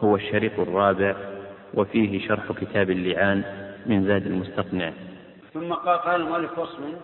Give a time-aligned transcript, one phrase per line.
[0.00, 1.16] هو الشريط الرابع
[1.74, 3.42] وفيه شرح كتاب اللعان
[3.86, 4.92] من زاد المستقنع.
[5.54, 6.96] ثم قال قال المؤلف فصل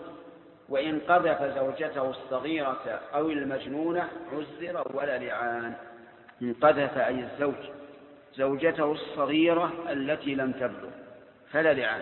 [0.69, 5.73] وإن قذف زوجته الصغيرة أو المجنونة عزر ولا لعان.
[6.41, 7.55] إن قذف أي الزوج
[8.35, 10.89] زوجته الصغيرة التي لم تبلغ
[11.51, 12.01] فلا لعان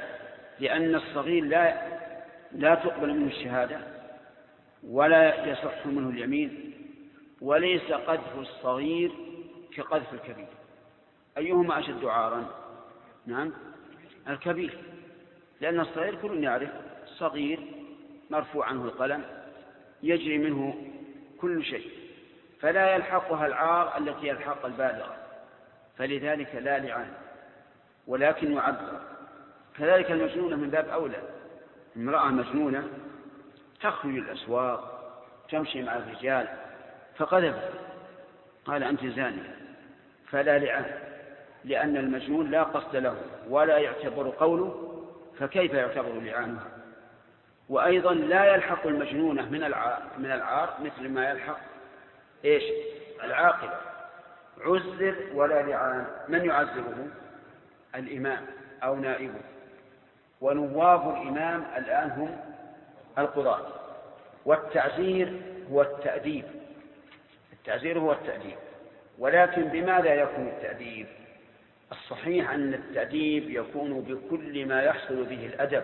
[0.60, 1.82] لأن الصغير لا
[2.51, 3.78] لا تقبل منه الشهادة
[4.87, 6.73] ولا يصح منه اليمين
[7.42, 9.11] وليس قذف الصغير
[9.75, 10.47] كقذف الكبير.
[11.37, 12.45] أيهما أشد عارا؟
[13.25, 13.51] نعم.
[14.27, 14.77] الكبير.
[15.61, 16.69] لأن الصغير كل يعرف
[17.05, 17.59] صغير
[18.29, 19.23] مرفوع عنه القلم
[20.04, 20.87] يجري منه
[21.41, 21.91] كل شيء
[22.59, 25.15] فلا يلحقها العار التي يلحق البالغة
[25.97, 27.13] فلذلك لا لعان
[28.07, 29.01] ولكن يعذر.
[29.77, 31.21] كذلك المجنونة من باب أولى.
[31.97, 32.88] امرأة مجنونة
[33.81, 35.02] تخرج الأسواق
[35.49, 36.47] تمشي مع الرجال
[37.17, 37.71] فقذفت
[38.66, 39.55] قال أنت زانية
[40.29, 41.10] فلا لعان
[41.65, 43.15] لأن المجنون لا قصد له
[43.49, 44.97] ولا يعتبر قوله
[45.39, 46.61] فكيف يعتبر لعانه؟
[47.69, 51.59] وأيضا لا يلحق المجنونة من العار, من العار مثل ما يلحق
[52.45, 52.63] إيش؟
[53.23, 53.77] العاقبة
[54.61, 56.05] عزر ولا لعان.
[56.27, 57.07] من يعزره؟
[57.95, 58.45] الإمام
[58.83, 59.41] أو نائبه.
[60.41, 62.37] ونواب الإمام الآن هم
[63.17, 63.67] القضاة.
[64.45, 66.45] والتعزير هو التأديب.
[67.53, 68.57] التعزير هو التأديب.
[69.19, 71.07] ولكن بماذا يكون التأديب؟
[71.92, 75.84] الصحيح أن التأديب يكون بكل ما يحصل به الأدب.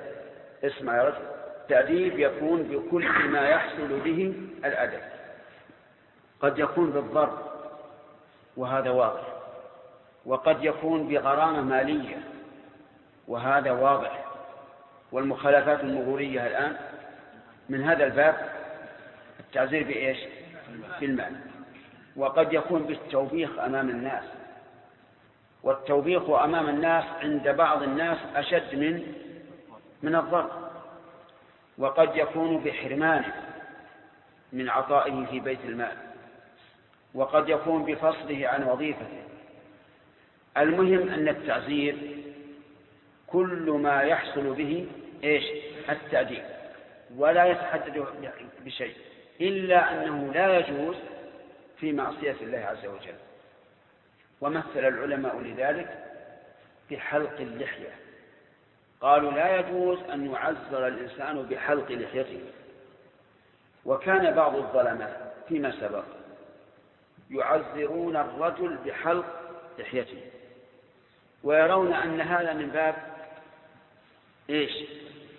[0.64, 1.26] اسمع يا رجل.
[1.62, 4.34] التأديب يكون بكل ما يحصل به
[4.66, 5.02] الأدب.
[6.40, 7.40] قد يكون بالضرب
[8.58, 9.24] وهذا واضح.
[10.26, 12.18] وقد يكون بغرامة مالية
[13.28, 14.26] وهذا واضح.
[15.12, 16.76] والمخالفات المرورية الآن
[17.70, 18.36] من هذا الباب
[19.40, 20.18] التعزير بإيش؟
[21.00, 21.36] بالمال
[22.16, 24.24] وقد يكون بالتوبيخ أمام الناس.
[25.68, 29.14] والتوبيخ أمام الناس عند بعض الناس أشد من
[30.04, 30.50] من الضرب.
[31.78, 33.33] وقد يكون بحرمانه
[34.54, 35.98] من عطائه في بيت المال
[37.14, 39.23] وقد يكون بفصله عن وظيفته.
[40.58, 41.95] المهم أن التعزير
[43.28, 44.88] كل ما يحصل به
[45.23, 45.44] إيش؟
[45.89, 46.44] التأديب
[47.17, 48.05] ولا يتحدد
[48.66, 48.95] بشيء
[49.42, 50.95] إلا أنه لا يجوز
[51.78, 53.27] في معصية الله عز وجل.
[54.42, 56.03] ومثل العلماء لذلك
[56.92, 57.95] بحلق اللحية.
[59.02, 62.42] قالوا لا يجوز أن يعزر الإنسان بحلق لحيته.
[63.86, 66.03] وكان بعض الظلماء فيما سبق
[67.31, 69.25] يعزرون الرجل بحلق
[69.80, 70.21] لحيته.
[71.43, 72.95] ويرون أن هذا من باب
[74.49, 74.71] إيش؟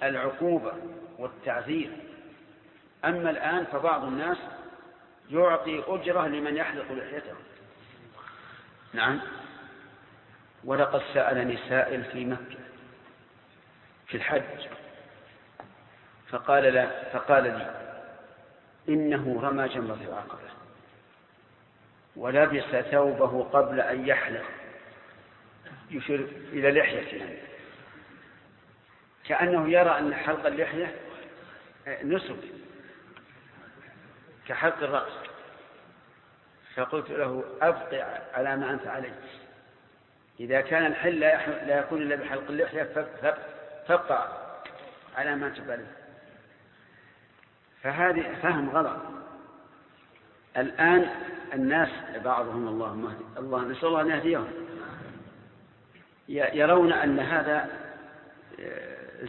[0.02, 0.72] العقوبة
[1.18, 1.90] والتعذير.
[3.04, 4.38] أما الآن فبعض الناس
[5.30, 7.34] يعطي أجرة لمن يحلق لحيته.
[8.98, 9.20] نعم.
[10.64, 12.58] ولقد سألني سائل في مكة
[14.06, 14.68] في الحج.
[16.28, 17.94] فقال لا فقال لي
[18.88, 20.48] إنه رمى جمرة العقبة
[22.16, 24.44] ولبس ثوبه قبل أن يحلق.
[25.90, 27.38] يشير إلى لحيته يعني.
[29.24, 30.94] كأنه يرى أن حلق اللحية
[32.02, 32.36] نسك
[34.48, 35.27] كحلق الرأس.
[36.78, 39.14] فقلت له أبقي على ما أنت عليه.
[40.40, 42.82] إذا كان الحل لا يكون إلا بحلق اللحية
[43.86, 44.28] فابقى
[45.16, 45.92] على ما أنت عليه.
[47.82, 48.96] فهذه فهم غلط.
[50.56, 51.10] الآن
[51.54, 51.88] الناس
[52.24, 54.48] بعضهم الله الله نسأل الله أن يهديهم.
[56.28, 57.68] يرون أن هذا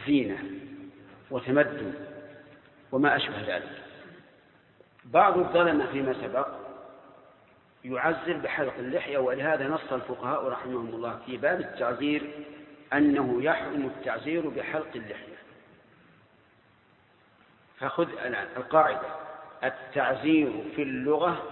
[0.06, 0.38] زينة
[1.30, 1.94] وتمدن
[2.92, 3.82] وما أشبه ذلك.
[5.04, 6.59] بعض الظلمة فيما سبق
[7.84, 12.30] يعزر بحلق اللحية ولهذا نص الفقهاء رحمهم الله في باب التعزير
[12.92, 15.36] أنه يحرم التعزير بحلق اللحية.
[17.78, 19.08] فخذ الآن القاعدة.
[19.64, 21.42] التعزير في اللغة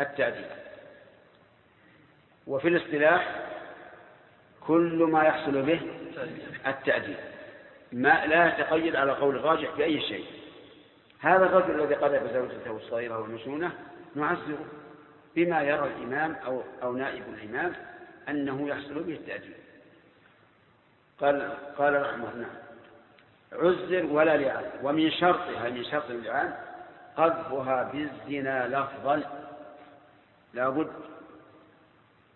[0.00, 0.46] التعديل
[2.46, 3.46] وفي الاصطلاح
[4.66, 5.80] كل ما يحصل به
[6.66, 7.16] التأديب
[7.92, 10.24] ما لا يتقيد على قول الراجح بأي شيء.
[11.20, 13.72] هذا الرجل الذي قذف زوجته الصغيرة والمشونة
[14.14, 14.66] نعزره.
[15.38, 17.72] بما يرى الإمام أو, أو نائب الإمام
[18.28, 19.54] أنه يحصل به التأديب.
[21.20, 22.48] قال قال رحمه الله
[23.52, 26.54] عزر ولا لعان ومن شرطها من شرط اللعان
[27.16, 29.22] قذفها بالزنا لفظا.
[30.54, 30.92] لا بد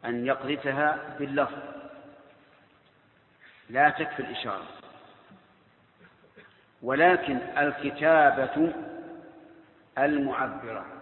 [0.05, 1.59] أن يقذفها باللفظ.
[3.71, 4.67] لا تكفي الإشارة.
[6.83, 8.73] ولكن الكتابة
[9.99, 11.02] المعبرة.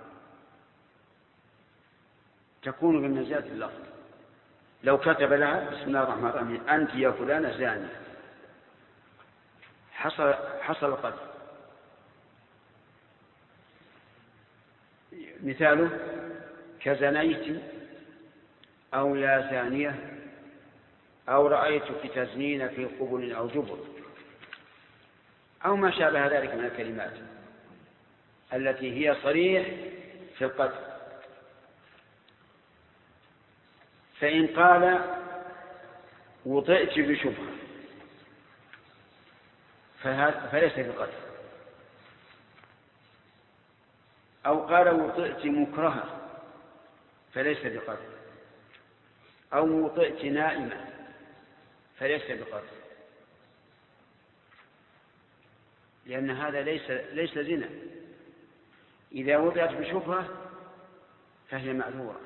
[2.63, 3.85] تكون بمنزلة اللفظ
[4.85, 8.01] لو كتب لها بسم الله الرحمن الرحيم أنت يا فلانة زانية
[9.93, 11.27] حصل حصل القتل
[15.43, 15.91] مثاله
[16.81, 17.63] كزنيت
[18.95, 20.19] أو يا زانية
[21.29, 23.79] أو رأيتك تزنين في قبل أو جبر
[25.65, 27.13] أو ما شابه ذلك من الكلمات
[28.53, 29.67] التي هي صريح
[30.39, 30.90] في القتل
[34.21, 35.01] فإن قال
[36.47, 37.53] وطئت بشبهة
[40.53, 41.13] فليس بقتل
[44.47, 46.21] أو قال وطئت مكرهة
[47.35, 48.13] فليس بقتل
[49.53, 50.87] أو وطئت نائمة
[51.99, 52.81] فليس بقتل
[56.07, 57.71] لأن هذا ليس ليس زنا.
[59.13, 60.29] إذا وضعت بشبهة
[61.51, 62.21] فهي معذورة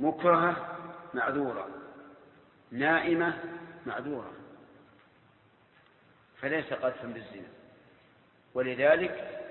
[0.00, 0.77] مكرهة
[1.14, 1.68] معذورة.
[2.70, 3.34] نائمة
[3.86, 4.32] معذورة.
[6.40, 7.48] فليس قذفا بالزنا.
[8.54, 9.44] ولذلك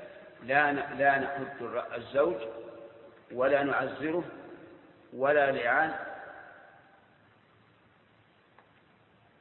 [0.44, 1.48] لا لا نحد
[1.96, 2.36] الزوج
[3.32, 4.24] ولا نعزره
[5.14, 5.94] ولا لعان.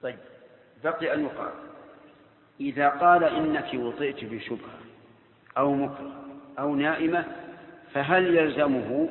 [0.03, 0.19] طيب
[0.85, 1.53] بقي أن يقال
[2.61, 4.79] إذا قال إنك وطئت بشبهة
[5.59, 6.25] أو مكره
[6.59, 7.25] أو نائمة
[7.95, 9.09] فهل يلزمه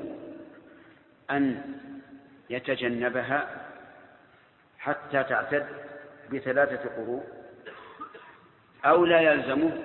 [1.32, 1.76] أن
[2.50, 3.68] يتجنبها
[4.80, 5.68] حتى تعتد
[6.32, 7.24] بثلاثة قروء
[8.86, 9.84] أو لا يلزمه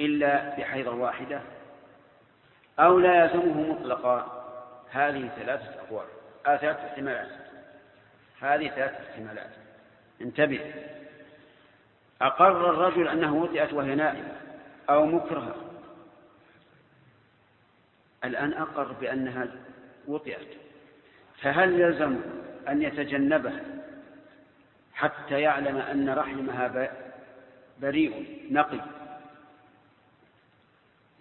[0.00, 1.40] إلا بحيضة واحدة
[2.78, 4.40] أو لا يلزمه مطلقا.
[4.90, 6.06] هذه ثلاثة أقوال.
[6.46, 7.28] آه ثلاثة احتمالات.
[8.40, 9.50] هذه ثلاثة احتمالات.
[10.20, 10.74] انتبه.
[12.22, 14.36] أقر الرجل أنه وطئت وهي نائمة
[14.90, 15.54] أو مكرهة.
[18.24, 19.48] الآن أقر بأنها
[20.08, 20.48] وطئت.
[21.42, 22.20] فهل يلزم
[22.68, 23.60] أن يتجنبها
[24.94, 26.90] حتى يعلم أن رحمها
[27.80, 28.80] بريء نقي؟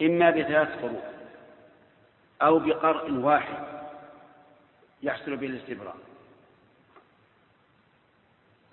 [0.01, 1.03] إما بثلاث قروء
[2.41, 3.57] أو بقرء واحد
[5.03, 5.97] يحصل به الاستبراء.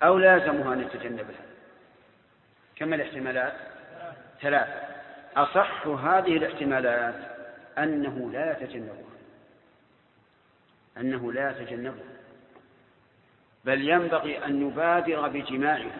[0.03, 1.45] أو لازمها أن يتجنبها.
[2.75, 3.53] كم الاحتمالات؟
[4.41, 4.87] ثلاثة.
[5.35, 7.15] أصح هذه الاحتمالات
[7.77, 9.16] أنه لا يتجنبها.
[10.99, 12.17] أنه لا يتجنبها
[13.65, 15.99] بل ينبغي أن يبادر بجماعها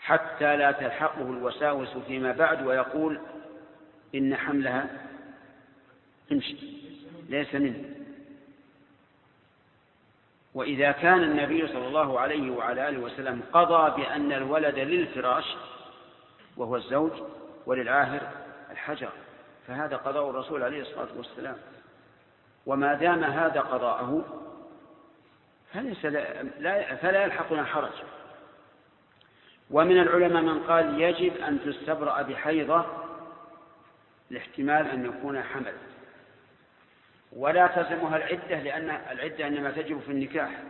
[0.00, 3.20] حتى لا تلحقه الوساوس فيما بعد ويقول
[4.14, 4.86] إن حملها
[6.32, 6.56] امشي
[7.28, 7.84] ليس منه.
[10.54, 15.44] وإذا كان النبي صلى الله عليه وعلى آله وسلم قضى بأن الولد للفراش
[16.56, 17.12] وهو الزوج
[17.66, 18.20] وللعاهر
[18.70, 19.08] الحجر
[19.66, 21.56] فهذا قضاء الرسول عليه الصلاة والسلام.
[22.66, 24.24] وما دام هذا قضاءه
[25.72, 26.04] فليس
[26.58, 27.92] لا فلا يلحقنا حرج.
[29.70, 32.86] ومن العلماء من قال يجب أن تستبرأ بحيضة
[34.30, 35.74] لاحتمال أن يكون حمل.
[37.32, 40.62] ولا تلزمها العدة لأن العدة إنما تجب في النكاح.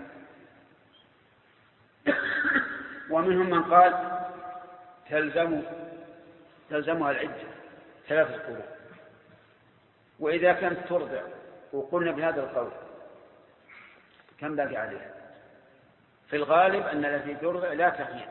[3.10, 4.20] ومنهم من قال
[5.10, 5.62] تلزم
[6.70, 7.48] تلزمها العدة
[8.08, 8.66] ثلاثة قروء.
[10.18, 11.22] وإذا كانت ترضع
[11.72, 12.70] وقلنا بهذا القول.
[14.40, 15.10] كم باقي عليها
[16.30, 18.24] في الغالب أن التي ترضع لا تحيي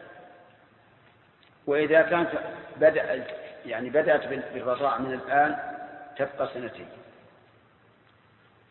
[1.68, 2.30] وإذا كانت
[2.76, 3.26] بدأ
[3.66, 5.58] يعني بدأت بالرضاعة من الآن
[6.18, 6.90] تبقى سنتين.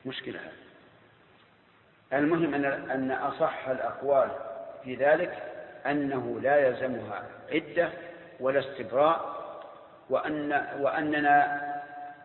[0.07, 0.41] مشكلة
[2.13, 4.31] المهم أن أن أصح الأقوال
[4.85, 5.43] في ذلك
[5.87, 7.23] أنه لا يلزمها
[7.53, 7.91] عدة
[8.41, 9.39] ولا استبراء
[10.11, 11.61] وأن وأننا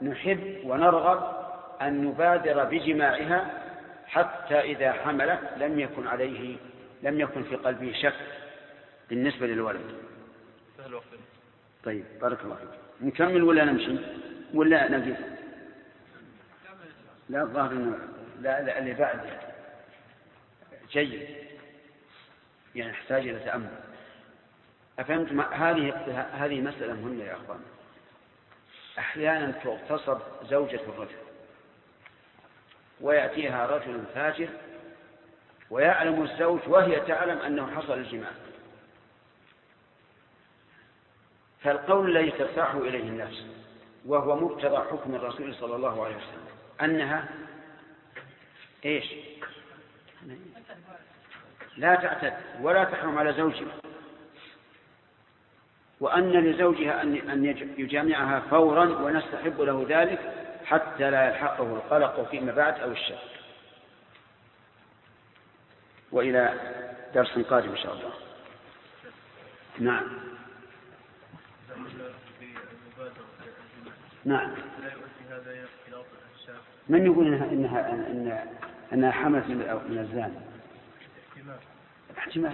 [0.01, 1.42] نحب ونرغب
[1.81, 3.63] أن نبادر بجماعها
[4.07, 6.57] حتى إذا حملت لم يكن عليه
[7.03, 8.13] لم يكن في قلبه شك
[9.09, 9.95] بالنسبة للولد.
[11.83, 12.69] طيب بارك الله فيك.
[13.01, 13.97] نكمل ولا نمشي؟
[14.53, 15.19] ولا نقف
[17.29, 17.97] لا الظاهر إنه
[18.41, 19.19] لا, لا اللي بعد.
[20.91, 21.27] جيد.
[22.75, 23.69] يعني يحتاج إلى تأمل.
[24.99, 25.93] افهمتم هذه
[26.33, 27.59] هذه مسألة مهمة يا أخوان.
[28.99, 31.22] أحيانا تغتصب زوجة الرجل.
[33.01, 34.49] ويأتيها رجل فاجر
[35.69, 38.31] ويعلم الزوج وهي تعلم أنه حصل الجماع.
[41.61, 43.45] فالقول الذي ترتاح إليه النفس
[44.05, 46.45] وهو مقتضى حكم الرسول صلى الله عليه وسلم
[46.81, 47.29] أنها
[48.85, 49.13] إيش؟
[51.77, 53.75] لا تعتد ولا تحرم على زوجها.
[55.99, 57.45] وأن لزوجها أن
[57.77, 60.42] يجامعها فورا ونستحب له ذلك
[60.73, 63.17] حتى لا يلحقه القلق فيما بعد أو الشك.
[66.11, 66.53] وإلى
[67.15, 68.13] درس قادم إن شاء الله.
[69.79, 70.03] نعم.
[74.25, 74.51] نعم.
[76.89, 78.47] من يقول انها انها
[78.93, 80.33] إنها, حملت من الزاني؟
[82.17, 82.53] احتمال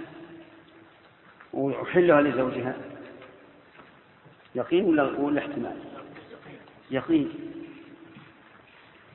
[1.52, 2.74] وحلها لزوجها؟
[4.54, 5.76] يقين ولا ولا احتمال؟
[6.90, 7.59] يقين.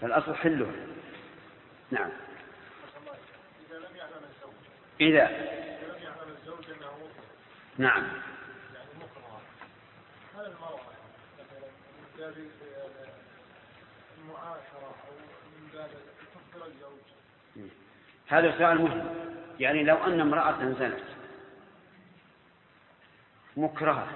[0.02, 0.72] فالأصل حله.
[1.92, 2.10] نعم.
[5.02, 5.30] إذا.
[7.78, 8.04] نعم.
[10.36, 10.80] هل المرأة
[11.40, 12.34] مثلا من باب
[14.18, 15.14] المعاشرة أو
[15.60, 15.90] من باب
[16.66, 17.72] الزوج
[18.28, 19.16] هذا سؤال مهم.
[19.60, 21.04] يعني لو أن امرأة زنت.
[23.58, 24.08] مكرهة.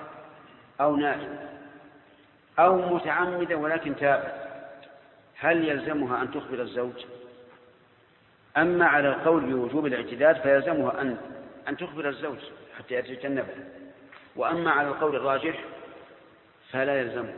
[0.82, 1.50] أو نائمة.
[2.60, 4.49] أو متعمدة ولكن تابت.
[5.40, 7.06] هل يلزمها أن تخبر الزوج؟
[8.58, 11.18] أما على القول بوجوب الاعتداد فيلزمها أن
[11.68, 12.38] أن تخبر الزوج
[12.78, 13.56] حتى يتجنبه.
[14.36, 15.64] وأما على القول الراجح
[16.72, 17.38] فلا يلزمها.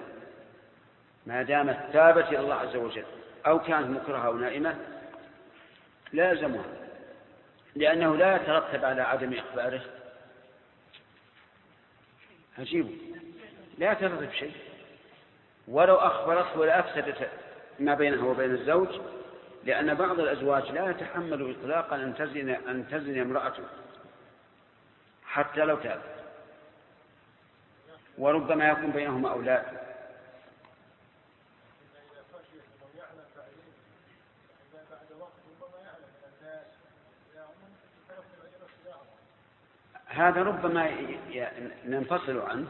[1.25, 3.05] ما دامت تابت إلى الله عز وجل
[3.48, 4.75] أو كانت مكرهة أو نائمة
[6.13, 6.65] لا يلزمها.
[7.75, 9.81] لأنه لا يترتب على عدم إخباره.
[12.60, 12.98] عجيب.
[13.77, 14.55] لا يترتب شيء.
[15.67, 17.29] ولو أخبرته لأفسدت
[17.81, 18.88] ما بينه وبين الزوج
[19.63, 23.63] لأن بعض الأزواج لا يتحمل إطلاقا أن تزن أن تزن امرأته
[25.25, 26.01] حتى لو تاب.
[28.17, 29.65] وربما يكون بينهما أولاد.
[40.07, 40.91] هذا ربما
[41.85, 42.67] ننفصل عنه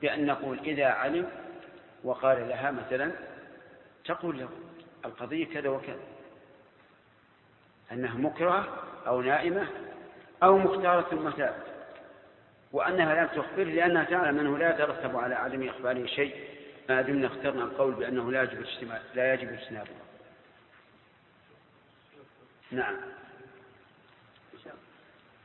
[0.00, 1.30] بأن نقول إذا علم
[2.04, 3.12] وقال لها مثلا
[4.08, 4.48] تقول له
[5.04, 6.00] القضية كذا وكذا.
[7.92, 8.68] أنها مكرهة
[9.06, 9.68] أو نائمة
[10.42, 11.56] أو مختارة المتاع
[12.72, 16.58] وأنها لا تخبر لأنها تعلم أنه لا يترتب على عدم إخباره شيء.
[16.88, 18.64] ما دمنا اخترنا القول بأنه لا يجب
[19.14, 19.90] لا يجب اجتنابه
[22.70, 22.96] نعم.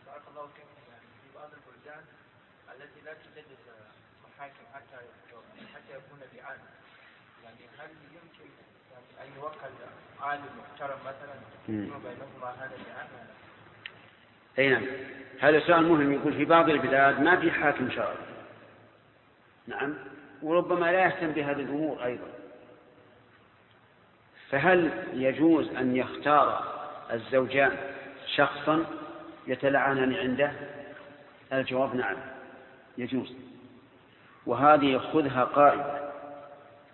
[0.05, 0.67] بارك الله فيكم
[1.21, 2.03] في بعض البلدان
[2.71, 3.13] التي لا
[4.23, 4.97] محاكم حتى
[5.73, 6.59] حتى يكون لعان
[7.43, 8.42] يعني هل يمكن يعني
[9.23, 9.73] أن يوكل
[10.21, 11.35] عالم محترم مثلا
[11.67, 12.71] بينهما هذا
[14.59, 14.83] أي نعم.
[15.39, 16.13] هذا سؤال مهم.
[16.13, 18.15] يقول في بعض البلاد ما في حاكم شرعي.
[19.67, 19.93] نعم.
[20.41, 22.27] وربما لا يهتم بهذه الأمور أيضا.
[24.49, 26.73] فهل يجوز أن يختار
[27.11, 27.77] الزوجان
[28.35, 28.85] شخصا
[29.47, 30.51] يتلعنان عنده؟
[31.53, 32.17] الجواب نعم.
[32.97, 33.33] يجوز.
[34.45, 36.12] وهذه خذها قائمة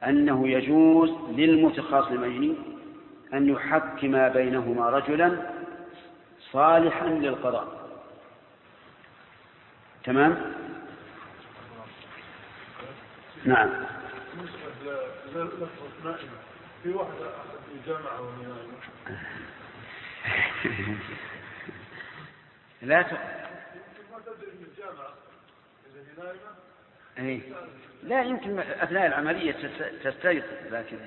[0.03, 2.57] أنه يجوز للمتخاصمين
[3.33, 5.51] أن يحكم بينهما رجلا
[6.51, 7.89] صالحا للقضاء.
[10.03, 10.53] تمام؟
[13.45, 13.69] نعم.
[16.83, 17.29] في واحدة
[17.65, 18.19] في جامعة
[22.81, 23.07] لا ت...
[27.19, 27.41] أي.
[28.03, 29.55] لا يمكن أثناء العملية
[30.03, 30.97] تستيقظ لكن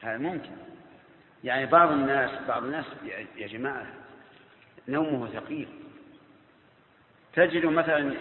[0.00, 0.50] هذا ممكن.
[1.44, 2.84] يعني بعض الناس بعض الناس
[3.36, 3.86] يا جماعة
[4.88, 5.68] نومه ثقيل.
[7.34, 8.14] تجد مثلا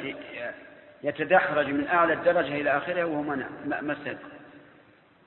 [1.03, 4.17] يتدحرج من أعلى الدرجة إلى آخره وهو مسد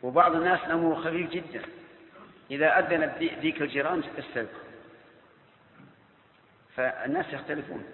[0.03, 1.63] وبعض الناس نومه خفيف جدا.
[2.51, 4.49] إذا أذنت ذيك الجيران استيقظ.
[6.77, 7.85] فالناس يختلفون.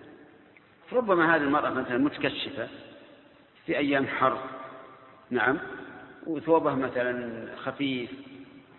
[0.92, 2.68] ربما هذه المرأة مثلا متكشفة
[3.66, 4.38] في أيام حر.
[5.30, 5.58] نعم.
[6.26, 8.10] وثوبه مثلا خفيف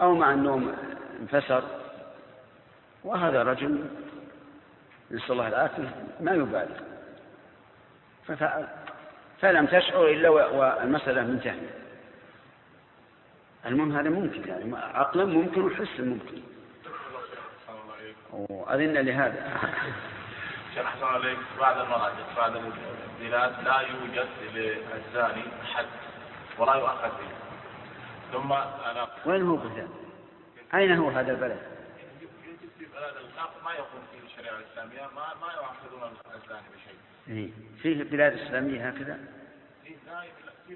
[0.01, 0.75] أو مع النوم
[1.21, 1.63] انفسر.
[3.03, 3.85] وهذا رجل
[5.11, 6.79] نسأل الله العافية ما يبالغ
[8.27, 8.67] ففعل
[9.41, 11.69] فلم تشعر إلا والمسألة منتهية.
[13.65, 16.41] المهم هذا ممكن يعني عقلا ممكن وحسا ممكن.
[18.31, 19.59] وأذن لهذا.
[20.77, 25.43] شيخ أحسن عليك بعد المرأة بعد البلاد لا يوجد للزاني
[25.73, 25.85] حد
[26.57, 27.29] ولا يؤخذ به
[28.31, 29.89] ثم أنا وين هو بلاد؟
[30.73, 31.61] أين هو هذا البلد؟
[32.79, 33.13] في بلد
[33.65, 36.97] ما يقوم فيه الشريعة الإسلامية ما ما يؤخذون الزاني بشيء.
[37.27, 37.49] إيه
[37.81, 39.19] فيه بلاد إسلامية هكذا؟
[39.83, 39.95] في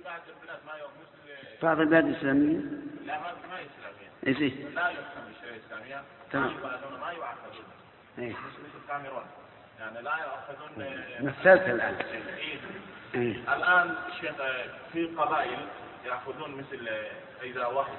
[0.05, 2.60] بعض البلاد ما مثل بعض البلاد الإسلامية؟
[3.05, 4.12] لا ما ما إسلامية.
[4.27, 6.03] إيه لا يحكم بالشريعة الإسلامية.
[6.31, 6.53] تمام.
[7.01, 7.65] ما يؤخذون.
[8.20, 8.31] إيه.
[8.31, 9.24] مثل الكاميرون.
[9.81, 11.95] يعني لا يأخذون مثلت الآن.
[13.15, 13.55] إيه.
[13.55, 14.35] الآن شيخ
[14.93, 15.67] في قبائل
[16.05, 16.89] يأخذون مثل
[17.43, 17.93] إذا واحد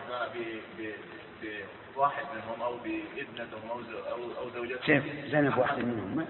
[1.95, 6.27] بواحد منهم أو بابنتهم أو أو أو زوجتهم كيف زنى بواحد منهم.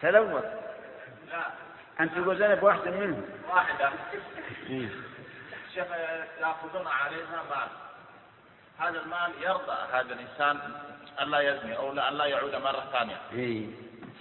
[0.00, 0.44] تلوث.
[1.30, 1.46] لا.
[2.00, 3.24] أنت تقول زنى بواحد منهم.
[3.50, 3.90] واحدة.
[4.70, 4.88] إيه.
[5.74, 5.86] شيخ
[6.40, 7.89] يأخذون عليها مال.
[8.80, 10.58] هذا المال يرضى هذا الإنسان
[11.22, 13.16] الا يزني أو لا الا يعود مرة ثانية.
[13.32, 13.66] إيه.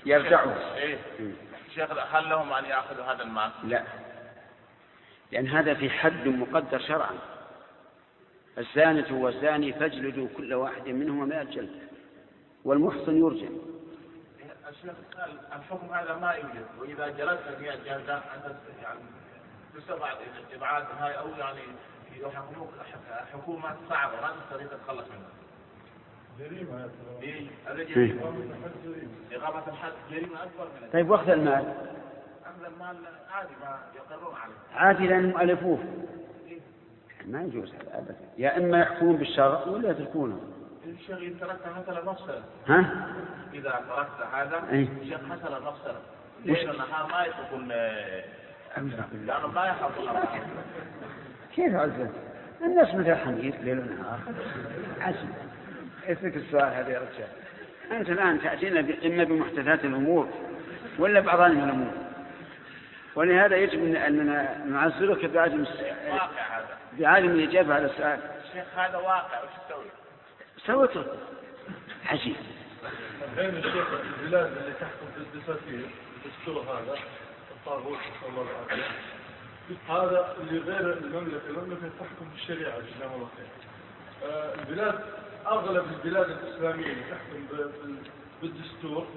[0.06, 1.32] يرجعوا إيه إيه.
[1.76, 3.84] شيخ هل لهم أن يأخذوا هذا المال؟ لا
[5.32, 7.16] لأن هذا في حد مقدر شرعا
[8.58, 11.82] الزانة والزاني فاجلدوا كل واحد منهما مئة جلدة
[12.66, 13.58] والمحصن يرجم
[14.70, 19.00] الشيخ قال الحكم هذا ما يوجد وإذا جلست 100 جلدة أنت يعني
[19.76, 21.62] تستبعد هاي أو يعني
[23.34, 25.30] حكومة صعبة ما تستطيع تتخلص منها.
[26.40, 26.90] جريمة يا
[27.22, 27.86] إيه، إيه.
[27.86, 28.22] جريمة.
[28.30, 29.12] الحد جريمة.
[29.32, 31.74] إقامة الحد جريمة أكبر من طيب واخذ المال؟
[32.46, 32.98] اخذ المال
[33.32, 34.54] عادي ما يقرون عليه.
[34.86, 35.80] عادي لأنهم ألفوه
[37.26, 38.16] ما يجوز هذا أبدا.
[38.38, 40.40] يا إما يحكمون بالشرع ولا يتركونه.
[40.86, 42.42] الشيخ إن تركت حصل مفسدة.
[42.68, 43.08] ها؟
[43.54, 44.88] إذا تركت هذا إيه.
[45.02, 46.00] الشيخ حصل مفسدة.
[46.42, 47.68] وش- ليل النهار ما يتركون
[48.78, 49.06] بالله.
[49.26, 50.10] لأنه ما يحافظون
[51.60, 52.10] كيف عزة؟
[52.62, 54.20] الناس مثل الحمير ليل ونهار.
[55.02, 55.30] عجب
[56.08, 57.28] اترك السؤال هذا يا رجال.
[58.00, 60.30] أنت الآن تأتينا إما بمحدثات الأمور
[61.00, 61.94] ولا بعضان من الأمور.
[63.16, 65.66] ولهذا يجب أن- أننا نعزلك بعدم.
[67.00, 68.20] بعدم الإجابة على السؤال.
[68.46, 69.44] الشيخ هذا واقع.
[69.44, 69.86] وش تسوي؟
[70.66, 71.06] سوته
[72.06, 72.36] عجيب.
[73.34, 73.88] الحين الشيخ
[74.24, 75.90] البلاد اللي تحكم بالدساتير
[76.26, 76.96] الدستور؟ هذا
[77.52, 78.84] الطاغوت نسأل الله العافية
[79.90, 83.48] هذا اللي غير المملكة المملكة تحكم بالشريعة جزاهم الله خير.
[84.30, 85.00] آه، البلاد
[85.48, 87.70] أغلب البلاد الإسلامية اللي تحكم
[88.42, 89.08] بالدستور.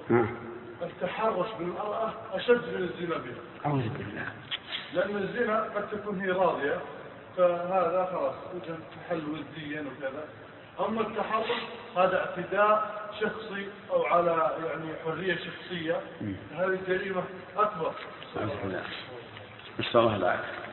[0.81, 3.65] التحرش بالمرأة أشد من الزنا بها.
[3.65, 4.27] أعوذ بالله.
[4.93, 6.79] لأن الزنا قد تكون هي راضية
[7.37, 8.75] فهذا خلاص وجه
[9.09, 10.23] حل وديا وكذا.
[10.79, 11.61] أما التحرش
[11.97, 16.01] هذا اعتداء شخصي أو على يعني حرية شخصية.
[16.51, 17.23] هذه جريمة
[17.57, 17.93] أكبر.
[18.37, 18.83] أعوذ بالله.
[19.79, 20.63] نسأل الله العافية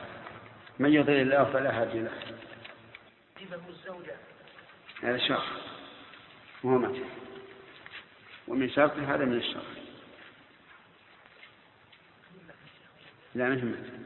[0.79, 2.11] من يضل الله فلا هادي له.
[3.69, 4.15] الزوجة.
[5.03, 5.43] هذا شرط
[6.63, 7.05] وهو متى
[8.47, 9.63] ومن شرطه هذا من الشرط.
[13.35, 13.99] لا من همته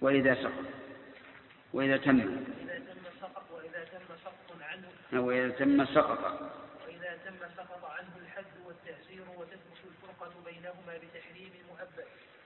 [0.00, 0.64] وإذا سقط.
[1.72, 2.20] وإذا تم.
[2.20, 4.88] إذا تم سقط وإذا تم سقط عنه.
[5.14, 6.22] أو إذا تم سقط.
[6.86, 8.51] وإذا تم سقط عنه الحد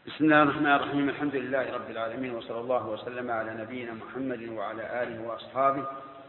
[0.07, 1.09] بسم الله الرحمن الرحيم.
[1.09, 5.87] الحمد لله رب العالمين وصلى الله وسلم على نبينا محمد وعلى آله وأصحابه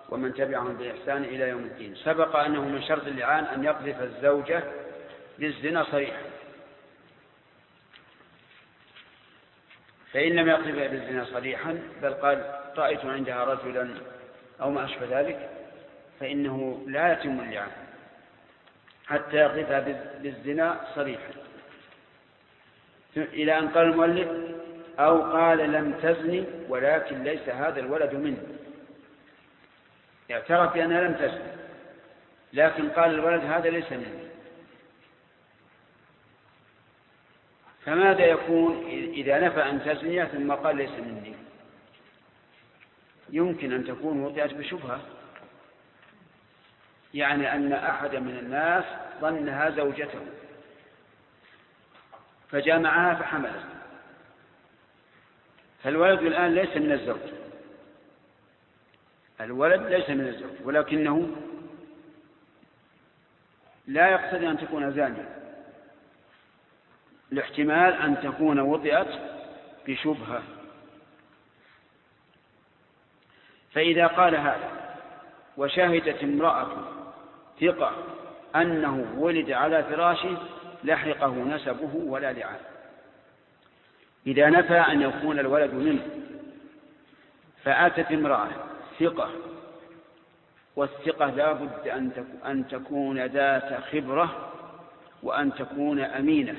[0.10, 1.96] ومن تبعهم بإحسان إلى يوم الدين.
[1.96, 4.64] سبق أنه من شرط اللعان أن يقذف الزوجة
[5.40, 6.22] بالزنا صريحا.
[10.14, 13.96] فإن لم يقذف بالزنا صريحا بل قال رأيت عندها رجلا
[14.62, 15.50] أو ما أشبه ذلك
[16.20, 17.87] فإنه لا يتم اللعان.
[19.08, 19.80] حتى يقذفها
[20.22, 21.32] بالزنا صريحا.
[23.18, 24.30] إلى أن قال المؤلف
[25.00, 28.38] أو قال لم تزني ولكن ليس هذا الولد مني.
[30.32, 31.52] اعترف بأنها لم تزني
[32.54, 34.28] لكن قال الولد هذا ليس مني.
[37.86, 41.34] فماذا يكون إذا نفى أن تزني ثم قال ليس مني؟
[43.30, 45.00] يمكن أن تكون وطئت بشبهة.
[47.18, 48.84] يعني أن أحد من الناس
[49.22, 50.20] ظنها زوجته
[52.52, 53.64] فجامعها فحملت
[55.84, 57.32] فالولد الآن ليس من الزوج.
[59.42, 61.36] الولد ليس من الزوج ولكنه
[63.88, 65.36] لا يقتضي أن تكون زانية.
[67.32, 69.20] الاحتمال أن تكون وطئت
[69.88, 70.44] بشبهة.
[73.74, 74.96] فإذا قال هذا
[75.58, 76.97] وشهدت امرأة
[77.62, 77.92] ثقة
[78.56, 80.38] أنه ولد على فراشه
[80.84, 82.60] لحقه نسبه ولا لعان
[84.28, 86.08] إذا نفى أن يكون الولد منه
[87.64, 88.48] فأتت امرأة
[89.00, 89.30] ثقة
[90.76, 91.88] والثقة لا بد
[92.46, 94.54] أن تكون ذات خبرة
[95.24, 96.56] وأن تكون أمينة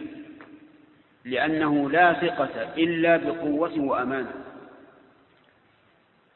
[1.25, 4.33] لأنه لا ثقة إلا بقوة وأمانة.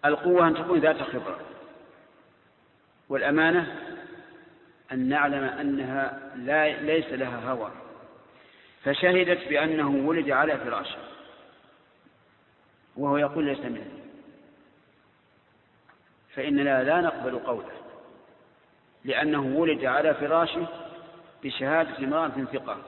[0.05, 1.40] القوة أن تكون ذات خبرة
[3.09, 3.91] والأمانة
[4.92, 7.70] أن نعلم أنها لا ليس لها هوى
[8.85, 10.98] فشهدت بأنه ولد على فراشه
[12.96, 13.90] وهو يقول ليس منه
[16.35, 17.83] فإننا لا نقبل قوله
[19.05, 20.66] لأنه ولد على فراشه
[21.44, 22.78] بشهادة امرأة ثقة.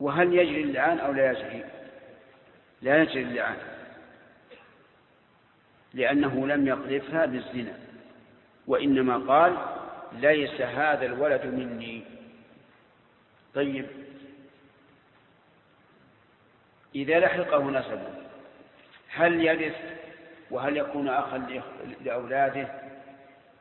[0.00, 1.64] وهل يجري اللعان أو لا يجري؟
[2.82, 3.56] لا يجري اللعان
[5.94, 7.85] لأنه لم يقذفها بالزنا.
[8.66, 9.56] وإنما قال
[10.12, 12.04] ليس هذا الولد مني.
[13.54, 13.86] طيب.
[16.94, 18.00] إذا لحقه نسب
[19.08, 19.76] هل يرث
[20.50, 21.64] وهل يكون أخا
[22.00, 22.68] لأولاده؟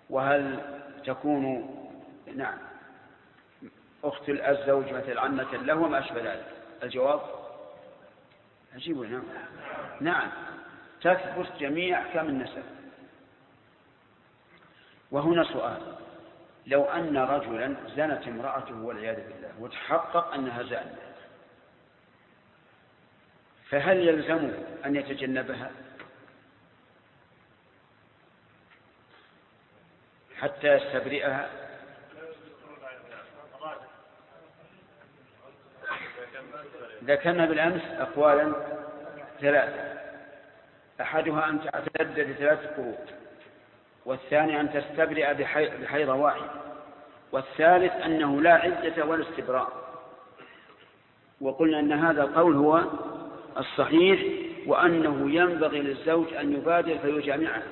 [0.10, 0.60] وهل
[1.06, 1.72] تكون
[2.36, 2.58] نعم.
[4.04, 6.46] أخت الزوج مثل عمة له وما أشبه ذلك.
[6.84, 7.22] الجواب؟
[8.76, 9.24] عجيب نعم.
[10.02, 10.30] نعم.
[11.02, 12.64] تثبت جميع أحكام النسب.
[15.12, 15.96] وهنا سؤال.
[16.68, 21.16] لو أن رجلا زنت امرأته والعياذ بالله وتحقق أنها زانية
[23.70, 25.72] فهل يلزمه أن يتجنبها؟
[30.38, 31.50] حتى يستبرئها؟
[37.04, 38.54] ذكرنا بالأمس أقوالا
[39.42, 39.96] ثلاثة.
[41.02, 43.25] أحدها أن تعتد لثلاث قروء
[44.06, 46.50] والثاني أن تستبرئ بحيض واحد.
[47.32, 49.86] والثالث أنه لا عدة ولا استبراء.
[51.42, 52.84] وقلنا أن هذا القول هو
[53.58, 54.20] الصحيح
[54.66, 57.64] وأنه ينبغي للزوج أن يبادر فيجامعه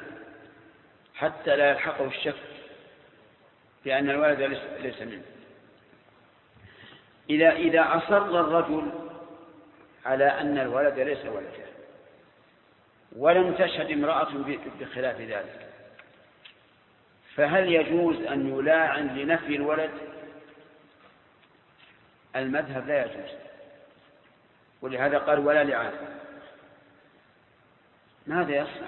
[1.15, 2.35] حتى لا يلحقه الشك
[3.85, 4.41] بأن الولد
[4.79, 5.23] ليس منه.
[7.29, 8.91] إذا إذا أصر الرجل
[10.05, 11.63] على أن الولد ليس ولده
[13.17, 14.29] ولم تشهد امرأة
[14.79, 15.72] بخلاف ذلك.
[17.35, 19.91] فهل يجوز أن يلاعن لنفي الولد؟
[22.35, 23.31] المذهب لا يجوز.
[24.81, 25.93] ولهذا قال ولا لعان.
[28.27, 28.87] ماذا يصنع؟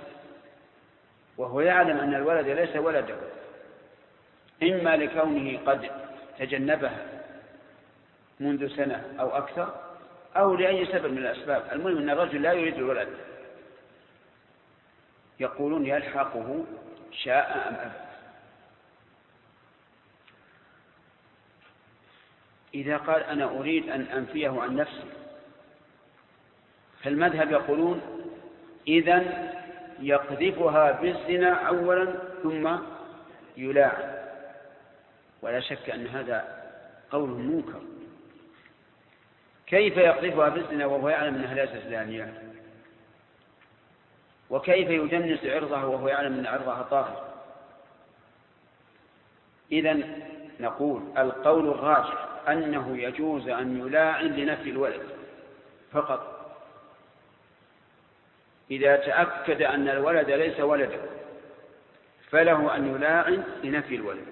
[1.38, 3.16] وهو يعلم أن الولد ليس ولده.
[4.64, 5.92] إما لكونه قد
[6.40, 7.06] تجنبها
[8.40, 9.76] منذ سنة أو أكثر
[10.38, 11.64] أو لأي سبب من الأسباب.
[11.72, 13.10] المهم أن الرجل لا يريد الولد.
[15.40, 16.66] يقولون يلحقه
[17.12, 18.05] شاء أم أبى
[22.76, 25.10] إذا قال أنا أريد أن أنفيه عن نفسي.
[27.04, 28.02] فالمذهب يقولون
[28.88, 29.24] إذا
[30.00, 32.76] يقذفها بالزنا أولا ثم
[33.58, 34.16] يلاعن
[35.42, 36.64] ولا شك أن هذا
[37.12, 37.82] قول منكر.
[39.68, 42.44] كيف يقذفها بالزنا وهو يعلم أنها ليست زانية؟
[44.50, 47.34] وكيف يدنس عرضها وهو يعلم أن عرضها طاهر؟
[49.72, 50.00] إذا
[50.60, 52.35] نقول القول الراجح.
[52.48, 55.02] أنه يجوز أن يلاعن لنفي الولد
[55.92, 56.36] فقط.
[58.72, 61.00] إذا تأكد أن الولد ليس ولده
[62.30, 64.26] فله أن يلاعن لنفي الولد.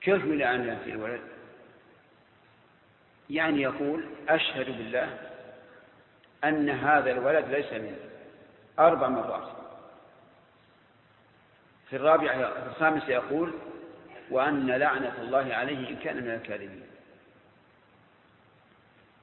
[0.00, 1.20] كيف يلاعن لنفي الولد؟
[3.30, 5.18] يعني يقول أشهد بالله
[6.44, 7.96] أن هذا الولد ليس منه
[8.78, 9.48] أربع مرات.
[11.90, 13.52] في الرابعة في الخامسة يقول
[14.32, 16.86] وأن لعنة الله عليه إن كان من الكاذبين.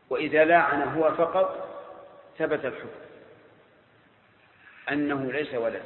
[0.10, 1.70] وإذا لاعن هو فقط
[2.38, 3.00] ثبت الحكم
[4.92, 5.82] أنه ليس ولدا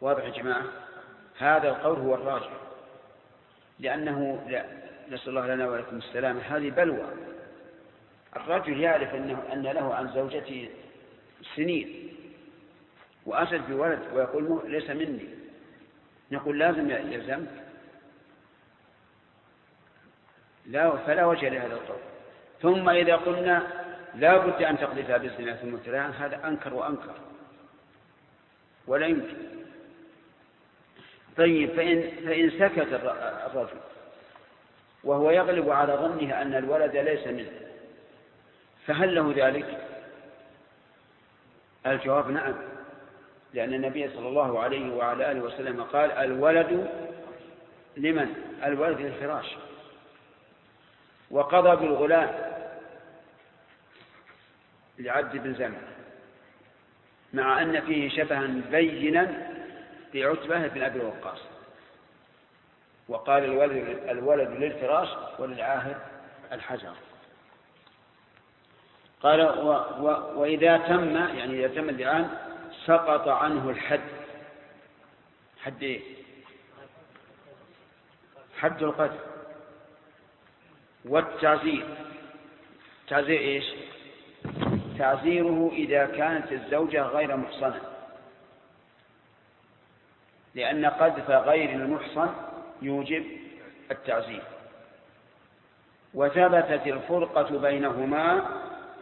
[0.00, 0.64] واضح يا جماعة؟
[1.38, 2.50] هذا القول هو الراجح.
[3.78, 4.66] لأنه لا
[5.08, 7.06] نسأل الله لنا ولكم السلام هذه بلوى.
[8.36, 10.70] الرجل يعرف أنه أن له عن زوجته
[11.56, 12.16] سنين.
[13.28, 15.28] وأسد بولد ويقول ليس مني.
[16.32, 17.64] نقول لازم يلزمك
[20.66, 21.98] لا فلا وجه لهذا القول.
[22.62, 27.14] ثم إذا قلنا لا بد أن تقذفها بالزنا ثم تلاعن هذا أنكر وأنكر.
[28.86, 29.36] ولا يمكن.
[31.36, 32.88] طيب فإن, فإن سكت
[33.46, 33.78] الرجل
[35.04, 37.50] وهو يغلب على ظنه أن الولد ليس منه
[38.86, 39.86] فهل له ذلك؟
[41.86, 42.54] الجواب نعم.
[43.54, 46.90] لأن النبي صلى الله عليه وعلى آله وسلم قال الولد
[47.96, 48.34] لمن؟
[48.64, 49.56] الولد للفراش.
[51.30, 52.34] وقضى بالغلام
[54.98, 55.82] لعبد بن زمن
[57.32, 59.50] مع أن فيه شبها بينا
[60.14, 61.38] بعتبة بن أبي وقاص.
[63.08, 65.08] وقال الولد, الولد للفراش
[65.38, 65.96] وللعاهد
[66.52, 66.94] الحجر.
[69.22, 72.30] قال و و وإذا تم يعني إذا تم اللعان
[72.88, 74.00] سقط عنه الحد.
[75.62, 76.00] حد إيه؟
[78.58, 79.18] حد القتل.
[81.04, 81.86] والتعزير.
[83.08, 83.64] تعزير إيش؟
[84.98, 87.80] تعزيره إذا كانت الزوجة غير محصنة.
[90.54, 92.34] لأن قذف غير المحصن
[92.82, 93.24] يوجب
[93.90, 94.42] التعزير.
[96.14, 98.50] وثبتت الفرقة بينهما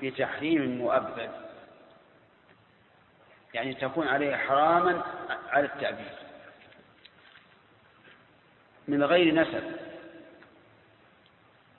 [0.03, 1.45] بتحريم مؤبد.
[3.54, 5.02] يعني تكون عليه حراما
[5.48, 6.12] على التأبيد.
[8.88, 9.76] من غير نسب.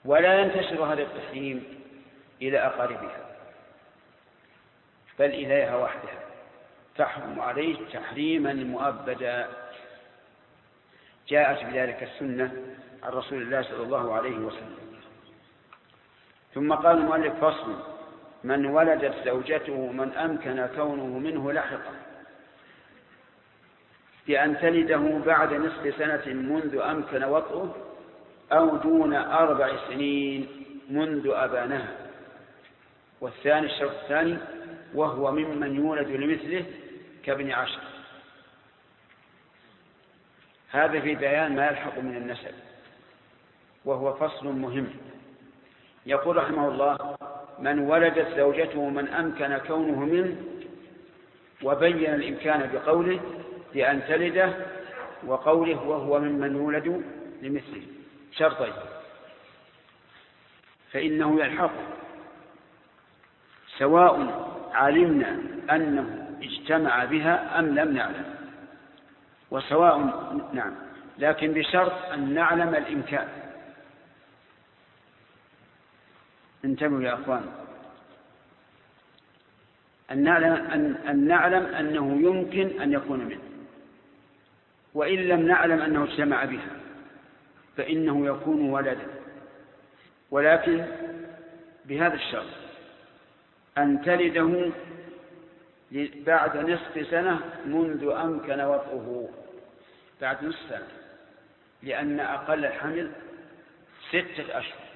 [0.04, 1.84] ولا ينتشر هذا التحريم
[2.42, 3.36] إلى أقاربها.
[5.18, 6.20] بل إليها وحدها.
[6.96, 9.48] تحرم عليه تحريما مؤبدا.
[11.28, 15.00] جاءت بذلك السنة عن رسول الله صلى الله عليه وسلم.
[16.54, 17.97] ثم قال المؤلف فصل.
[18.44, 21.94] من ولدت زوجته من أمكن كونه منه لحقا.
[24.26, 27.76] بأن تلده بعد نصف سنة منذ أمكن وطئه
[28.52, 30.48] أو دون أربع سنين
[30.90, 31.96] منذ أبانها
[33.20, 34.38] والثاني الشرط الثاني
[34.94, 36.64] وهو ممن يولد لمثله
[37.24, 37.80] كابن عشر
[40.70, 42.54] هذا في بيان ما يلحق من النسب
[43.84, 44.88] وهو فصل مهم.
[46.06, 47.16] يقول رحمه الله
[47.60, 50.36] من ولدت زوجته من أمكن كونه منه
[51.62, 53.20] وبين الإمكان بقوله
[53.74, 54.54] بأن تلده
[55.26, 57.04] وقوله وهو ممن يولد
[57.42, 57.82] لمثله.
[58.32, 58.72] شرطين.
[60.92, 61.70] فإنه يلحق.
[63.78, 64.14] سواء
[64.72, 65.40] علمنا
[65.70, 68.34] أنه اجتمع بها أم لم نعلم.
[69.50, 69.98] وسواء
[70.52, 70.74] نعم.
[71.18, 73.28] لكن بشرط أن نعلم الإمكان.
[76.64, 77.46] انتبهوا يا أخوان.
[80.10, 83.40] أن نعلم, أن, أن نعلم أنه يمكن أن يكون منه.
[84.94, 86.70] وإن لم نعلم أنه اجتمع بها
[87.76, 89.06] فإنه يكون ولدا.
[90.30, 90.84] ولكن
[91.84, 92.46] بهذا الشرط
[93.78, 94.70] أن تلده
[96.26, 99.28] بعد نصف سنة منذ أمكن وطئه
[100.20, 100.88] بعد نصف سنة
[101.82, 103.10] لأن أقل الحمل
[104.08, 104.87] ستة أشهر.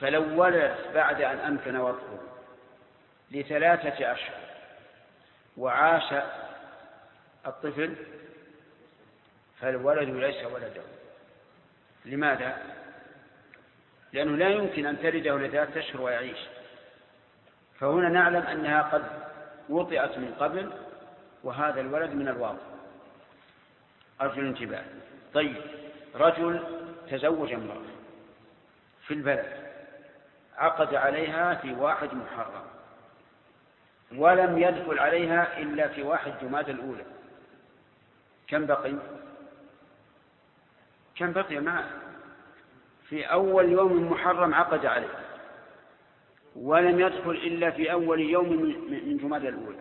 [0.00, 2.20] فلو ولدت بعد أن أمكن وطئه
[3.30, 4.40] لثلاثة أشهر
[5.56, 6.22] وعاش
[7.46, 7.96] الطفل
[9.60, 10.82] فالولد ليس ولده.
[12.04, 12.58] لماذا؟
[14.12, 16.38] لأنه لا يمكن أن تلده لثلاثة أشهر ويعيش.
[17.80, 19.04] فهنا نعلم أنها قد
[19.68, 20.72] وطئت من قبل
[21.44, 22.62] وهذا الولد من الواضح
[24.20, 24.84] أرجو الانتباه.
[25.34, 25.56] طيب
[26.14, 26.64] رجل
[27.10, 27.82] تزوج امرأة
[29.06, 29.69] في البلد.
[30.60, 32.64] عقد عليها في واحد محرم
[34.16, 37.04] ولم يدخل عليها إلا في واحد جماد الأولى.
[38.48, 38.94] كم بقي؟
[41.16, 41.90] كم بقي معه
[43.08, 45.18] في أول يوم محرم عقد عليه
[46.56, 48.52] ولم يدخل إلا في أول يوم
[48.90, 49.80] من جماد الأولى.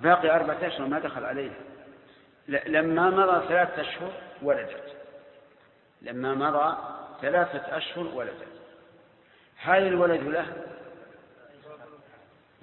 [0.00, 1.52] باقي أربعة أشهر ما دخل عليه
[2.48, 4.96] لما مضى ثلاثة أشهر ولدت.
[6.02, 6.76] لما مضى
[7.20, 8.55] ثلاثة أشهر ولدت.
[9.56, 10.66] هل الولد له؟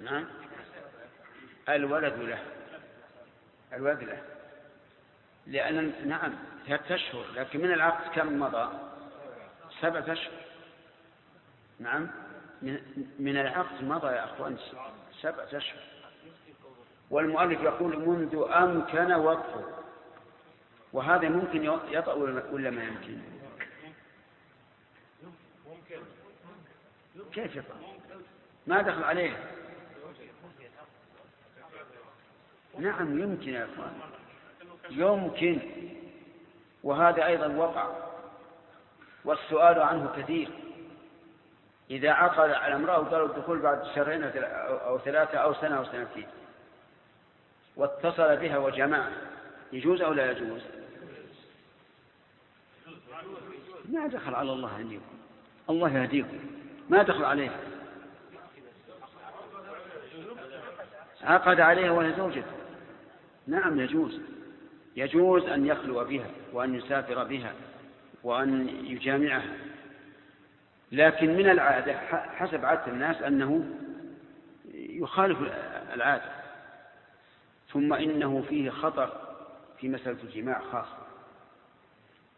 [0.00, 0.26] نعم.
[1.68, 2.38] الولد له.
[3.72, 4.22] الولد له.
[5.46, 6.32] لأن نعم
[6.66, 8.68] ثلاثة أشهر لكن من العقد كم مضى؟
[9.80, 10.32] سبعة أشهر.
[11.80, 12.10] نعم.
[13.18, 14.56] من العقد مضى يا أخوان
[15.20, 15.80] سبعة أشهر.
[17.10, 19.64] والمؤلف يقول منذ أمكن وقفه.
[20.92, 22.12] وهذا ممكن يطأ
[22.52, 23.33] ولا ما يمكن؟
[27.32, 27.74] كيف يطأ
[28.66, 29.50] ما دخل عليه.
[32.78, 34.00] نعم يمكن يا أخوان.
[34.90, 35.58] يمكن.
[36.82, 37.88] وهذا أيضا وقع.
[39.24, 40.48] والسؤال عنه كثير.
[41.90, 46.26] إذا عقد على امرأة وقالوا الدخول بعد شهرين أو ثلاثة أو سنة أو سنتين.
[47.76, 49.08] واتصل بها وجمع
[49.72, 50.62] يجوز أو لا يجوز؟
[53.88, 55.18] ما دخل على الله عندكم
[55.70, 56.63] الله يهديكم.
[56.88, 57.58] ما دخل عليها
[61.22, 62.52] عقد عليها وهي زوجته.
[63.46, 64.20] نعم يجوز.
[64.96, 67.52] يجوز أن يخلو بها وأن يسافر بها
[68.22, 69.56] وأن يجامعها.
[70.92, 73.64] لكن من العادة حسب عادة الناس أنه
[74.74, 75.38] يخالف
[75.94, 76.32] العادة.
[77.72, 79.12] ثم إنه فيه خطر
[79.80, 80.98] في مسألة الجماع خاصة.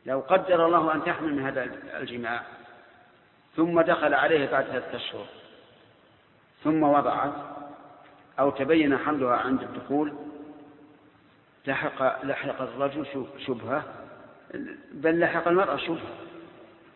[0.06, 1.64] لو قدر الله أن تحمل من هذا
[2.00, 2.42] الجماع
[3.56, 5.26] ثم دخل عليه بعد ثلاثة أشهر.
[6.64, 7.32] ثم وضعت
[8.38, 10.12] أو تبين حملها عند الدخول.
[11.66, 13.06] لحق لحق الرجل
[13.46, 13.84] شبهة.
[14.92, 16.16] بل لحق المرأة شبهة.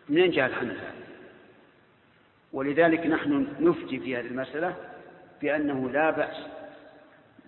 [0.09, 0.95] منين جاء الحمل هذا؟
[2.53, 4.77] ولذلك نحن نفتي في هذه المسألة
[5.43, 6.37] بأنه لا بأس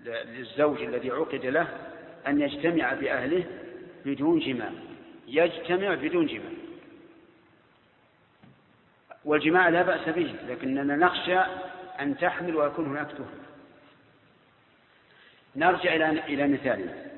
[0.05, 1.69] للزوج الذي عقد له
[2.27, 3.45] أن يجتمع بأهله
[4.05, 4.71] بدون جماع.
[5.29, 6.62] يجتمع بدون جماع.
[9.25, 11.39] والجماع لا بأس به لكننا نخشى
[12.01, 13.43] أن تحمل ويكون هناك تهمة.
[15.57, 17.13] نرجع إلى إلى مثالنا.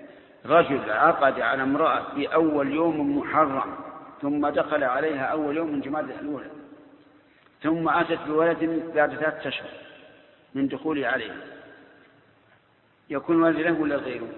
[0.47, 3.77] رجل عقد على امرأة في أول يوم محرم
[4.23, 6.51] ثم دخل عليها أول يوم من جماد الأولى
[7.63, 9.69] ثم أتت بولد بعد ثلاثة أشهر
[10.55, 11.37] من دخوله عليها.
[13.11, 14.29] يكون ولد له ولا غيره؟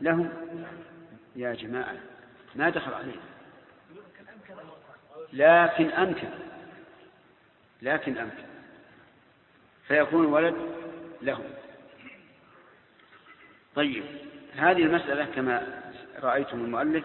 [0.00, 0.28] له.
[1.36, 1.94] يا جماعة
[2.54, 3.20] ما دخل عليه
[5.32, 6.28] لكن أمكن.
[7.82, 8.44] لكن أمكن.
[9.86, 10.54] فيكون ولد
[11.22, 11.38] له
[13.74, 14.04] طيب
[14.56, 15.82] هذه المسألة كما
[16.22, 17.04] رأيتم المؤلف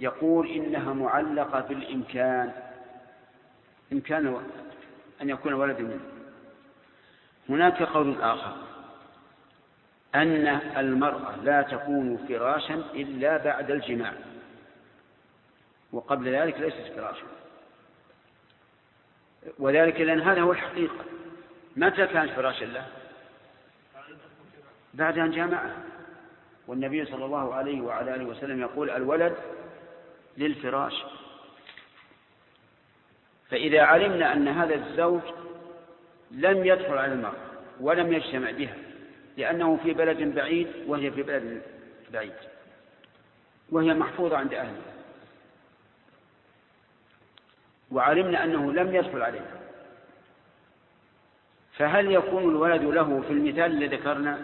[0.00, 2.52] يقول إنها معلقة بالإمكان.
[3.92, 4.42] إمكان
[5.22, 6.00] أن يكون ولد منه.
[7.48, 8.56] هناك قول آخر.
[10.14, 14.12] أن المرأة لا تكون فراشا إلا بعد الجماع.
[15.92, 17.26] وقبل ذلك ليست فراشا.
[19.58, 21.04] وذلك لأن هذا هو الحقيقة.
[21.76, 22.86] متى كانت فراشا له
[24.94, 25.76] بعد أن جامعه.
[26.66, 29.36] والنبي صلى الله عليه وعلى آله وسلم يقول الولد
[30.36, 31.04] للفراش.
[33.50, 35.20] فإذا علمنا أن هذا الزوج
[36.30, 38.76] لم يدخل على المرأة ولم يجتمع بها
[39.36, 41.62] لأنه في بلد بعيد وهي في بلد
[42.12, 42.32] بعيد
[43.70, 44.91] وهي محفوظة عند أهلها.
[47.92, 49.60] وعلمنا أنه لم يدخل عليها
[51.72, 54.38] فهل يكون الولد له في المثال الذي ذكرنا؟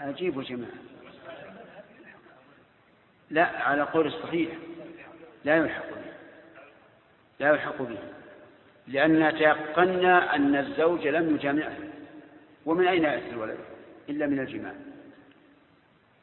[0.00, 0.72] عجيب يا جماعة.
[3.30, 4.50] لا على قول الصحيح.
[5.44, 6.12] لا يلحق به.
[7.40, 7.98] لا يلحق به.
[8.88, 11.76] لأننا تيقنا أن الزوج لم يجامعه.
[12.66, 13.58] ومن أين يأتي الولد؟
[14.08, 14.72] إلا من الجماع.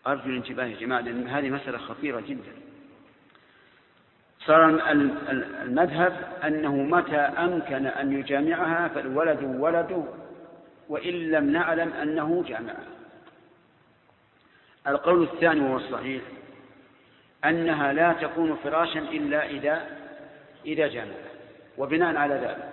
[0.07, 2.68] أرجو الانتباه يا جماعة لأن هذه مسألة خطيرة جدا.
[4.39, 4.69] صار
[5.63, 10.03] المذهب أنه متى أمكن أن يجامعها فالولد ولده
[10.89, 12.87] وإن لم نعلم أنه جامعها
[14.87, 16.21] القول الثاني وهو الصحيح
[17.45, 19.87] أنها لا تكون فراشا إلا إذا
[20.65, 21.15] إذا جامع
[21.77, 22.69] وبناء على ذلك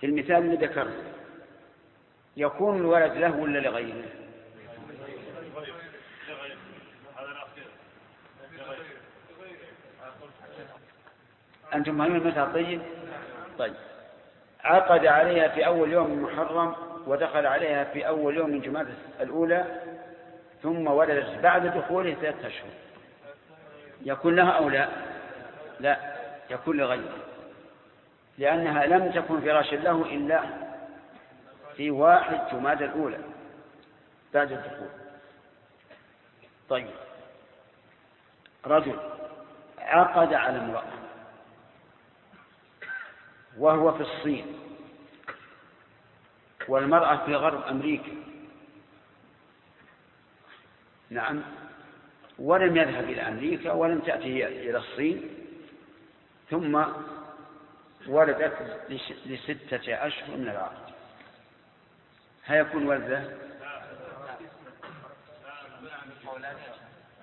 [0.00, 1.06] في المثال الذي ذكرته
[2.36, 4.25] يكون الولد له ولا لغيره؟
[11.76, 12.80] أنتم فاهمين المثال طيب.
[13.58, 13.74] طيب.
[14.64, 16.74] عقد عليها في أول يوم محرم
[17.06, 18.88] ودخل عليها في أول يوم من جماد
[19.20, 19.64] الأولى
[20.62, 22.70] ثم ولدت بعد دخوله ثلاثة أشهر.
[24.02, 24.88] يكون لها أو لا؟
[25.80, 25.98] لا
[26.50, 27.18] يكون لغيره.
[28.38, 30.40] لأنها لم تكن فراشا له إلا
[31.76, 33.18] في واحد جماد الأولى
[34.34, 34.88] بعد الدخول.
[36.68, 36.90] طيب.
[38.66, 38.96] رجل
[39.78, 41.05] عقد على امرأة.
[43.58, 44.58] وهو في الصين.
[46.68, 48.12] والمرأة في غرب أمريكا.
[51.10, 51.42] نعم.
[52.38, 55.30] ولم يذهب إلى أمريكا ولم تأتي إلى الصين.
[56.50, 56.84] ثم
[58.08, 58.80] ولدت
[59.26, 60.94] لستة أشهر من العقد
[62.46, 63.22] هيكون ولدة؟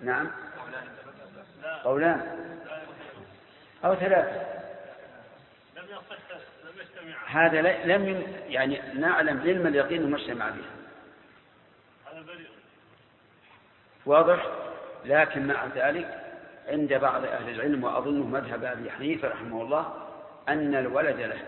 [0.02, 0.32] نعم.
[1.84, 2.50] قولان.
[3.86, 4.63] أو ثلاثة.
[7.28, 10.64] هذا لم يعني نعلم علم اليقين ما اجتمع به.
[14.06, 14.48] واضح؟
[15.06, 16.20] لكن مع ذلك
[16.68, 19.94] عند بعض أهل العلم وأظنه مذهب أبي حنيفة رحمه الله
[20.50, 21.40] أن الولد له.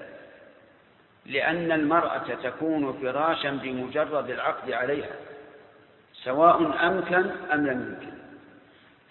[1.25, 5.15] لأن المرأة تكون فراشا بمجرد العقد عليها
[6.13, 8.17] سواء أمكن أم لم يمكن.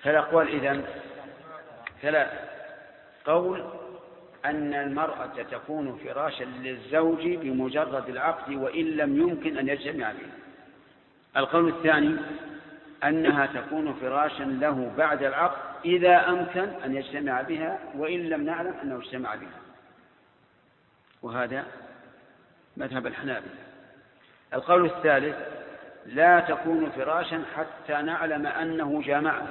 [0.02, 0.84] فالأقوال إذن
[2.02, 2.38] ثلاثة.
[3.26, 3.64] قول
[4.44, 10.28] أن المرأة تكون فراشا للزوج بمجرد العقد وإن لم يمكن أن يجتمع به.
[11.36, 12.16] القول الثاني
[13.04, 18.96] أنها تكون فراشا له بعد العقد إذا أمكن أن يجتمع بها وإن لم نعلم أنه
[18.96, 19.60] اجتمع بها.
[21.22, 21.64] وهذا
[22.76, 23.54] مذهب الحنابلة.
[24.54, 25.36] القول الثالث
[26.06, 29.46] لا تكون فراشا حتى نعلم أنه جامعه.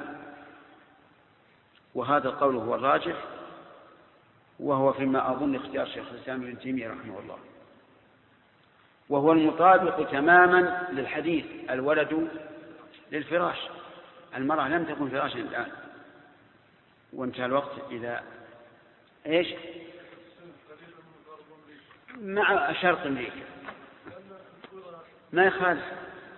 [1.94, 3.16] وهذا القول هو الراجح.
[4.60, 7.38] وهو فيما أظن اختيار شيخ الإسلام ابن تيمية رحمه الله.
[9.08, 12.28] وهو المطابق تماما للحديث الولد
[13.12, 13.68] للفراش.
[14.36, 15.68] المرأة لم تكن فراشا الآن.
[17.12, 18.22] وانتهى الوقت إذا
[19.26, 19.54] إيش؟
[22.20, 23.40] مع شرط أمريكا
[25.32, 25.84] ما يخالف.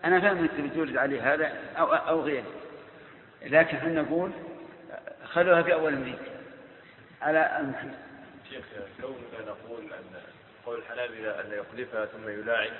[0.04, 1.46] أنا فاهم أنك بتورد عليه هذا
[1.78, 2.52] أو, أو غيره.
[3.42, 4.30] لكن إحنا نقول
[5.24, 6.18] خلوها في أول المريد
[7.22, 8.05] على المحيط
[8.62, 10.20] شيخ كونك نقول أن
[10.66, 12.70] قول الحنابلة أن يقذفها ثم يلاعن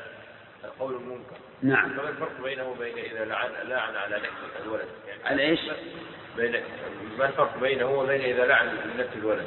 [0.79, 1.91] قول منكر نعم.
[1.91, 5.61] فما الفرق بينه وبين إذا لعن لاعن على نفس الولد؟ يعني على إيش؟
[6.37, 6.63] بين
[7.19, 9.47] ما الفرق بينه وبين إذا لعن لنفس الولد؟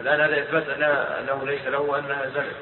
[0.00, 2.56] الآن هذا إثبات أنها أنه ليس له وأنها زنت.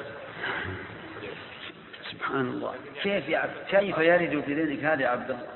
[2.11, 2.75] سبحان الله.
[3.03, 5.47] كيف يا عبد كيف يرد في ذلك هذا يا عبد الله؟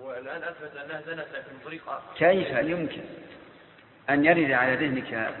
[0.00, 3.02] والآن أثبت أنها زنت لكن بطريقة كيف يمكن
[4.10, 5.34] أن يرد على ذهنك؟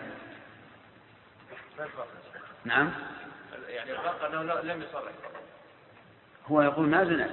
[2.64, 2.90] نعم.
[3.68, 5.12] يعني الفرق أنه لم يصرح.
[6.46, 7.30] هو يقول ما زنت.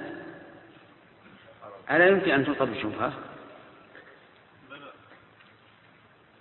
[1.90, 3.12] ألا يمكن أن تلقى بشبهة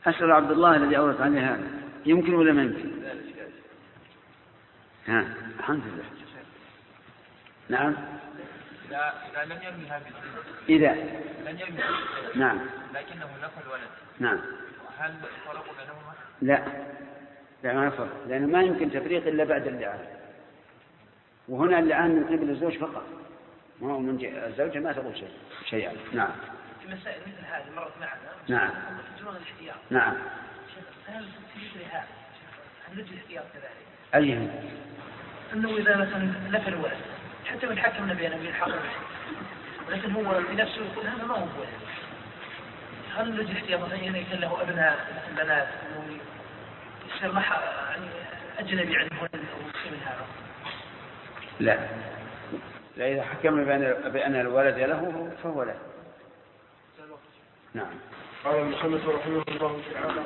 [0.06, 1.68] أسأل عبد الله الذي أورث عليه هذا.
[2.06, 3.04] يمكن ولا ما يمكن؟
[5.08, 5.26] ها
[5.60, 6.04] الحمد لله.
[7.70, 7.96] نعم.
[8.90, 10.94] إذا إذا لم يرميها بالزنا إذا.
[10.94, 12.60] لم بالزنا نعم.
[12.94, 13.90] لكنه نفى الولد
[14.20, 14.40] نعم.
[14.98, 16.66] هل الفرق بينهما؟ لا.
[17.64, 20.00] لا ما يفرق لأنه ما يمكن تفريق إلا بعد اللعان.
[21.48, 23.04] وهنا اللعان من قبل الزوج فقط.
[23.82, 25.32] ما هو من الزوجة ما تقول شيء.
[25.70, 25.94] شيئا.
[26.14, 26.32] نعم.
[26.82, 28.20] في مسائل مثل هذه مرت معنا.
[28.48, 28.72] نعم.
[29.90, 30.14] نعم.
[31.08, 32.04] هل في مثل هذا؟
[32.88, 34.50] هل نجي الاحتياط كذلك؟ أيهم
[35.54, 36.98] أنه إذا مثلا نفى الولد
[37.46, 38.72] حتى من حكمنا بين من حق
[39.88, 41.70] ولكن هو بنفسه يقول هذا ما هو ولد.
[43.16, 45.68] هل نجي الاحتياط مثلا أن يكون له أبناء مثل بنات؟
[48.94, 49.10] يعني
[49.84, 50.26] شيء من هذا؟
[51.60, 51.88] لا.
[52.98, 55.76] لا إذا حكمنا بأن, بأن الولد له فهو له.
[57.74, 57.94] نعم.
[58.44, 60.24] قال المصنف رحمه الله تعالى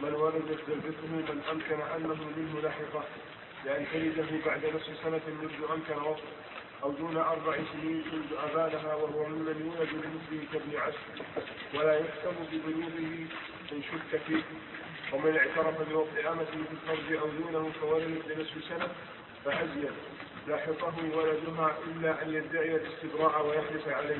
[0.00, 3.04] من ولدت زوجته من أمكن أنه منه لحقه
[3.64, 6.22] لأن تلده بعد نصف سنة منذ أمكن وقت
[6.82, 11.24] أو دون أربع سنين منذ ابانها وهو ممن يولد لمثله كابن عشر
[11.74, 13.26] ولا يحكم ببلوغه
[13.72, 14.42] إن شك فيه.
[15.12, 16.64] ومن اعترف بوضع أمته
[17.06, 18.88] في أو دونه فولدت لنصف سنة
[19.44, 19.90] فازيد
[20.48, 24.18] لاحقه ولدها إلا أن يدعي الاستبراء ويحلف عليه.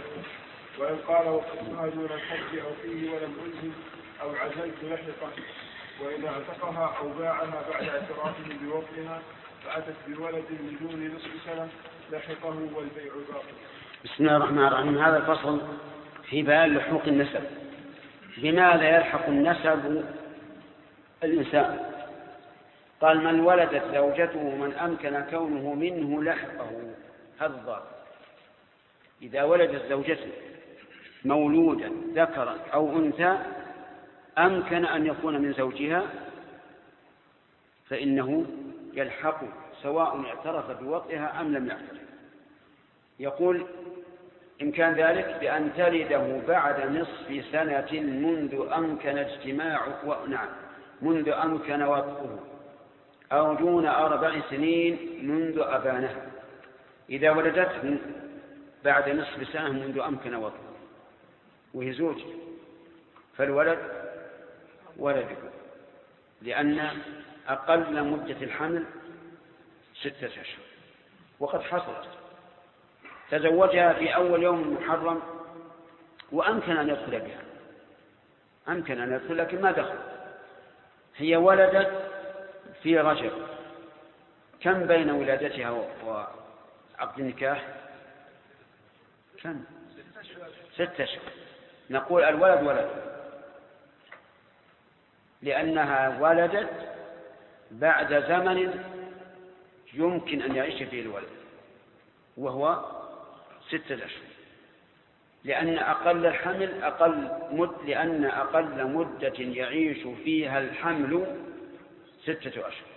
[0.78, 3.72] وإن قال وقفتها دون الحج أو فيه ولم ألزم
[4.22, 5.30] أو عزلت لحقه
[6.00, 9.22] وإن اعتقها أو باعها بعد اعترافه بوقتها
[9.64, 11.68] فأتت بولد من دون نصف سنة
[12.12, 13.54] لحقه والبيع باطل.
[14.04, 14.98] بسم الله الرحمن الرحيم.
[14.98, 15.60] هذا الفصل
[16.30, 17.44] في بيان لحوق النسب.
[18.36, 20.04] بماذا يلحق النسب
[21.24, 21.78] الإنسان.
[23.00, 26.70] قال من ولدت زوجته من أمكن كونه منه لحقه.
[27.40, 27.82] هذا
[29.22, 30.32] إذا ولدت زوجته
[31.24, 33.38] مولودا ذكرا أو أنثى
[34.38, 36.02] أمكن أن يكون من زوجها
[37.88, 38.46] فإنه
[38.94, 39.40] يلحق
[39.82, 42.08] سواء اعترف بوطئها أم لم يعترف.
[43.20, 43.66] يقول
[44.62, 49.80] إن كان ذلك بأن تلده بعد نصف سنة منذ أمكن اجتماع.
[50.28, 50.48] نعم.
[51.02, 52.38] منذ أمكن وطئه
[53.32, 56.30] أو دون أربع سنين منذ أبانها
[57.10, 57.98] إذا ولدته
[58.84, 60.68] بعد نصف سنة منذ أمكن وطئه
[61.74, 62.24] وهي زوجة
[63.36, 63.78] فالولد
[64.96, 65.36] ولده
[66.42, 66.90] لأن
[67.48, 68.84] أقل مدة الحمل
[70.00, 70.64] ستة أشهر.
[71.40, 72.08] وقد حصلت.
[73.30, 75.22] تزوجها في أول يوم محرم
[76.32, 77.42] وأمكن أن يدخل بها.
[78.68, 79.98] أمكن أن يدخل لكن ما دخل.
[81.18, 82.10] هي ولدت
[82.82, 83.32] في رجب.
[84.60, 85.70] كم بين ولادتها
[86.04, 87.64] وعقد النكاح؟
[89.42, 89.64] كم؟
[90.74, 91.22] ستة أشهر
[91.90, 92.90] نقول الولد ولد.
[95.42, 96.70] لأنها ولدت
[97.70, 98.84] بعد زمن
[99.94, 101.28] يمكن أن يعيش فيه الولد
[102.36, 102.84] وهو
[103.68, 104.37] ستة أشهر.
[105.44, 111.26] لأن أقل الحمل أقل مد لأن أقل مدة يعيش فيها الحمل
[112.22, 112.88] ستة أشهر.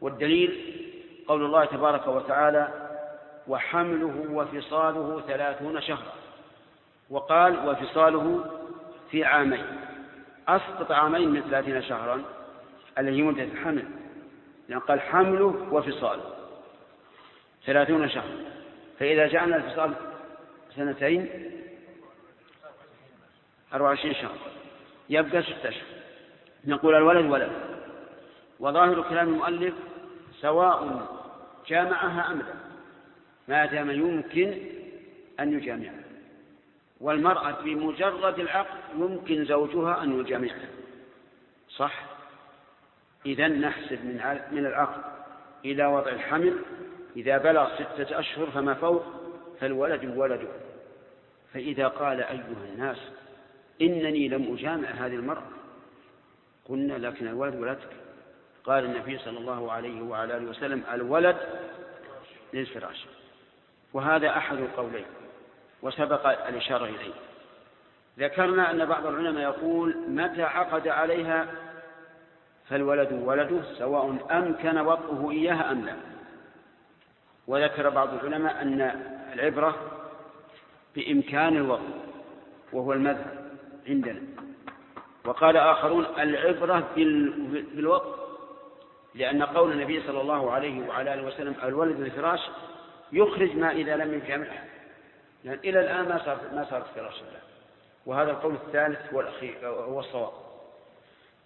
[0.00, 0.76] والدليل
[1.28, 2.68] قول الله تبارك وتعالى
[3.48, 6.12] وحمله وفصاله ثلاثون شهرا.
[7.10, 8.44] وقال وفصاله
[9.10, 9.66] في عامين.
[10.48, 12.22] أسقط عامين من ثلاثين شهرا
[12.98, 13.84] الذي مدة الحمل.
[14.68, 16.24] لأن قال حمله وفصاله
[17.66, 18.34] ثلاثون شهرا.
[18.98, 19.94] فإذا جعلنا الفصال
[20.76, 21.28] سنتين
[23.72, 24.38] أربعة وعشرين شهر.
[25.10, 25.86] يبقى ستة أشهر.
[26.64, 27.52] نقول الولد ولد.
[28.60, 29.74] وظاهر كلام المؤلف
[30.40, 31.06] سواء
[31.66, 32.54] جامعها أم لا.
[33.48, 34.58] ما دام يمكن
[35.40, 36.02] أن يجامعها.
[37.00, 40.68] والمرأة بمجرد العقد يمكن زوجها أن يجامعها.
[41.68, 42.02] صح؟
[43.26, 45.02] إذا نحسب من من العقد
[45.64, 46.56] إلى وضع الحمل.
[47.16, 49.04] إذا بلغ ستة أشهر فما فوق؟
[49.60, 50.48] فالولد ولده
[51.54, 52.98] فإذا قال أيها الناس
[53.82, 55.46] إنني لم أجامع هذه المرأة.
[56.68, 57.88] قلنا لكن الولد ولدك.
[58.64, 61.36] قال النبي صلى الله عليه وعلى آله وسلم الولد
[62.52, 63.06] للفراش.
[63.92, 65.04] وهذا أحد القولين
[65.82, 67.12] وسبق الإشارة إليه.
[68.18, 71.46] ذكرنا أن بعض العلماء يقول متى عقد عليها؟
[72.68, 75.96] فالولد ولده سواء أمكن وطئه إياها أم لا.
[77.46, 79.76] وذكر بعض العلماء أن العبرة
[80.96, 81.88] بإمكان الوطء
[82.72, 83.50] وهو المذهب
[83.88, 84.20] عندنا.
[85.24, 86.88] وقال آخرون العبرة
[87.74, 88.20] بالوطء
[89.14, 92.40] لأن قول النبي صلى الله عليه وعلى آله وسلم الولد الفراش
[93.12, 94.64] يخرج ما إذا لم يجامعه.
[95.44, 97.40] لأن إلى الآن ما صار ما صارت فراش الله
[98.06, 100.32] وهذا القول الثالث هو الأخير هو الصواب.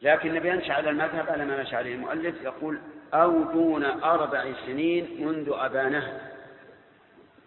[0.02, 2.78] لكن ينشأ على المذهب على ما نشأ عليه المؤلف يقول
[3.14, 6.33] أو دون أربع سنين منذ أبانه.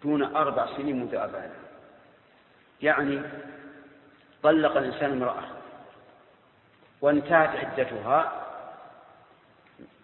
[0.02, 1.54] دون أربع سنين منذ أبانه
[2.82, 3.22] يعني
[4.42, 5.44] طلق الإنسان امرأة.
[7.00, 8.46] وانتهت عدتها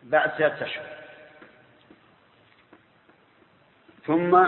[0.02, 0.86] بعد ثلاثة أشهر.
[4.06, 4.44] ثم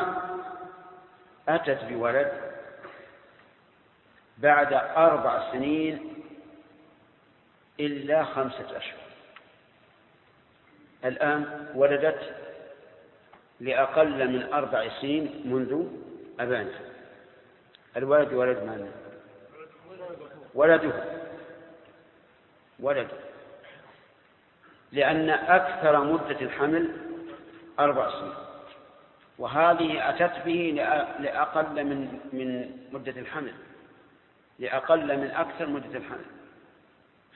[1.49, 2.33] أتت بولد
[4.39, 6.23] بعد أربع سنين
[7.81, 9.01] إلا خمسة أشهر.
[11.05, 12.37] الآن ولدت
[13.61, 15.87] لأقل من أربع سنين منذ
[16.41, 16.81] أبانها
[17.97, 18.93] الولد ولد من؟
[20.55, 21.05] ولده.
[22.81, 23.17] ولده.
[24.93, 26.97] لأن أكثر مدة الحمل
[27.81, 28.35] أربع سنين.
[29.39, 30.73] وهذه أتت به
[31.21, 33.53] لأقل من من مدة الحمل.
[34.59, 36.25] لأقل من أكثر مدة الحمل.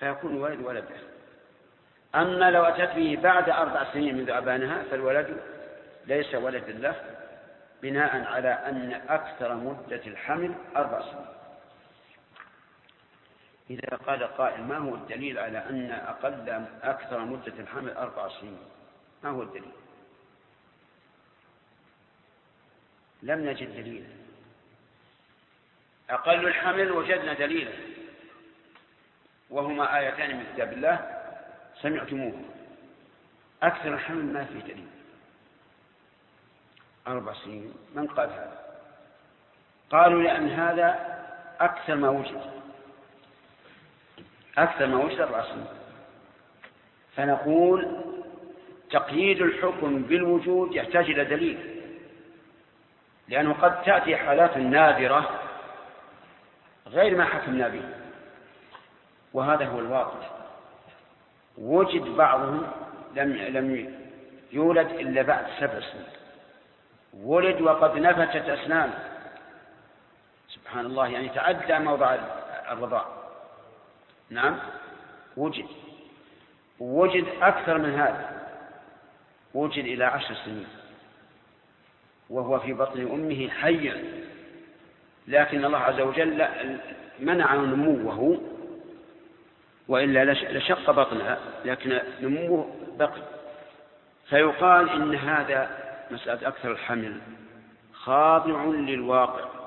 [0.01, 0.97] فيكون الولد ولده.
[2.15, 5.37] أما لو أتت به بعد أربع سنين منذ أبانها فالولد
[6.07, 7.17] ليس ولد له
[7.83, 11.27] بناء على أن أكثر مدة الحمل أربع سنين.
[13.71, 18.59] إذا قال قائل ما هو الدليل على أن أقل أكثر مدة الحمل أربع سنين؟
[19.25, 19.73] ما هو الدليل؟
[23.23, 24.09] لم نجد دليلا
[26.11, 27.73] أقل الحمل وجدنا دليلا
[29.51, 31.23] وهما آيتان من كتاب الله
[31.83, 32.43] سمعتموه.
[33.63, 34.89] أكثر الحمل ما في دليل.
[37.07, 38.59] أربع سنين من قال هذا؟
[39.91, 41.19] قالوا لأن هذا
[41.61, 42.41] أكثر ما وجد.
[44.59, 45.67] أكثر ما وجد أربع سنين.
[47.17, 48.01] فنقول
[48.91, 51.83] تقييد الحكم بالوجود يحتاج إلى دليل.
[53.29, 55.41] لأنه قد تأتي حالات نادرة
[56.87, 57.83] غير ما حكمنا به.
[59.33, 60.29] وهذا هو الواقع.
[61.59, 62.67] وجد بعضهم
[63.15, 63.95] لم لم
[64.53, 66.20] يولد إلا بعد سبع سنين.
[67.15, 68.99] ولد وقد نفتت أسنانه.
[70.49, 72.17] سبحان الله يعني تعدى موضع
[72.71, 73.07] الرضاع.
[74.31, 74.59] نعم؟
[75.37, 75.67] وجد.
[76.81, 78.41] وجد أكثر من هذا.
[79.55, 80.67] وجد إلى عشر سنين.
[82.31, 84.05] وهو في بطن أمه حيا.
[85.29, 86.47] لكن الله عز وجل
[87.19, 88.41] منع نموه
[89.89, 93.23] وإلا لشق بطنها لكن نموه بقي.
[94.29, 97.21] فيقال إن هذا مسألة أكثر الحمل.
[97.93, 99.61] خاضع للواقع.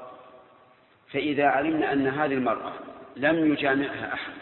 [1.13, 2.73] فإذا علمنا أن هذه المرأة
[3.15, 4.33] لم يجامعها أحد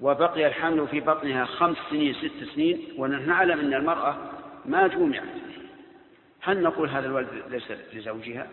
[0.00, 4.16] وبقي الحمل في بطنها خمس سنين ست سنين ونحن نعلم أن المرأة
[4.64, 5.22] ما جومعت
[6.40, 8.46] هل نقول هذا الولد ليس لزوجها؟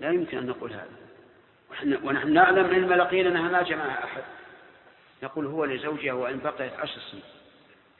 [0.00, 0.88] لا يمكن أن نقول هذا.
[2.04, 4.22] ونحن نعلم علم اليقين أنها ما جمعها أحد.
[5.22, 7.24] نقول هو لزوجها وإن بقيت عشر سنين.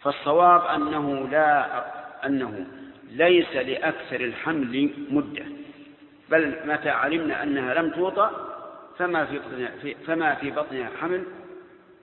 [0.02, 1.84] فالصواب أنه لا
[2.26, 2.66] أنه
[3.10, 5.44] ليس لأكثر الحمل مدة
[6.30, 8.48] بل متى علمنا أنها لم توطأ
[8.98, 11.24] فما في بطنها فما في بطنها حمل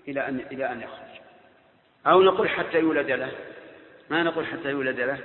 [0.08, 1.22] إلى أن إلى أن يخرج.
[2.08, 3.32] أو نقول حتى يولد له.
[4.10, 5.18] ما نقول حتى يولد له؟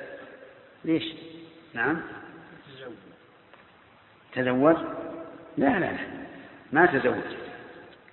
[0.84, 1.04] ليش؟
[1.74, 2.00] نعم.
[4.32, 4.76] تزوج.
[5.56, 5.98] لا لا لا.
[6.72, 7.36] ما تزوج.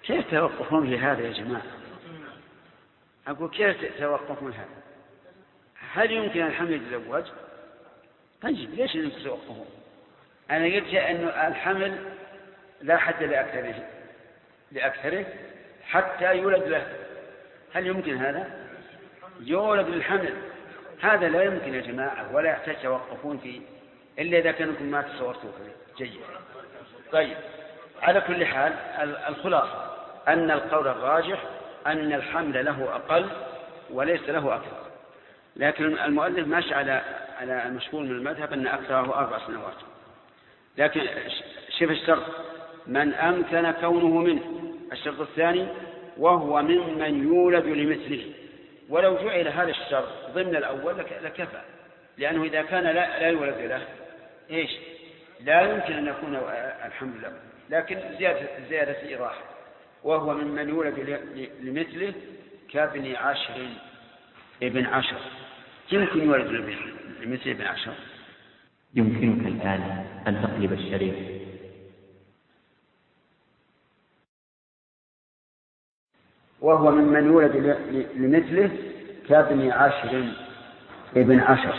[0.03, 1.63] كيف توقفون في هذا يا جماعة؟
[3.27, 4.80] أقول كيف توقفون هذا؟
[5.93, 7.23] هل يمكن الحمل يتزوج؟
[8.41, 9.65] طيب ليش انكم توقفون
[10.51, 11.97] أنا قلت أن الحمل
[12.81, 13.87] لا حد لأكثره
[14.71, 15.25] لأكثره
[15.83, 16.87] حتى يولد له.
[17.73, 18.49] هل يمكن هذا؟
[19.39, 20.33] يولد للحمل.
[21.01, 23.61] هذا لا يمكن يا جماعة ولا يحتاج توقفون فيه
[24.19, 25.51] إلا إذا كانكم ما تصورتوه
[25.97, 26.21] جيد.
[27.11, 27.37] طيب
[28.01, 28.73] على كل حال
[29.27, 29.95] الخلاصة
[30.27, 31.43] أن القول الراجح
[31.87, 33.29] أن الحمل له أقل
[33.89, 34.80] وليس له أكثر.
[35.55, 37.01] لكن المؤلف ماشي على
[37.39, 39.75] على المشهور من المذهب أن أكثره أربع سنوات.
[40.77, 41.01] لكن
[41.79, 42.23] شوف الشرط.
[42.87, 44.41] من أمكن كونه منه.
[44.91, 45.67] الشرط الثاني
[46.17, 48.25] وهو ممن يولد لمثله.
[48.89, 51.61] ولو جعل هذا الشرط ضمن الأول لكفى.
[52.17, 53.87] لأنه إذا كان لا, لا يولد له
[54.49, 54.71] إيش؟
[55.39, 56.35] لا يمكن أن يكون
[56.85, 57.33] الحمد لله.
[57.69, 59.35] لكن زيادة, زيادة إيضاح
[60.03, 61.19] وهو ممن يولد
[61.61, 62.13] لمثله
[62.73, 63.67] كابن عشر
[64.63, 65.17] ابن عشر.
[65.91, 66.47] يمكن يولد
[67.21, 67.93] لمثل ابن عشر.
[68.95, 71.15] يمكنك الآن أن تقلب الشريط
[76.61, 77.77] وهو ممن يولد
[78.15, 78.71] لمثله
[79.29, 80.33] كابن عشر
[81.15, 81.75] ابن عشر.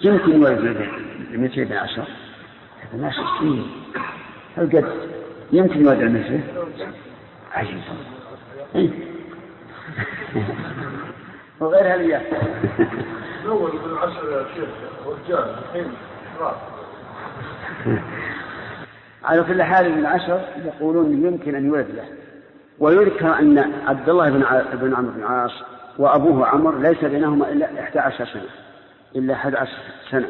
[0.00, 0.88] يمكن يولد
[1.30, 2.06] لمثل ابن عشر.
[2.94, 3.66] ما شيء
[4.56, 5.10] هل قد
[5.52, 6.66] يمكن يولد لمثله؟
[7.52, 7.82] عجيب.
[8.74, 8.90] إيه.
[11.60, 12.22] وغير هذه
[13.44, 14.68] الأول ابن عشر يا شيخ
[15.06, 15.92] رجال الحين
[19.24, 22.04] على كل حال ابن عشر يقولون يمكن أن يولد له.
[22.78, 25.52] ويذكر أن عبد الله بن بن عمرو بن العاص
[25.98, 28.42] وأبوه عمر ليس بينهما إلا 11 سنة
[29.16, 29.72] إلا 11
[30.10, 30.28] سنة.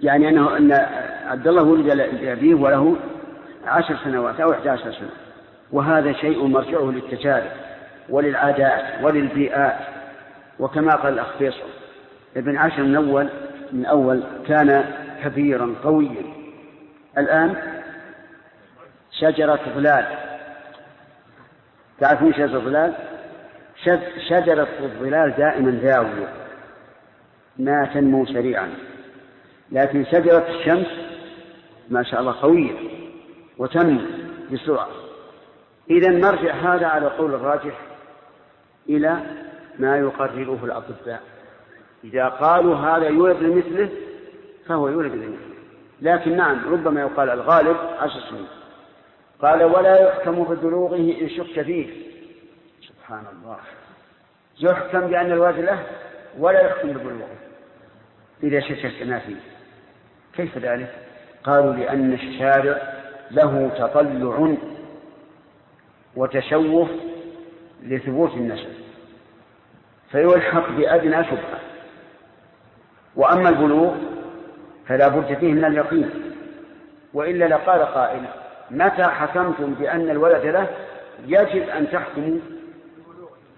[0.00, 0.72] يعني انه أن
[1.26, 2.96] عبد الله ولد لأبيه وله
[3.66, 5.10] عشر سنوات أو 11 سنة.
[5.72, 7.50] وهذا شيء مرجعه للتجارب
[8.08, 9.99] وللعادات وللبيئات.
[10.60, 11.70] وكما قال الأخ فيصل
[12.36, 13.28] ابن عشر من أول
[13.72, 14.84] من أول كان
[15.24, 16.22] كبيرا قويا.
[17.18, 17.56] الآن
[19.20, 20.06] شجرة ظلال.
[22.00, 22.94] تعرفون شجرة الظلال؟
[24.28, 26.28] شجرة الظلال دائما ذاوية
[27.58, 28.68] ما تنمو سريعا.
[29.72, 30.86] لكن شجرة الشمس
[31.88, 32.74] ما شاء الله قوية
[33.58, 34.00] وتنمو
[34.52, 34.88] بسرعة.
[35.90, 37.80] إذا نرجع هذا على قول الراجح
[38.88, 39.16] إلى
[39.80, 41.22] ما يقرره الأطباء.
[42.04, 43.88] إذا قالوا هذا يولد لمثله
[44.66, 45.54] فهو يولد لمثله.
[46.02, 48.46] لكن نعم ربما يقال الغالب عشر سنين.
[49.42, 51.86] قال ولا يحكم ببلوغه إن شك فيه.
[52.88, 53.56] سبحان الله.
[54.60, 55.86] يحكم بأن الوالد له
[56.38, 57.38] ولا يحكم ببلوغه.
[58.42, 59.36] إذا شككنا فيه.
[60.32, 60.94] كيف ذلك؟
[61.44, 62.92] قالوا لأن الشارع
[63.30, 64.56] له تطلع
[66.16, 66.88] وتشوف
[67.82, 68.79] لثبوت النسب
[70.12, 71.60] فيلحق بأدنى شبهة.
[73.16, 73.94] وأما البلوغ
[74.86, 76.10] فلا بد فيه من اليقين.
[77.14, 78.22] وإلا لقال قائل
[78.70, 80.66] متى حكمتم بأن الولد له
[81.26, 82.38] يجب أن تحكموا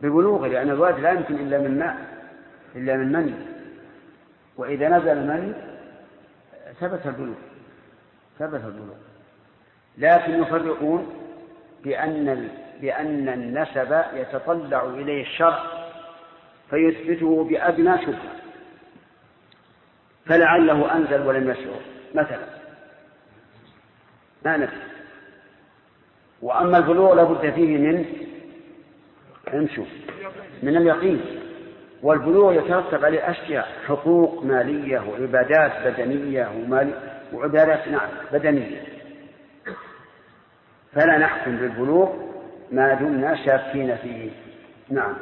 [0.03, 1.97] ببلوغه؟ لأن الولد لا يمكن إلا من ماء
[2.77, 3.35] إلا من مني.
[4.57, 5.53] وإذا نزل المني
[6.81, 7.37] ثبت البلوغ
[8.39, 8.97] ثبت البلوغ.
[9.99, 11.15] لكن يفرقون
[11.85, 12.49] بأن
[12.81, 15.82] بأن النسب يتطلع إليه الشرع.
[16.73, 18.33] فيثبته بأدنى شبهة
[20.27, 21.81] فلعله أنزل ولم يشعر.
[22.15, 22.47] مثلا
[24.45, 24.83] ما نفسه
[26.43, 28.05] وأما البلوغ لابد فيه من
[29.55, 29.85] امشوا.
[30.63, 31.21] من اليقين.
[32.03, 33.69] والبلوغ يترتب عليه أشياء.
[33.87, 36.93] حقوق مالية وعبادات بدنية ومال
[37.33, 38.83] وعبادات نعم بدنية.
[40.93, 42.13] فلا نحكم بالبلوغ
[42.71, 44.31] ما دمنا شاكين فيه.
[44.91, 45.15] نعم.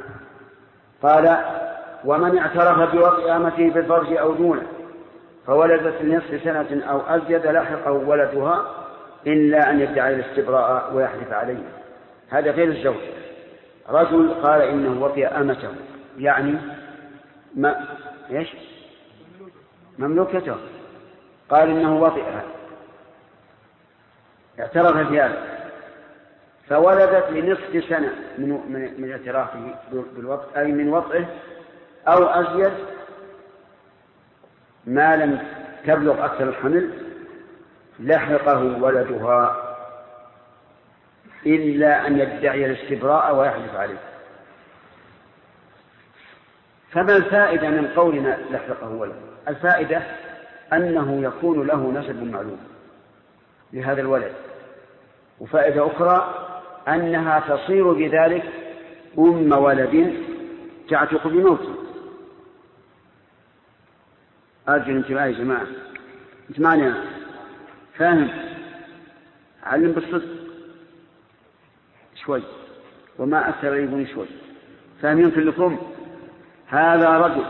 [1.03, 1.37] قال
[2.05, 4.63] ومن اعترف بوطئ امته بالفرج أو دونه
[5.47, 8.65] فولدت لنصف سنة أو أزيد لحقه ولدها
[9.27, 11.63] إلا أن يدعي الاستبراء ويحلف عليه.
[12.31, 12.97] هذا غير الزوج.
[13.89, 15.69] رجل قال إنه وطئ أمته
[16.19, 16.59] يعني
[17.55, 17.87] ما
[18.31, 18.49] إيش؟
[19.99, 20.57] مملوكته.
[21.51, 22.43] قال إنه وطئها.
[24.61, 25.60] اعترف بهذا.
[26.71, 28.49] فولدت لنصف سنة من
[28.99, 31.27] من, اعترافه بالوطء أي من وطئه
[32.09, 32.73] أو أزيد
[34.87, 35.43] ما لم
[35.87, 36.91] تبلغ أكثر الحمل
[38.01, 39.67] لحقه ولدها
[41.47, 43.99] إلا أن يدعي الاستبراء ويحلف عليه.
[46.91, 49.15] فما الفائدة من قولنا لحقه ولده؟
[49.49, 50.03] الفائدة
[50.73, 52.61] أنه يكون له نسب معلوم
[53.73, 54.33] لهذا الولد.
[55.41, 56.50] وفائدة أخرى
[56.89, 58.45] أنها تصير بذلك
[59.19, 60.15] أم ولد
[60.89, 61.75] تعتق بموته
[64.69, 65.67] أرجو الانتباه يا جماعة.
[66.51, 66.93] أنت معني
[67.97, 68.29] فاهم.
[69.63, 70.29] علم بالصدق.
[72.25, 72.43] شوي.
[73.19, 74.27] وما أكثر يبني شوي.
[75.03, 75.79] فاهمين كلكم
[76.67, 77.45] هذا رجل.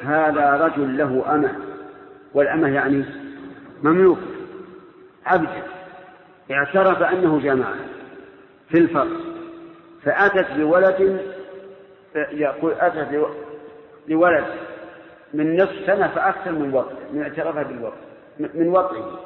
[0.00, 1.58] هذا رجل له أمة.
[2.34, 3.04] والأمة يعني
[3.82, 4.18] مملوك.
[5.26, 5.62] عبد.
[6.50, 7.97] اعترف أنه جماعة.
[8.68, 9.20] في الفرق
[10.02, 11.20] فأتت بولد
[12.14, 13.30] يقول أتت
[14.08, 14.44] لولد
[15.34, 17.98] من نصف سنة فأكثر من وقت من اعترافها بالوقت
[18.38, 19.20] من وضعه.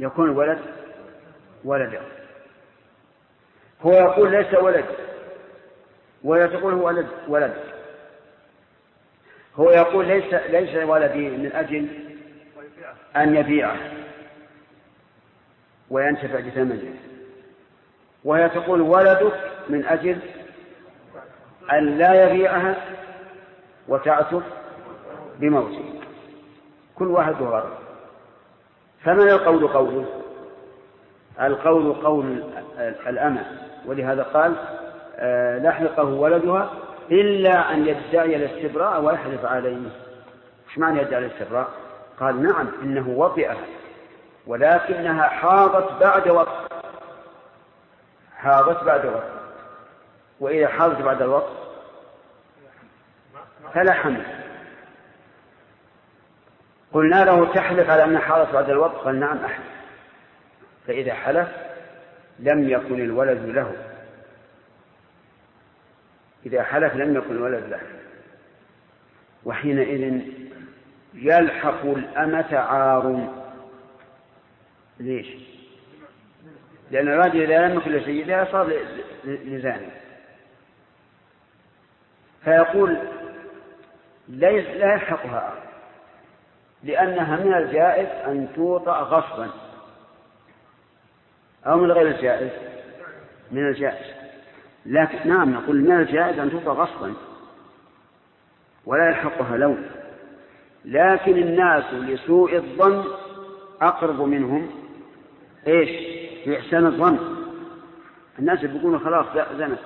[0.00, 0.58] يكون الولد
[1.64, 2.02] ولدا
[3.82, 4.84] هو يقول ليس ولد.
[6.24, 7.54] ولا تقول هو ولد ولد.
[9.56, 11.88] هو يقول ليس ليس ولدي من أجل
[13.16, 13.76] أن يبيعه.
[15.90, 16.94] وينتفع بثمنه
[18.24, 19.32] وهي تقول ولدك
[19.68, 20.18] من أجل
[21.72, 22.76] أن لا يبيعها
[23.88, 24.42] وتعتق
[25.38, 25.84] بموته.
[26.94, 27.72] كل واحد غرض
[29.04, 30.06] فمن القول قوله؟
[31.40, 32.44] القول قول
[33.06, 33.44] الأمة.
[33.86, 34.54] ولهذا قال
[35.18, 36.70] آه، لحقه ولدها
[37.10, 39.76] إلا أن يدعي الاستبراء ويحلف عليه.
[40.68, 41.68] إيش معنى يدعي الاستبراء؟
[42.20, 43.56] قال نعم إنه وطئها.
[44.46, 46.72] ولكنها حاضت بعد وقت.
[48.36, 49.30] حاضت بعد وقت.
[50.40, 51.52] وإذا حاضت بعد الوقت
[53.74, 54.22] فلا حمل
[56.92, 59.66] قلنا له تحلف على أنها حاضت بعد الوقت؟ قال نعم أحلف.
[60.86, 61.48] فإذا حلف
[62.38, 63.72] لم يكن الولد له.
[66.46, 67.80] إذا حلف لم يكن الولد له.
[69.44, 70.20] وحينئذ
[71.14, 73.28] يلحق الأمة عار.
[75.00, 75.26] ليش؟
[76.90, 78.72] لأن الراجل إذا لم يكن لسيدها صار
[79.24, 79.86] لزاني.
[82.44, 82.96] فيقول
[84.28, 85.54] لا يلحقها
[86.82, 89.50] لأنها من الجائز أن توطأ غصبا.
[91.66, 92.50] أو من غير الجائز.
[93.50, 94.14] من الجائز.
[94.86, 97.14] لكن نعم نقول من الجائز أن توطأ غصبا.
[98.86, 99.90] ولا يلحقها لون
[100.84, 103.04] لكن الناس لسوء الظن
[103.80, 104.85] أقرب منهم.
[105.66, 105.90] إيش؟
[106.44, 107.36] في إحسان الظن.
[108.38, 109.26] الناس يقولون خلاص
[109.58, 109.78] زنت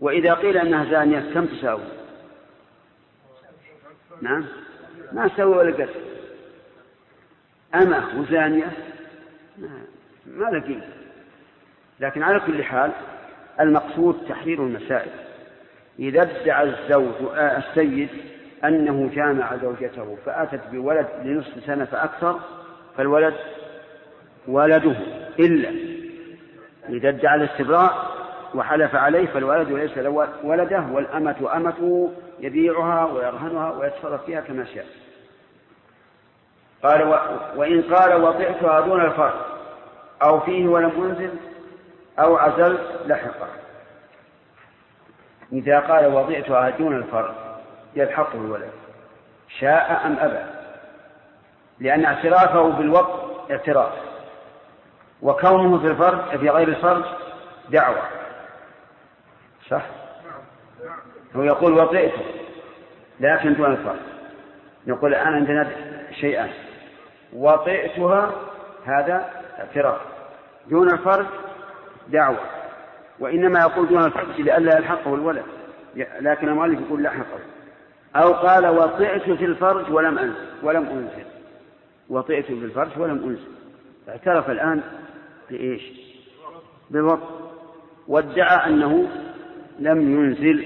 [0.00, 1.82] وإذا قيل أنها زانية كم تساوي؟
[4.22, 4.44] نعم.
[5.12, 5.88] ما سوى ولا قتل
[7.74, 8.72] أمة وزانية
[10.26, 10.84] ما لقيت
[12.00, 12.92] لكن على كل حال
[13.60, 15.10] المقصود تحرير المسائل.
[15.98, 18.08] إذا ادعى الزوج آه السيد
[18.64, 22.40] أنه جامع زوجته فأتت بولد لنصف سنة فأكثر
[22.96, 23.34] فالولد
[24.48, 24.96] ولده
[25.38, 25.68] إلا
[26.88, 28.12] إذا ادعى الاستبراء
[28.54, 34.86] وحلف عليه فالولد ليس له ولده والأمة أمته يبيعها ويرهنها ويتصرف فيها كما شاء.
[36.82, 37.02] قال.
[37.56, 39.58] وإن قال وطئتها دون الفرق
[40.22, 41.30] أو فيه ولم أنزل
[42.18, 43.48] أو عزلت لحقه
[45.52, 47.60] إذا قال وضعتها دون الفرق
[47.96, 48.70] يلحقه الولد
[49.60, 50.44] شاء أم أبى؟
[51.80, 53.92] لأن اعترافه بالوقت اعتراف.
[55.22, 57.04] وكونه في الفرج في غير الفرج
[57.70, 58.02] دعوة.
[59.68, 59.82] صح؟
[61.36, 62.22] هو يقول وطئته
[63.20, 63.98] لكن دون الفرج
[64.86, 65.70] نقول الآن عندنا
[66.20, 66.50] شيئان
[67.32, 68.32] وطئتها
[68.84, 70.00] هذا اعتراف.
[70.66, 71.26] دون الفرج
[72.08, 72.40] دعوة.
[73.18, 75.44] وإنما يقول دون الفرج لئلا يلحقه الولد.
[75.96, 77.38] لكن المؤلف يقول لحقه
[78.16, 80.46] أو قال وطئت في الفرج ولم أنزل.
[80.62, 81.26] ولم أنزل.
[82.08, 83.48] وطئت في الفرج ولم أنزل.
[84.08, 84.82] اعترف الآن
[85.52, 85.82] بإيش؟
[86.90, 87.28] بالوقت
[88.08, 89.08] وادعى أنه
[89.78, 90.64] لم ينزل.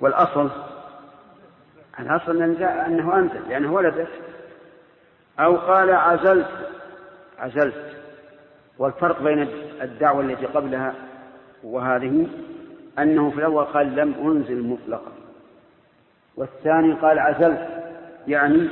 [0.00, 0.50] والأصل
[2.00, 4.08] الأصل أنه أنزل لأنه ولدت
[5.40, 6.70] أو قال عزلت.
[7.38, 7.96] عزلت.
[8.78, 9.48] والفرق بين
[9.82, 10.94] الدعوة التي قبلها
[11.64, 12.26] وهذه
[12.98, 15.12] أنه في الأول قال لم أنزل مطلقا.
[16.36, 17.68] والثاني قال عزلت
[18.28, 18.68] يعني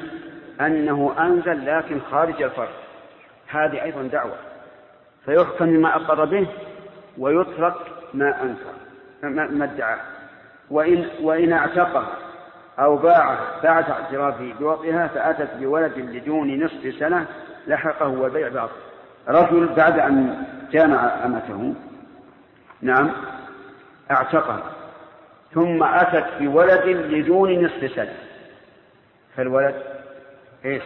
[0.60, 2.72] أنه أنزل لكن خارج الفرق.
[3.48, 4.49] هذه أيضا دعوة.
[5.24, 6.46] فيحكم بما أقر به
[7.18, 7.74] ويترك
[8.14, 8.72] ما أنكر
[9.54, 9.96] ما ادعى.
[10.70, 12.06] وإن وإن اعتقه
[12.78, 17.26] أو باعه بعد اعترافه بوطئها فأتت بولد لدون نصف سنة
[17.66, 18.72] لحقه والبيع باطل
[19.28, 21.74] رجل بعد أن جامع أمته
[22.82, 23.10] نعم
[24.10, 24.62] اعتقها
[25.54, 28.14] ثم أتت بولد لدون نصف سنة.
[29.36, 29.74] فالولد
[30.64, 30.82] إيش؟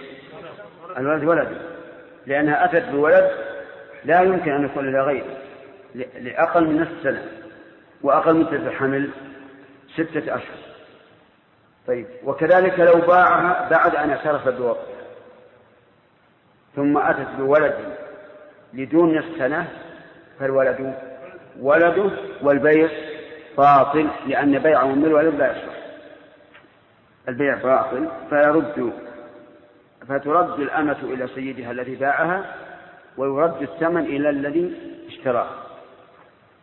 [0.99, 1.59] الولد ولد
[2.26, 3.30] لأنها أتت بولد
[4.05, 5.24] لا يمكن أن يكون لها غير.
[5.94, 7.22] لأقل من نصف سنة
[8.02, 9.11] وأقل مدة الحمل
[9.94, 10.59] ستة أشهر.
[11.86, 14.94] طيب وكذلك لو باعها بعد أن اعترف بوقتها
[16.76, 17.74] ثم أتت بولد
[18.74, 19.68] لدون نصف سنة
[20.40, 20.94] فالولد
[21.61, 22.11] ولده
[22.42, 22.88] والبيع
[23.59, 25.74] باطل لأن بيعه من الولد لا يصح
[27.28, 28.92] البيع باطل فيرد
[30.09, 32.55] فترد الأمة إلى سيدها الذي باعها
[33.17, 35.49] ويرد الثمن إلى الذي اشتراه.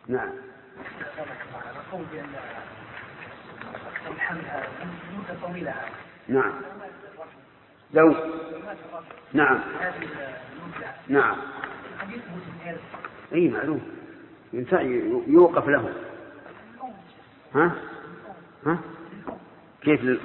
[0.08, 0.30] نعم.
[6.28, 6.52] نعم.
[7.94, 8.14] لو.
[9.32, 9.60] نعم.
[11.08, 11.36] نعم.
[13.34, 13.80] إي معلوم.
[15.26, 15.94] يوقف له.
[17.54, 17.72] ها؟
[18.66, 18.78] ها؟
[19.82, 20.20] كيف ل...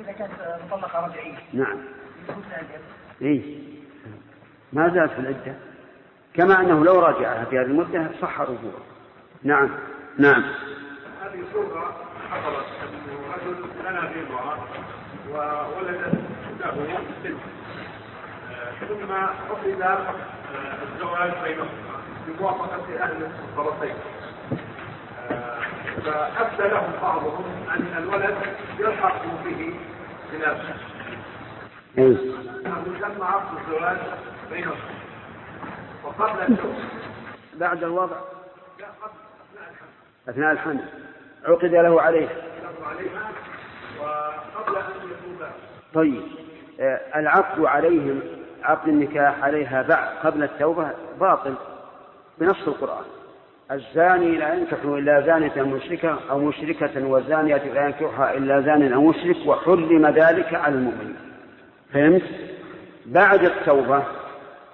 [0.00, 0.32] إذا كانت
[0.66, 1.38] مطلقة رجعية.
[1.52, 1.78] نعم.
[3.22, 3.79] إي.
[4.72, 5.54] ما زالت في العدة.
[6.34, 8.82] كما أنه لو راجعها في هذه المدة صح رجوعه.
[9.42, 9.70] نعم.
[10.18, 10.42] نعم.
[11.22, 11.96] هذه صورة
[12.30, 14.58] حصلت أنه رجل لنا في امرأة
[15.30, 16.14] وولدت
[16.60, 16.70] له
[17.24, 17.36] بنت
[18.88, 19.82] ثم حصل
[20.82, 23.94] الزواج بينهما بموافقة أهل الطرفين.
[26.04, 28.36] فأفتى لهم بعضهم أن الولد
[28.78, 29.74] يلحق به
[30.32, 30.74] بنفسه.
[31.96, 33.96] تم عقد الزواج
[34.50, 34.76] بينهم.
[36.04, 36.76] وقبل الزواج.
[37.54, 38.16] بعد الوضع.
[40.28, 40.84] أثناء الحمل
[41.44, 42.28] عقد له عليه
[44.00, 45.50] وقبل يتوبا
[45.94, 46.22] طيب
[46.80, 48.20] آه، العقد عليهم
[48.62, 51.54] عقد النكاح عليها بعد قبل التوبة باطل
[52.38, 53.04] بنص القرآن
[53.72, 59.36] الزاني لا ينكح إلا زانية مشركة أو مشركة وزانية لا ينكحها إلا زان أو مشرك
[59.46, 61.29] وحرم ذلك على المؤمنين
[61.92, 62.22] فهمت؟
[63.06, 64.02] بعد التوبة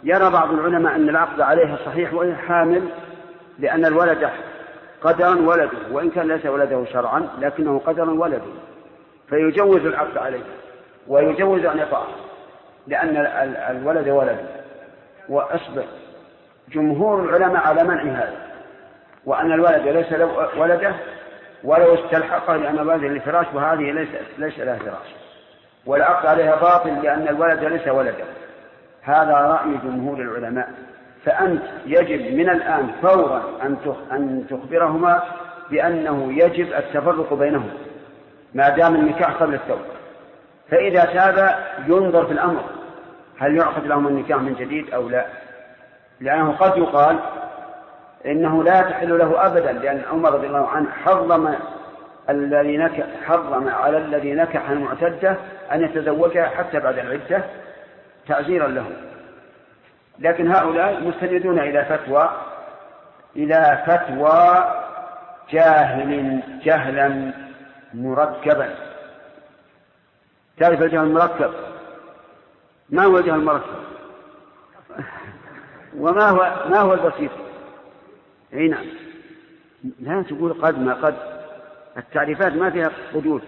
[0.02, 2.82] يرى بعض العلماء أن العقد عليها صحيح وهي حامل
[3.58, 4.30] لأن الولد
[5.02, 8.52] قدرا ولده وإن كان ليس ولده شرعا لكنه قدرا ولده
[9.28, 10.42] فيجوز العقد عليه
[11.08, 12.06] ويجوز أن يطأه
[12.86, 13.16] لأن
[13.70, 14.46] الولد ولد
[15.28, 15.84] وأصبح
[16.68, 18.46] جمهور العلماء على منع هذا
[19.24, 20.12] وأن الولد ليس
[20.56, 20.94] ولده
[21.64, 24.08] ولو استلحقه لأن الولد لفراش وهذه ليس
[24.38, 25.25] ليس لها فراش
[25.86, 28.24] والعقد عليها باطل لأن الولد ليس ولده
[29.02, 30.68] هذا رأي جمهور العلماء.
[31.24, 33.76] فأنت يجب من الآن فورا أن
[34.12, 35.22] أن تخبرهما
[35.70, 37.72] بأنه يجب التفرق بينهما
[38.54, 39.96] ما دام النكاح قبل التوبة.
[40.70, 42.62] فإذا تاب ينظر في الأمر.
[43.38, 45.26] هل يعقد لهما النكاح من جديد أو لا؟
[46.20, 47.18] لأنه قد يقال
[48.26, 51.54] إنه لا تحل له أبدا لأن عمر رضي الله عنه حرم
[52.30, 55.36] الذي نكح حرم على الذي نكح المعتدة
[55.72, 57.44] أن يتزوجها حتى بعد العدة
[58.28, 58.86] تعزيرا له
[60.18, 62.30] لكن هؤلاء مستندون إلى فتوى
[63.36, 64.64] إلى فتوى
[65.52, 67.32] جاهل جهلا
[67.94, 68.74] مركبا.
[70.58, 71.50] تعرف الجهل المركب؟
[72.90, 73.76] ما هو الجهل المركب؟
[75.98, 77.30] وما هو ما هو البسيط؟
[78.54, 78.86] أي نعم.
[80.00, 81.35] لا تقول قد ما قد.
[81.98, 83.42] التعريفات ما فيها حدود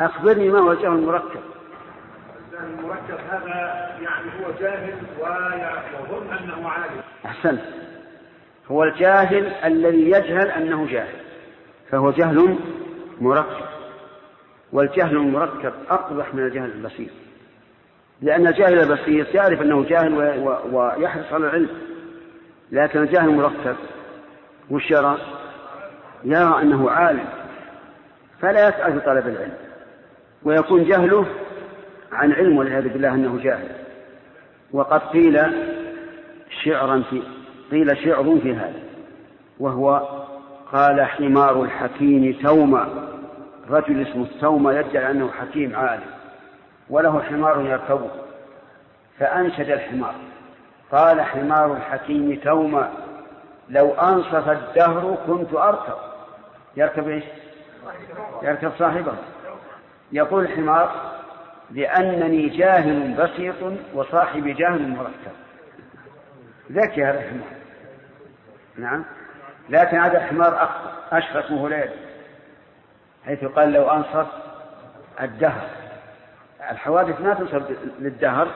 [0.00, 1.40] أخبرني ما هو الجهل المركب
[2.64, 7.00] المركب هذا يعني هو جاهل ويظن أنه عالم.
[7.26, 7.60] احسنت.
[8.70, 11.20] هو الجاهل الذي يجهل أنه جاهل.
[11.90, 12.58] فهو جهل
[13.20, 13.66] مركب.
[14.72, 17.10] والجهل المركب أقبح من الجهل البسيط.
[18.22, 20.14] لأن الجاهل البسيط يعرف أنه جاهل
[20.72, 21.70] ويحرص على العلم.
[22.72, 23.76] لكن الجاهل المركب
[24.70, 25.18] وش يرى؟
[26.24, 27.24] يرى أنه عالم
[28.40, 29.54] فلا يسعى في طلب العلم
[30.42, 31.26] ويكون جهله
[32.12, 33.68] عن علم والعياذ بالله أنه جاهل.
[34.72, 35.40] وقد قيل
[36.64, 37.22] شعرا في
[37.70, 38.82] قيل شعر في هذا
[39.58, 40.02] وهو
[40.72, 43.08] قال حمار الحكيم توما
[43.70, 46.10] رجل اسمه التومة يدعي أنه حكيم عالم
[46.90, 48.10] وله حمار يركبه
[49.18, 50.14] فأنشد الحمار.
[50.92, 52.90] قال حمار الحكيم توما
[53.68, 56.09] لو أنصف الدهر كنت أركب.
[56.76, 57.24] يركب إيش؟
[58.42, 59.12] يركب صاحبه.
[60.12, 61.20] يقول الحمار
[61.70, 63.54] لأنني جاهل بسيط
[63.94, 65.32] وصاحبي جاهل مركب
[66.72, 67.60] ذكي هذا الحمار
[68.76, 69.04] نعم.
[69.68, 70.68] لكن هذا الحمار
[71.12, 71.90] أشخص مهلال
[73.26, 74.26] حيث قال لو أنصف
[75.20, 75.68] الدهر.
[76.70, 77.62] الحوادث ما تنصب
[77.98, 78.48] للدهر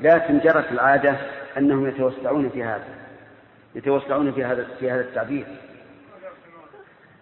[0.00, 1.16] لكن جرت العادة
[1.56, 2.84] أنهم يتوسعون في هذا
[3.74, 5.46] يتوسعون في هذا في هذا التعبير.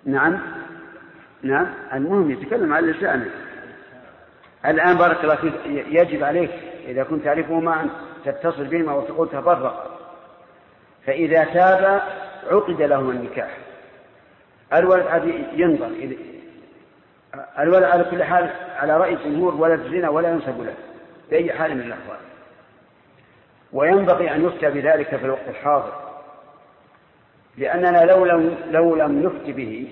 [0.05, 0.39] نعم.
[1.43, 1.67] نعم.
[1.93, 3.31] المهم يتكلم عن لسانه
[4.67, 5.55] الآن بارك الله فيك.
[5.67, 6.51] يجب عليك
[6.87, 7.91] إذا كنت تعرفهما أن
[8.25, 10.01] تتصل بهما وتقول تفرق
[11.07, 12.03] فإذا تاب
[12.51, 13.57] عقد لهما النكاح.
[14.75, 15.91] الولد عاد ينظر
[17.59, 20.75] الولد على كل حال على رأي الجمهور ولد زنا ولا ينسب له.
[21.31, 22.19] بأي حال من الأحوال.
[23.73, 26.08] وينبغي أن يفتى بذلك في الوقت الحاضر.
[27.59, 29.89] لأننا لو لم لو لم نفت به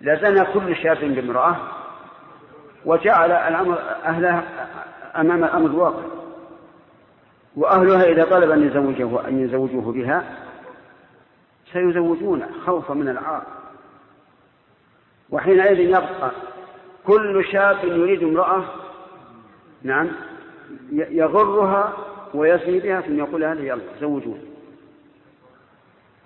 [0.00, 1.56] لزنى كل شاب بامرأة
[2.84, 4.44] وجعل الأمر أهلها
[5.16, 6.02] أمام الأمر الواقع.
[7.56, 10.24] وأهلها إذا طلب أن يزوجه أن يزوجوه بها
[11.72, 13.42] سيزوجونه خوفا من العار.
[15.30, 16.30] وحينئذ يبقى
[17.06, 18.64] كل شاب يريد امرأة
[19.82, 20.08] نعم
[20.92, 21.92] يغرها
[22.34, 24.49] ويزني بها ثم يقول هذه يلا زوجوني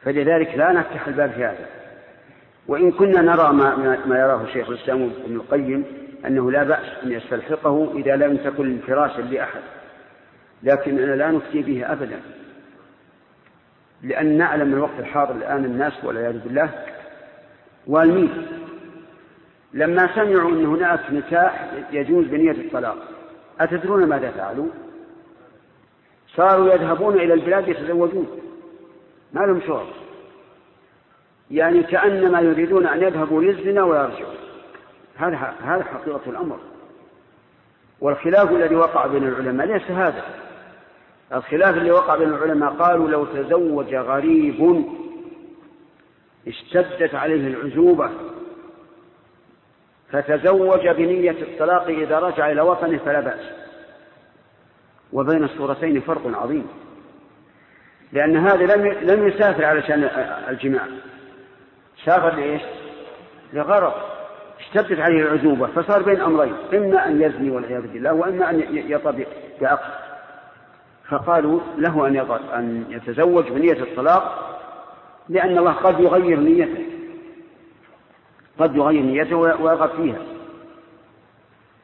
[0.04, 1.66] فلذلك لا نفتح الباب في هذا.
[2.68, 5.84] وإن كنا نرى ما, ما يراه شيخ الإسلام ابن القيم
[6.26, 9.60] أنه لا بأس أن يستلحقه إذا لم تكن فراشا لأحد.
[10.62, 12.20] لكننا لا نفتي به أبدا.
[14.02, 16.70] لأن نعلم من الوقت الحاضر الآن الناس والعياذ بالله
[17.86, 18.46] والمين.
[19.72, 22.96] لما سمعوا أن هناك نكاح يجوز بنية الطلاق
[23.60, 24.66] أتدرون ماذا فعلوا؟
[26.36, 28.43] صاروا يذهبون إلى البلاد يتزوجون.
[29.34, 29.86] ما لهم شغل.
[31.50, 34.34] يعني كأنما يريدون أن يذهبوا للزنا ويرجعوا.
[35.16, 36.58] هذا هذا حقيقة الأمر.
[38.00, 40.24] والخلاف الذي وقع بين العلماء ليس هذا.
[41.32, 44.84] الخلاف الذي وقع بين العلماء قالوا لو تزوج غريب
[46.48, 48.10] اشتدت عليه العزوبة
[50.10, 53.50] فتزوج بنية الطلاق إذا رجع إلى وطنه فلا بأس.
[55.12, 56.83] وبين الصورتين فرق عظيم.
[58.14, 60.10] لأن هذا لم لم يسافر علشان
[60.48, 60.82] الجماع.
[62.04, 62.62] سافر لإيش؟
[63.52, 63.92] لغرض.
[64.60, 69.26] اشتدت عليه العزوبة فصار بين أمرين إما أن يزني والعياذ بالله وإما أن يطبق
[69.60, 69.92] بعقد
[71.08, 72.16] فقالوا له أن
[72.54, 74.50] أن يتزوج بنية الطلاق
[75.28, 76.84] لأن الله قد يغير نيته.
[78.58, 80.22] قد يغير نيته ويرغب فيها.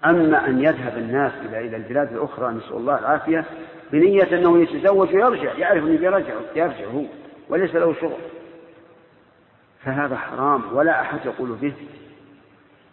[0.04, 3.44] أما أن يذهب الناس إلى إلى البلاد الأخرى نسأل الله العافية
[3.92, 7.04] بنية أنه يتزوج ويرجع يعرف أنه يرجع يرجع هو
[7.48, 8.20] وليس له شغل.
[9.84, 11.72] فهذا حرام ولا أحد يقول به.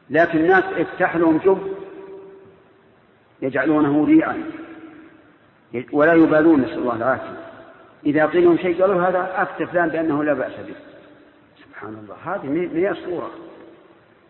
[0.10, 1.74] لكن الناس افتح لهم جب
[3.42, 4.44] يجعلونه ريعا.
[5.92, 7.38] ولا يبالون نسأل الله العافية.
[8.06, 10.76] إذا قيل لهم شيء قالوا هذا أفتى فلان بأنه لا بأس به.
[11.66, 13.32] سبحان الله هذه من هي الصورة.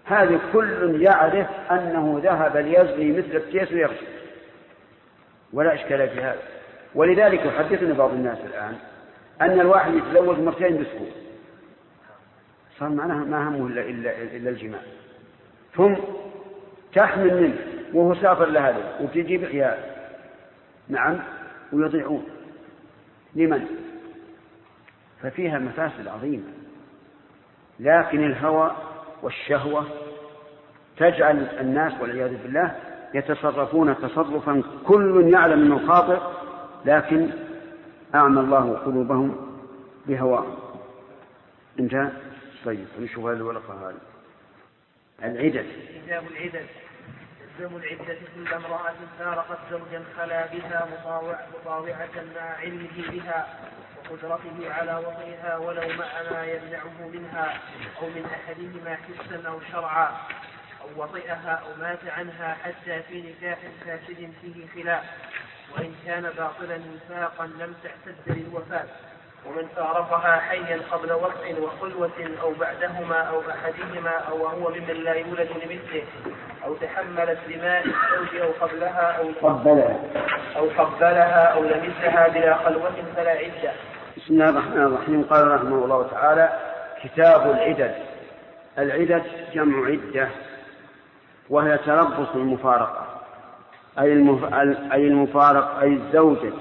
[0.06, 4.08] هذه كل يعرف أنه ذهب ليزني مثل التيس ويرجع
[5.54, 6.57] ولا إشكال في هذا.
[6.98, 8.76] ولذلك يحدثني بعض الناس الآن
[9.42, 11.08] أن الواحد يتزوج مرتين بأسبوع.
[12.80, 14.80] صار معناها ما همه إلا, إلا, إلا الجماع.
[15.76, 15.96] ثم
[16.94, 17.56] تحمل منه
[17.94, 19.78] وهو سافر لهذا وتجيب عيال
[20.90, 21.20] نعم
[21.74, 22.26] ويضيعون.
[23.36, 23.66] لمن؟
[25.22, 26.44] ففيها مفاسد عظيمة.
[27.80, 28.76] لكن الهوى
[29.24, 29.86] والشهوة
[30.98, 32.76] تجعل الناس والعياذ بالله
[33.14, 36.37] يتصرفون تصرفا كل يعلم إنه خاطئ
[36.86, 37.30] لكن
[38.16, 39.60] أعمى الله قلوبهم
[40.06, 40.58] بهواهم
[41.80, 42.10] انتهى
[42.66, 43.98] طيب نشوف هذه الورقة هذه.
[45.24, 45.66] العدد.
[46.06, 46.66] كتاب العدد.
[47.58, 50.88] تلزم العدة كل امرأة فارقت زوجا خلا بها
[51.54, 53.48] مطاوعة مع علمه بها
[54.12, 57.60] وقدرته على وطئها ولو مع ما يمنعه منها
[58.02, 60.10] أو من أحدهما حسا أو شرعا
[60.82, 65.04] أو وطئها أو مات عنها حتى في نكاح فاسد فيه خلاف.
[65.76, 68.86] وإن كان باطلا نفاقا لم تعتد للوفاة
[69.46, 75.50] ومن فارقها حيا قبل وقت وخلوة أو بعدهما أو أحدهما أو وهو ممن لا يولد
[75.52, 76.04] لمثله
[76.66, 80.00] أو تحملت دماء الزوج أو قبلها أو قبلها.
[80.58, 83.72] أو قبلها أو لمسها بلا خلوة فلا عدة.
[84.18, 85.24] بسم الله الرحمن الرحيم.
[85.24, 86.60] قال رحمه الله تعالى
[87.04, 87.96] كتاب العدد.
[88.78, 90.30] العدد جمع عدة
[91.50, 93.17] وهي تربص المفارقة.
[94.00, 94.12] أي
[94.94, 96.52] أي المفارق أي الزوجة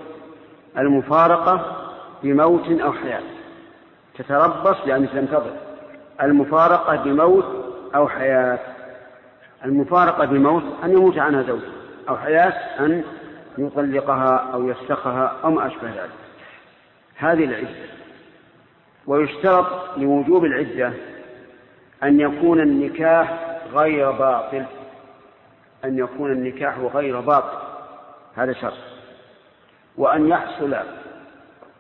[0.78, 1.76] المفارقة
[2.22, 3.22] بموت أو حياة.
[4.18, 5.56] تتربص يعني تنتظر.
[6.22, 7.44] المفارقة بموت
[7.94, 8.58] أو حياة.
[9.64, 11.60] المفارقة بموت أن يموت عنها زوج
[12.08, 13.04] أو حياة أن
[13.58, 16.10] يطلقها أو يفسخها أو ما أشبه ذلك.
[17.16, 17.68] هذه العدة.
[19.06, 20.92] ويشترط لوجوب العدة
[22.02, 23.38] أن يكون النكاح
[23.74, 24.64] غير باطل.
[25.84, 27.58] أن يكون النكاح غير باطل.
[28.36, 28.78] هذا شرط.
[29.96, 30.76] وأن يحصل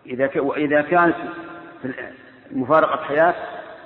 [0.06, 1.16] إذا وإذا كانت
[2.50, 3.34] مفارقة حياة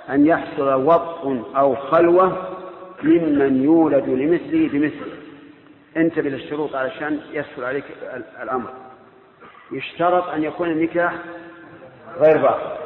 [0.09, 2.57] أن يحصل وطء أو خلوة
[3.03, 5.13] ممن يولد لمثله بمثله.
[5.97, 7.85] انتبه للشروط علشان يسهل عليك
[8.41, 8.69] الأمر.
[9.71, 11.13] يشترط أن يكون النكاح
[12.19, 12.81] غير باطل.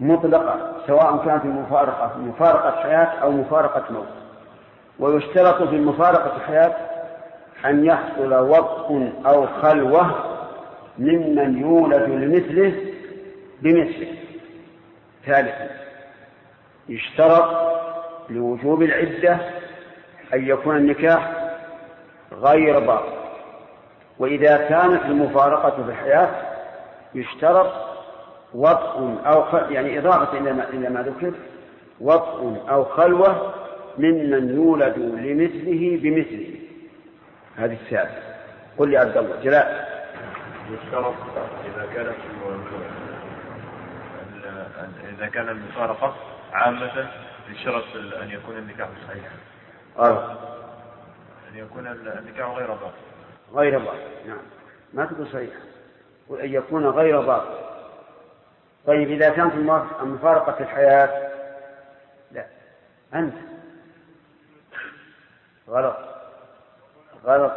[0.00, 4.21] مطلقة سواء كانت المفارقة مفارقة حياة أو مفارقة موت.
[5.02, 6.74] ويشترط في مفارقة الحياة
[7.64, 10.14] أن يحصل وطء أو خلوة
[10.98, 12.74] ممن يولد لمثله
[13.62, 14.14] بمثله.
[15.26, 15.70] ثالثا
[16.88, 17.72] يشترط
[18.30, 19.38] لوجوب العدة
[20.34, 21.32] أن يكون النكاح
[22.32, 23.12] غير باطل.
[24.18, 26.28] وإذا كانت المفارقة في الحياة
[27.14, 27.72] يشترط
[28.54, 29.72] وطء أو خل...
[29.72, 31.32] يعني إضافة إلى ما, إلى ما ذكر
[32.00, 33.61] وطء أو خلوة
[33.98, 36.54] ممن يولد لمثله بمثله.
[37.56, 38.22] هذه الثالثة
[38.78, 39.92] قل لي عبد الله جلاء.
[40.70, 41.14] يشترط
[41.66, 42.16] إذا كانت
[45.18, 46.14] إذا كان المفارقة
[46.52, 47.10] عامة
[47.50, 47.84] يشترط
[48.22, 49.36] أن يكون النكاح صحيحا.
[49.98, 50.32] آه.
[51.52, 52.92] أن يكون النكاح غير باطل.
[53.54, 54.38] غير باطل نعم.
[54.92, 55.50] ما تقول صحيح.
[56.28, 57.58] وأن يكون غير باطل.
[58.86, 59.54] طيب إذا كانت
[60.02, 61.30] المفارقة في الحياة
[62.32, 62.46] لا.
[63.14, 63.34] أنت.
[65.68, 65.96] غلط.
[67.24, 67.52] غلط.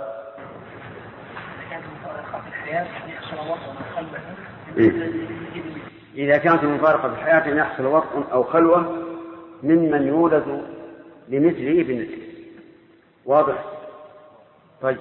[6.15, 9.05] إذا كانت المفارقة في الحياة أن يحصل وطء أو خلوة
[9.63, 10.63] ممن يولد
[11.29, 12.17] لمثله بمثله
[13.25, 13.63] واضح؟
[14.81, 14.97] طيب.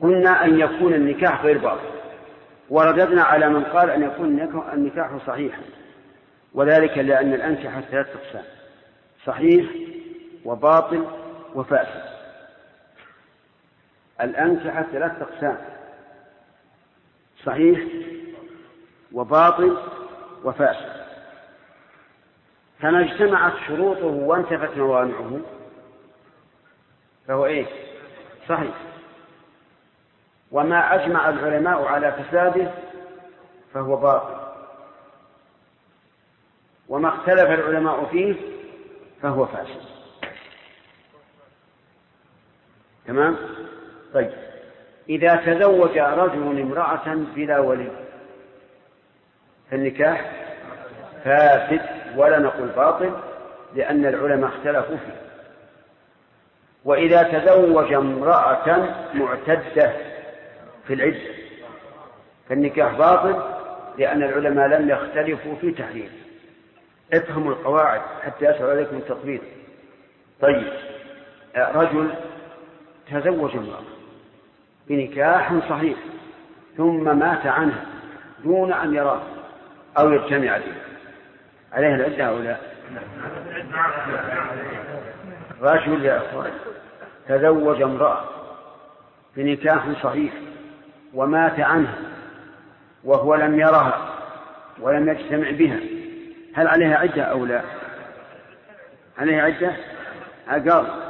[0.00, 2.00] قلنا أن يكون النكاح غير باطل.
[2.70, 4.40] ورددنا على من قال أن يكون
[4.72, 5.62] النكاح صحيحا
[6.54, 8.44] وذلك لأن الأنكحة ثلاث أقسام
[9.26, 9.66] صحيح
[10.44, 11.04] وباطل
[11.54, 12.10] وفاسد
[14.20, 15.58] الأنكحة ثلاث أقسام.
[17.44, 17.80] صحيح
[19.12, 19.78] وباطل
[20.44, 21.00] وفاسد
[22.80, 25.40] فما اجتمعت شروطه وانتفت موانعه
[27.28, 27.66] فهو إيه
[28.48, 28.74] صحيح.
[30.52, 32.70] وما أجمع العلماء على فساده
[33.74, 34.40] فهو باطل.
[36.88, 38.34] وما اختلف العلماء فيه
[39.22, 39.89] فهو فاسد.
[43.10, 43.36] تمام؟
[44.14, 44.30] طيب.
[45.08, 47.90] إذا تزوج رجل امرأة بلا ولي
[49.70, 50.32] فالنكاح
[51.24, 51.80] فاسد
[52.16, 53.12] ولا نقول باطل
[53.74, 55.20] لأن العلماء اختلفوا فيه.
[56.84, 59.92] وإذا تزوج امرأة معتدة
[60.86, 61.34] في العدة
[62.48, 63.42] فالنكاح باطل
[63.98, 66.10] لأن العلماء لم يختلفوا في تحريم
[67.12, 69.42] افهموا القواعد حتى يسهل عليكم التطبيق.
[70.40, 70.72] طيب.
[71.56, 72.10] رجل
[73.10, 73.82] تزوج امرأة
[74.88, 75.98] بنكاح صحيح
[76.76, 77.84] ثم مات عنها
[78.44, 79.22] دون أن يراه
[79.98, 80.58] أو يجتمع
[81.72, 82.56] عليه العدة أو لا؟
[85.60, 86.52] رجل يا أخوان
[87.28, 88.24] تزوج امرأة
[89.36, 90.32] بنكاح صحيح
[91.14, 91.98] ومات عنها
[93.04, 94.14] وهو لم يرها
[94.80, 95.78] ولم يجتمع بها
[96.54, 97.62] هل عليها عدة أو لا؟
[99.18, 99.76] عليها عدة؟
[100.48, 101.09] أقل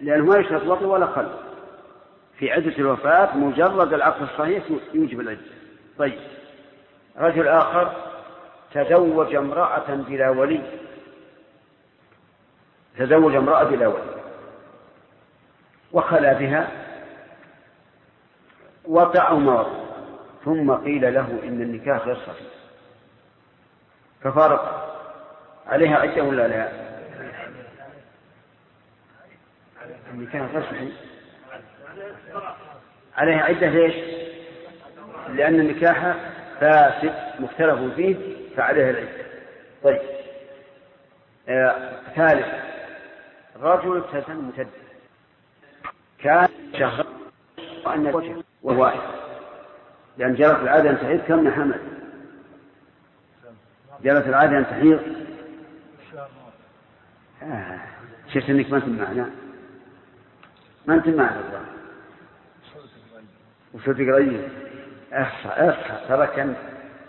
[0.00, 1.42] لأنه ما يشترط وطي ولا خلق
[2.38, 4.64] في عدة الوفاة مجرد العقد الصحيح
[4.94, 5.40] يوجب العدة.
[5.98, 6.18] طيب.
[7.16, 7.92] رجل آخر
[8.74, 10.62] تزوج امرأة بلا ولي.
[12.98, 14.22] تزوج امرأة بلا ولي.
[15.92, 16.70] وخلا بها.
[18.86, 19.30] ما وطأ
[20.44, 22.52] ثم قيل له إن النكاح غير صحيح.
[24.22, 24.92] ففارق
[25.66, 26.95] عليها عدة ولا لا؟
[30.14, 30.92] النكاح غير صحيح
[33.16, 33.94] عليها عدة ليش؟
[35.28, 36.16] لأن النكاح
[36.60, 38.16] فاسد مختلف فيه
[38.56, 39.08] فعليها العدة.
[39.84, 40.00] طيب.
[41.48, 42.46] آه ثالث.
[43.60, 44.68] رجل تزن متد.
[46.18, 46.48] كان
[46.78, 47.06] شهر
[47.86, 49.00] وأن الوجه وواحد
[50.18, 51.80] لأن جرت العادة أن تحيض كم حمل
[54.02, 55.00] جرت العادة أن تحيض؟
[57.42, 57.78] آه.
[58.34, 59.30] شفت إنك ما انت معنا
[60.86, 61.66] ما أنت معنا والله
[63.74, 64.48] وصرت قريب
[65.12, 66.56] اصحى اصحى ترى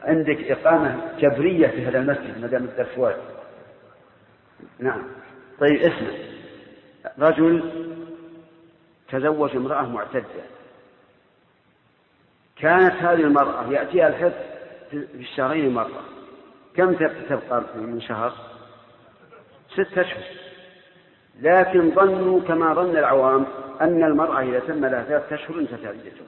[0.04, 3.16] عندك إقامة جبرية في هذا المسجد ما دام الدرس
[4.80, 5.04] نعم.
[5.60, 6.10] طيب اسمع.
[7.20, 7.72] رجل
[9.10, 10.26] تزوج امرأة معتدة.
[12.56, 14.36] كانت هذه المرأة يأتيها الحفظ
[14.91, 16.04] في الشهرين مرة.
[16.76, 16.94] كم
[17.30, 18.34] تبقى من شهر؟
[19.74, 20.24] ستة أشهر.
[21.41, 23.45] لكن ظنوا كما ظن العوام
[23.81, 26.27] أن المرأة إذا تم لها ثلاثة أشهر انتهت عدتها.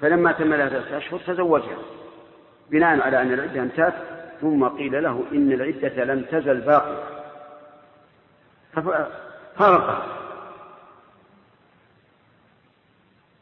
[0.00, 1.78] فلما تم لها ثلاثة أشهر تزوجها
[2.70, 3.94] بناء على أن العدة انتهت
[4.40, 7.04] ثم قيل له إن العدة لم تزل باقية.
[8.72, 10.06] ففرقها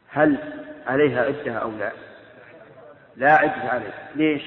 [0.09, 0.37] هل
[0.87, 1.91] عليها عدة أو لا؟
[3.15, 4.09] لا عدة عليها.
[4.15, 4.43] ليش؟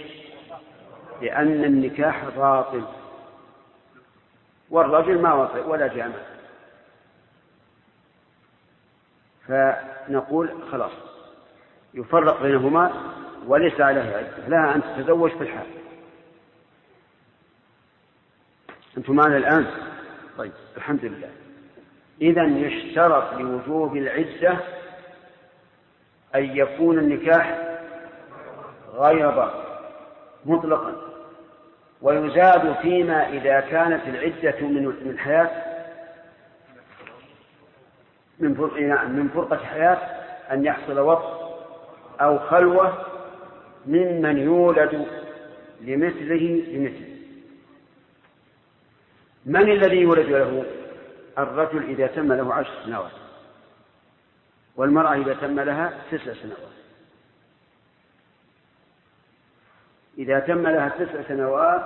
[1.23, 2.85] لأن النكاح باطل.
[4.73, 6.15] والرجل ما وطئ ولا جامع
[9.49, 10.93] فنقول خلاص
[11.95, 12.93] يفرق بينهما
[13.47, 14.49] وليس عليها عدة.
[14.49, 15.67] لها أن تتزوج في الحال.
[18.97, 19.67] أنتم معنا الآن؟
[20.39, 21.31] طيب الحمد لله.
[22.21, 24.59] إذا يشترط لوجوب العدة
[26.35, 27.59] أن يكون النكاح
[28.95, 29.63] غير باطل
[30.45, 31.12] مطلقا.
[32.03, 35.51] ويزاد فيما إذا كانت العدة من من حياة
[38.39, 38.51] من
[39.17, 39.99] من فرقة حياة
[40.53, 41.43] أن يحصل وقت
[42.21, 43.07] أو خلوة
[43.87, 45.07] ممن يولد
[45.81, 47.13] لمثله لمثله.
[49.47, 50.65] من الذي يولد له؟
[51.39, 53.11] الرجل إذا تم له عشر سنوات
[54.77, 56.82] والمرأة إذا تم لها تسع سنوات.
[60.19, 61.83] إذا تم لها تسع سنوات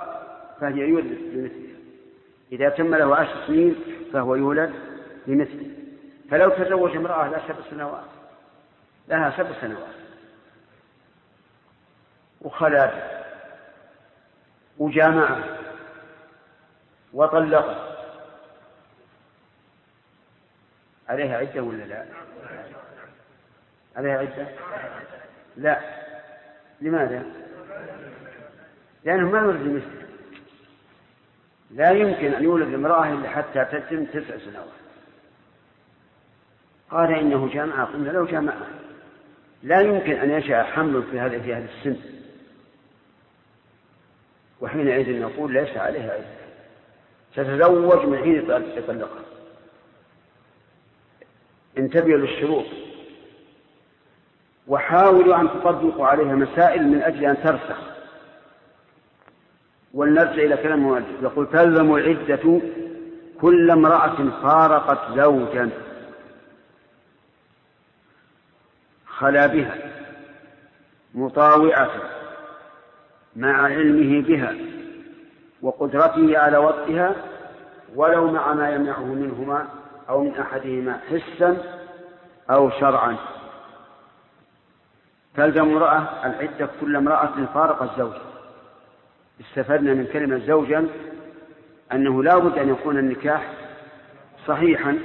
[0.61, 1.77] فهي يولد لمثلها
[2.51, 3.75] إذا تم له عشر سنين
[4.13, 4.73] فهو يولد
[5.27, 5.69] لمثله
[6.31, 8.03] فلو تزوج امرأة لها سبع سنوات
[9.07, 9.95] لها سبع سنوات
[12.41, 12.93] وخلات
[14.77, 15.43] وجامعه
[17.13, 17.97] وطلقه
[21.09, 22.05] عليها عدة ولا لا؟
[23.95, 24.47] عليها عدة؟
[25.57, 25.81] لا
[26.81, 27.46] لماذا؟
[29.05, 30.07] لأنه ما يولد مثله.
[31.71, 34.67] لا يمكن أن يولد امرأة إلا حتى تتم تسع سنوات.
[36.91, 38.67] قال إنه جامعة قلنا له جامعة.
[39.63, 41.97] لا يمكن أن ينشأ حمل في هذا في هذا السن.
[44.61, 46.37] وحينئذ نقول ليس عليها عدة
[47.35, 48.35] تتزوج من حين
[48.77, 49.23] يطلقها.
[51.77, 52.65] انتبهوا للشروط.
[54.67, 57.77] وحاولوا أن تطبقوا عليها مسائل من أجل أن ترسخ.
[59.93, 61.21] ولنرجع إلى كلام المؤلف.
[61.21, 62.61] يقول تلزم العدة
[63.41, 65.69] كل امرأة فارقت زوجا.
[69.07, 69.75] خلا بها
[71.13, 71.91] مطاوعة
[73.35, 74.55] مع علمه بها
[75.61, 77.15] وقدرته على وطئها
[77.95, 79.67] ولو مع ما يمنعه منهما
[80.09, 81.57] أو من أحدهما حسا
[82.49, 83.17] أو شرعا.
[85.37, 88.13] تلزم امرأة العدة كل امرأة فارق الزوج.
[89.41, 90.87] استفدنا من كلمة زوجا
[91.91, 93.53] أنه لا بد أن يكون النكاح
[94.47, 94.99] صحيحا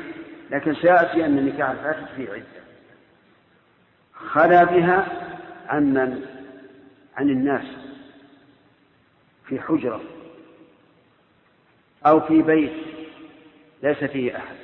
[0.51, 2.63] لكن سيأتي أن النكاح الفاسد فيه عدة.
[4.15, 5.07] خلا بها
[5.69, 6.27] عن من
[7.17, 7.65] عن الناس
[9.49, 10.01] في حجرة
[12.07, 12.73] أو في بيت
[13.83, 14.57] ليس فيه أحد.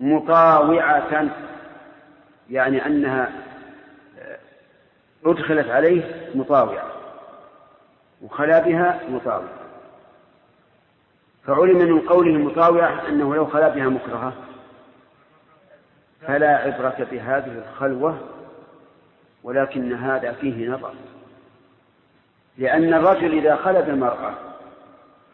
[0.00, 1.30] مطاوعة
[2.50, 3.49] يعني أنها
[5.24, 6.86] أدخلت عليه مطاوعة
[8.22, 9.60] وخلا بها مطاوعة.
[11.46, 14.32] فعلم من قوله مطاوعة أنه لو خلا بها مكرهة
[16.26, 18.18] فلا عبرة بهذه الخلوة
[19.42, 20.94] ولكن هذا فيه نظر.
[22.58, 24.34] لأن الرجل إذا خلى بالمرأة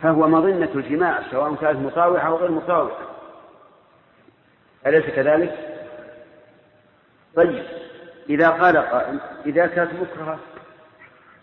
[0.02, 2.98] فهو مظنة الجماع سواء كانت مطاوعة أو غير مطاوعة.
[4.86, 5.54] أليس كذلك؟
[7.36, 7.85] طيب.
[8.28, 10.39] إذا قال قائل إذا كانت مكرهة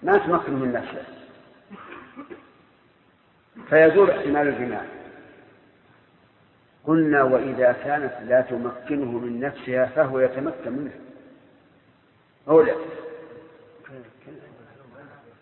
[0.04, 1.06] ما تمكن من نفسها
[3.70, 4.82] فيزول احتمال الجماع
[6.86, 11.00] قلنا وإذا كانت لا تمكنه من نفسها فهو يتمكن منها.
[12.48, 12.74] أو لا.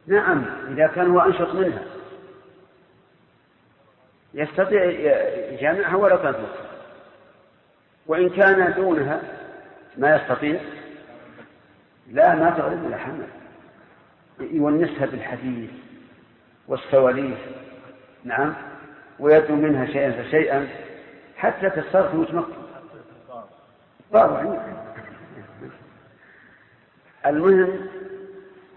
[0.07, 1.84] نعم إذا كان هو أنشط منها.
[4.34, 4.84] يستطيع
[5.51, 6.38] يجامعها ولو كانت
[8.07, 9.22] وإن كان دونها
[9.97, 10.61] ما يستطيع.
[12.07, 13.27] لا ما تغلب إلا حمل.
[14.39, 15.69] يونسها بالحديث
[16.67, 17.39] والسواليف.
[18.23, 18.53] نعم.
[19.19, 20.67] ويدعو منها شيئا فشيئا
[21.37, 22.53] حتى تصرف متمكن
[27.25, 27.87] المهم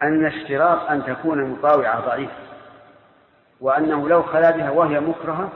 [0.02, 2.30] أن اشتراط أن تكون المطاوعة ضعيف
[3.60, 5.52] وأنه لو خلا بها وهي مكرهة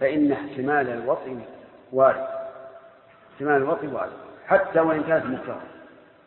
[0.00, 1.38] فإن احتمال الوطء
[1.92, 2.26] وارد.
[3.32, 4.12] احتمال الوطء وارد.
[4.46, 5.60] حتى وإن كانت مكرهة.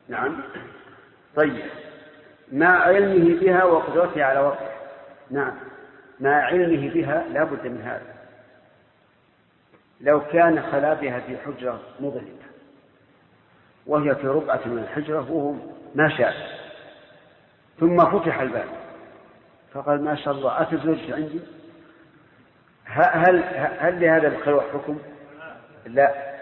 [0.07, 0.41] نعم.
[1.35, 1.65] طيب.
[2.51, 4.73] مع علمه بها وقدرته على وطئها
[5.31, 5.53] نعم.
[6.19, 8.13] مع علمه بها لا بد من هذا.
[10.01, 12.43] لو كان خلا بها في حجرة مظلمة
[13.85, 15.53] وهي في ربعة من الحجرة وهو
[15.95, 16.34] ما شاء.
[17.80, 18.67] ثم فتح الباب.
[19.73, 21.39] فقال ما شاء الله أتزوجت عندي؟
[22.85, 23.43] هل
[23.80, 24.99] هل لهذا الخلوة حكم؟
[25.85, 26.34] لا.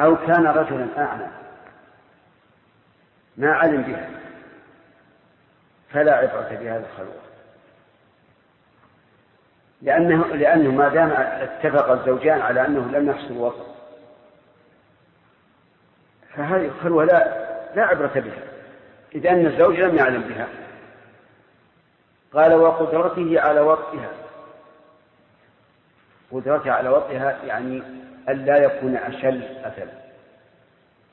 [0.00, 1.26] أو كان رجلا أعمى.
[3.36, 4.10] ما علم بها.
[5.90, 7.20] فلا عبرة بهذا الخلوة.
[9.82, 13.66] لأنه لأنه ما دام اتفق الزوجان على أنه لم يحصل وسط
[16.34, 18.42] فهذه الخلوة لا لا عبرة بها.
[19.14, 20.48] إذ أن الزوج لم يعلم بها.
[22.32, 24.10] قال وقدرته على وطئها.
[26.32, 27.82] قدرته على وطئها يعني
[28.28, 29.88] ألا يكون أشل أثل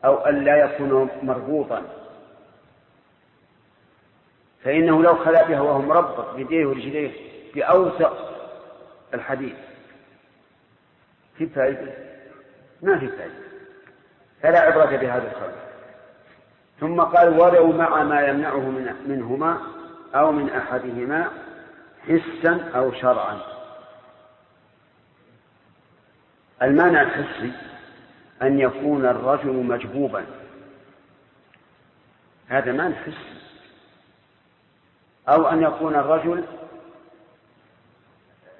[0.05, 1.81] أو ألا يكون مربوطا.
[4.67, 7.11] فإنه لو خلا بها وهو مربط بيديه ورجليه
[7.55, 8.17] بأوثق
[9.13, 9.55] الحديد
[11.37, 11.93] في فائدة؟
[12.81, 13.33] ما في فائدة.
[14.41, 15.57] فلا عبرة بهذا الخلق
[16.79, 19.61] ثم قال ولو مع ما يمنعه من منهما
[20.15, 21.31] أو من أحدهما
[22.07, 23.39] حسا أو شرعا.
[26.61, 27.51] المانع الحسي
[28.41, 30.25] أن يكون الرجل مجبوبا.
[32.47, 33.36] هذا مانع حسي.
[35.29, 36.43] أو أن يكون الرجل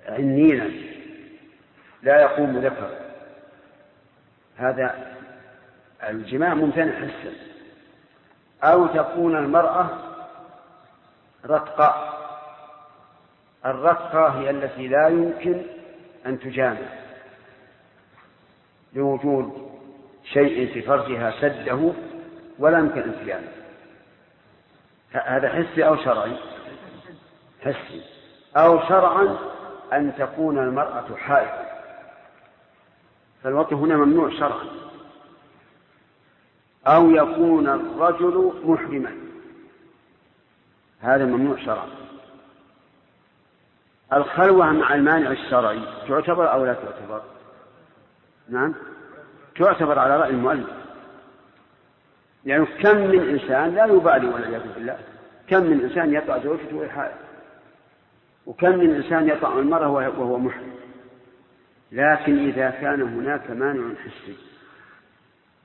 [0.07, 0.69] عنينا.
[2.01, 2.89] لا يقوم ذكر
[4.57, 5.15] هذا
[6.03, 7.33] الجماع ممتنع حسا.
[8.63, 9.89] أو تكون المرأة
[11.45, 12.13] رقة
[13.65, 15.61] الرقة هي التي لا يمكن
[16.25, 16.87] أن تجامع.
[18.93, 19.71] لوجود
[20.23, 21.93] شيء في فرجها سده
[22.59, 23.47] ولا يمكن أن تجامع.
[25.11, 26.37] هذا حسي أو شرعي؟
[27.73, 28.01] حسي
[28.57, 29.37] أو شرعا
[29.93, 31.67] أن تكون المرأة حائض
[33.43, 34.65] فالوطي هنا ممنوع شرعا.
[36.87, 39.17] أو يكون الرجل محرما.
[41.01, 41.89] هذا ممنوع شرعا.
[44.13, 47.21] الخلوة مع المانع الشرعي تعتبر أو لا تعتبر؟
[48.49, 48.73] نعم.
[49.55, 50.69] تعتبر على رأي المؤلف.
[52.45, 54.99] يعني كم من إنسان لا يبالي والعياذ بالله.
[55.47, 57.11] كم من إنسان يطع زوجته وهي
[58.47, 60.71] وكم من إنسان يطع المرأة وهو محرم.
[61.91, 64.35] لكن إذا كان هناك مانع حسي.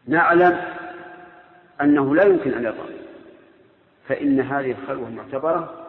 [0.06, 0.60] نعلم
[1.80, 2.84] أنه لا يمكن أن يطع
[4.08, 5.88] فإن هذه الخلوة معتبرة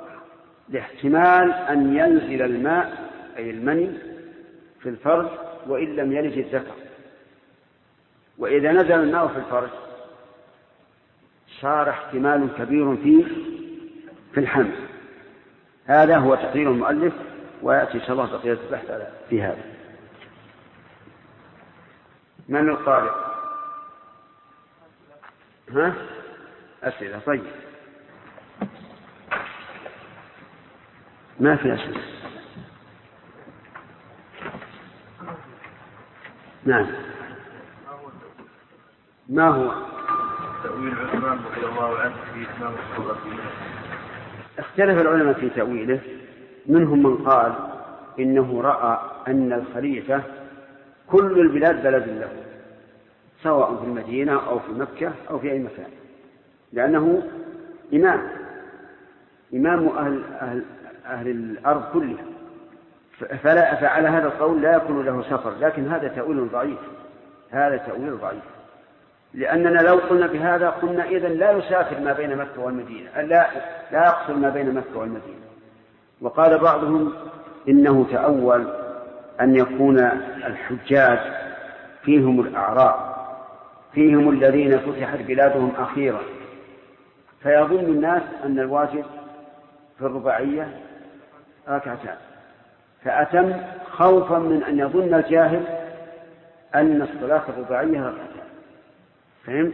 [0.69, 3.91] لاحتمال أن ينزل الماء أي المني
[4.79, 5.27] في الفرج
[5.67, 6.75] وإن لم يلج الذكر.
[8.37, 9.69] وإذا نزل الماء في الفرج
[11.61, 13.25] صار احتمال كبير فيه
[14.33, 14.82] في الحمل.
[15.87, 17.13] هذا هو تقرير المؤلف
[17.61, 18.91] ويأتي إن شاء الله بقية البحث
[19.29, 19.63] في هذا.
[22.49, 23.11] من القارئ
[25.71, 25.93] ها؟
[26.83, 27.43] أسئلة طيب.
[31.39, 32.01] ما في أسئلة؟
[36.65, 36.87] نعم.
[39.29, 39.71] ما هو؟
[40.63, 43.17] تأويل عثمان رضي الله عنه في إتمام الصورة
[44.59, 45.99] اختلف العلماء في تأويله.
[46.65, 47.53] منهم من قال
[48.19, 50.21] إنه رأى أن الخليفة
[51.07, 52.29] كل البلاد بلد له
[53.43, 55.89] سواء في المدينة أو في مكة أو في أي مكان
[56.73, 57.23] لأنه
[57.93, 58.21] إمام
[59.53, 60.63] إمام أهل, أهل,
[61.05, 62.25] أهل الأرض كلها.
[63.43, 66.79] فلا فعلى هذا القول لا يكون له سفر لكن هذا تأويل ضعيف
[67.51, 68.43] هذا تأويل ضعيف.
[69.33, 73.47] لأننا لو قلنا بهذا قلنا إذا لا يسافر ما بين مكة والمدينة لا
[73.91, 75.43] لا يقصر ما بين مكة والمدينة.
[76.21, 77.13] وقال بعضهم
[77.69, 78.67] إنه تأول
[79.41, 79.99] أن يكون
[80.45, 81.19] الحجاج
[82.03, 83.13] فيهم الأعراب
[83.93, 86.21] فيهم الذين فتحت بلادهم أخيرا.
[87.43, 89.05] فيظن الناس أن الواجب
[89.99, 90.67] في الرباعية
[91.69, 92.15] ركعتان.
[93.03, 93.53] فأتم
[93.91, 95.63] خوفا من أن يظن الجاهل
[96.75, 98.42] أن الصلاة الرباعية ركعتان.
[99.45, 99.73] فهمت؟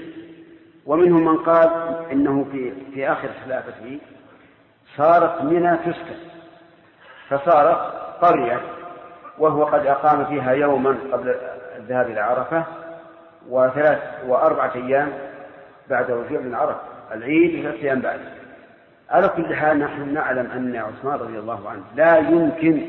[0.85, 1.69] ومنهم من قال
[2.11, 3.99] إنه في في آخر خلافته
[4.97, 6.15] صارت منى تسكن
[7.29, 7.77] فصارت
[8.21, 8.61] قرية
[9.37, 11.35] وهو قد أقام فيها يوما قبل
[11.77, 12.63] الذهاب إلى عرفة
[13.49, 15.11] وثلاث وأربعة أيام
[15.89, 16.79] بعد رجوع من عرفة
[17.13, 18.19] العيد وثلاثة أيام بعد
[19.09, 22.81] على كل حال نحن نعلم أن عثمان رضي الله عنه لا يمكن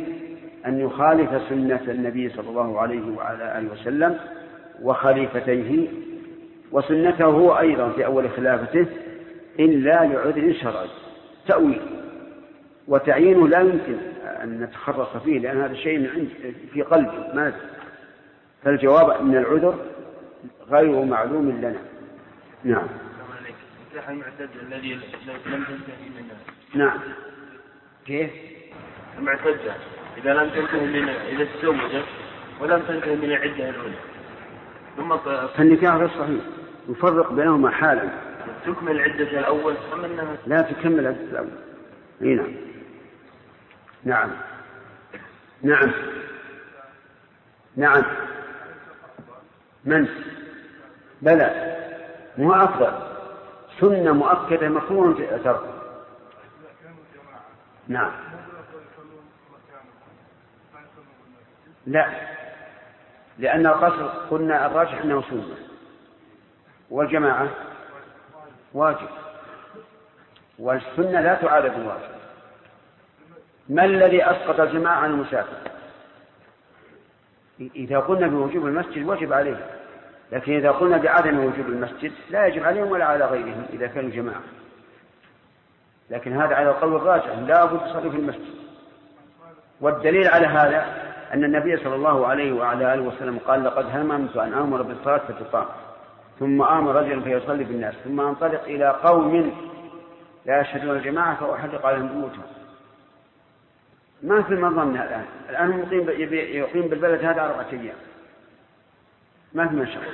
[0.66, 4.18] أن يخالف سنة النبي صلى الله عليه وعلى آله وسلم
[4.82, 5.88] وخليفتيه
[6.72, 8.86] وسنته هو أيضا في أول خلافته
[9.58, 10.88] إلا لعذر شرعي
[11.46, 11.80] تأويل.
[12.88, 13.96] وتعيينه لا يمكن
[14.42, 17.52] أن نتخرص فيه لأن هذا شيء من عند في قلبه ما
[18.64, 19.78] فالجواب أن العذر
[20.70, 21.78] غير معلوم لنا.
[22.64, 22.86] نعم.
[24.08, 25.00] المعتد الذي لم
[25.44, 26.34] تنتهي منه
[26.74, 26.98] نعم.
[28.06, 28.30] كيف؟
[29.18, 29.74] المعتدة
[30.16, 32.04] إذا لم تنتهي من إذا تزوجت
[32.60, 34.09] ولم تنتهي من العدة الأولى.
[35.00, 35.16] ثم
[35.56, 36.44] فالنكاح غير صحيح.
[36.88, 38.10] يفرق بينهما حالا.
[38.66, 41.48] تكمل العدة الأول أم أنها لا تكمل العدة الأول.
[42.22, 42.52] أي نعم.
[44.04, 44.30] نعم.
[45.62, 45.92] نعم.
[47.76, 48.02] نعم.
[49.84, 50.08] من؟
[51.22, 51.76] بلى.
[52.38, 52.92] مو أفضل.
[53.80, 55.60] سنة مؤكدة مكروه ترك
[57.88, 58.12] نعم.
[61.86, 62.39] لا.
[63.38, 65.56] لأن القصر قلنا الراجح أنه سنة.
[66.90, 67.48] والجماعة
[68.74, 69.08] واجب.
[70.58, 72.20] والسنة لا تعارض الواجب
[73.68, 75.56] ما الذي أسقط الجماعة عن المسافر؟
[77.60, 79.66] إذا قلنا بوجوب المسجد وجب عليه.
[80.32, 84.42] لكن إذا قلنا بعدم وجوب المسجد لا يجب عليهم ولا على غيرهم إذا كانوا جماعة.
[86.10, 88.54] لكن هذا على القول الراجح لا بد في المسجد.
[89.80, 90.99] والدليل على هذا
[91.34, 95.66] أن النبي صلى الله عليه وعلى آله وسلم قال لقد هممت أن آمر بالصلاة فتقام
[96.38, 99.52] ثم آمر رجلا فيصلي بالناس ثم أنطلق إلى قوم
[100.46, 102.42] لا يشهدون الجماعة فأحرق عليهم بيوتهم
[104.22, 105.24] ما في مظنة الآن.
[105.50, 107.96] الآن يقيم يقيم بالبلد هذا أربعة أيام.
[109.54, 110.12] ما في مشقة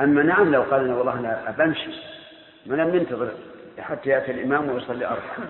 [0.00, 1.90] أما نعم لو قال والله أنا بمشي.
[2.66, 3.28] ما لم ننتظر
[3.78, 5.48] حتى يأتي الإمام ويصلي أربعة.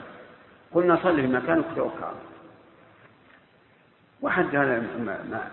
[0.75, 2.05] قلنا صلي في مكانك وتوكل
[4.25, 5.51] وحد هذا ما, ما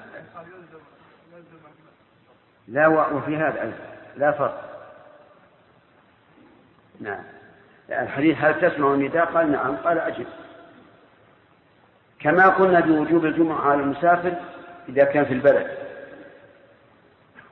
[2.68, 3.77] لا وفي هذا أيضا.
[4.18, 4.88] لا فرق.
[6.99, 7.23] نعم.
[7.89, 9.76] الحديث هل تسمع النداء؟ قال نعم.
[9.76, 10.26] قال أجب
[12.19, 14.34] كما قلنا بوجوب الجمعة على المسافر
[14.89, 15.77] إذا كان في البلد.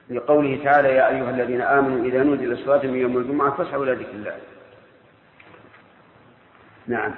[0.09, 4.11] لقوله تعالى يا أيها الذين آمنوا إذا نودي للصلاة من يوم الجمعة فاسعوا إلى ذكر
[4.11, 4.37] الله.
[6.87, 7.15] نعم.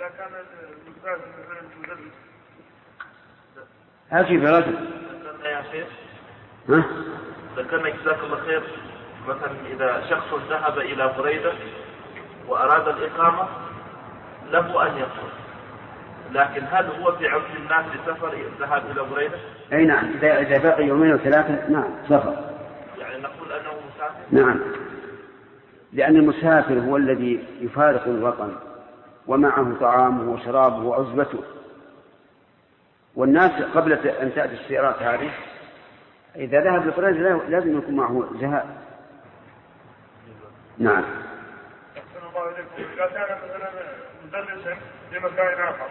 [0.00, 0.32] إذا كان
[4.12, 4.74] أجيب يا رجل
[5.44, 5.86] يا شيخ
[6.68, 6.84] ها؟
[7.56, 8.62] ذكرنا جزاك الله خير
[9.28, 11.52] مثلا إذا شخص ذهب إلى بريدة
[12.48, 13.48] وأراد الإقامة
[14.50, 15.30] له أن يقصر
[16.32, 19.38] لكن هل هو في عرف الناس لسفر الذهاب إلى بريدة؟
[19.72, 20.10] أي نعم.
[20.10, 22.36] إذا إذا بقي يومين وثلاثة نعم سفر.
[22.98, 24.60] يعني نقول أنه مسافر؟ نعم.
[25.92, 28.69] لأن المسافر هو الذي يفارق الوطن
[29.30, 31.38] ومعه طعامه وشرابه وعزبته
[33.14, 35.30] والناس قبل أن تأتي السيارات هذه
[36.36, 38.66] إذا ذهب لبريدة لازم يكون معه زهاء
[40.78, 41.04] نعم
[42.78, 43.70] إذا كان مثلا
[44.24, 44.76] مدرسا
[45.10, 45.88] في مكان آخر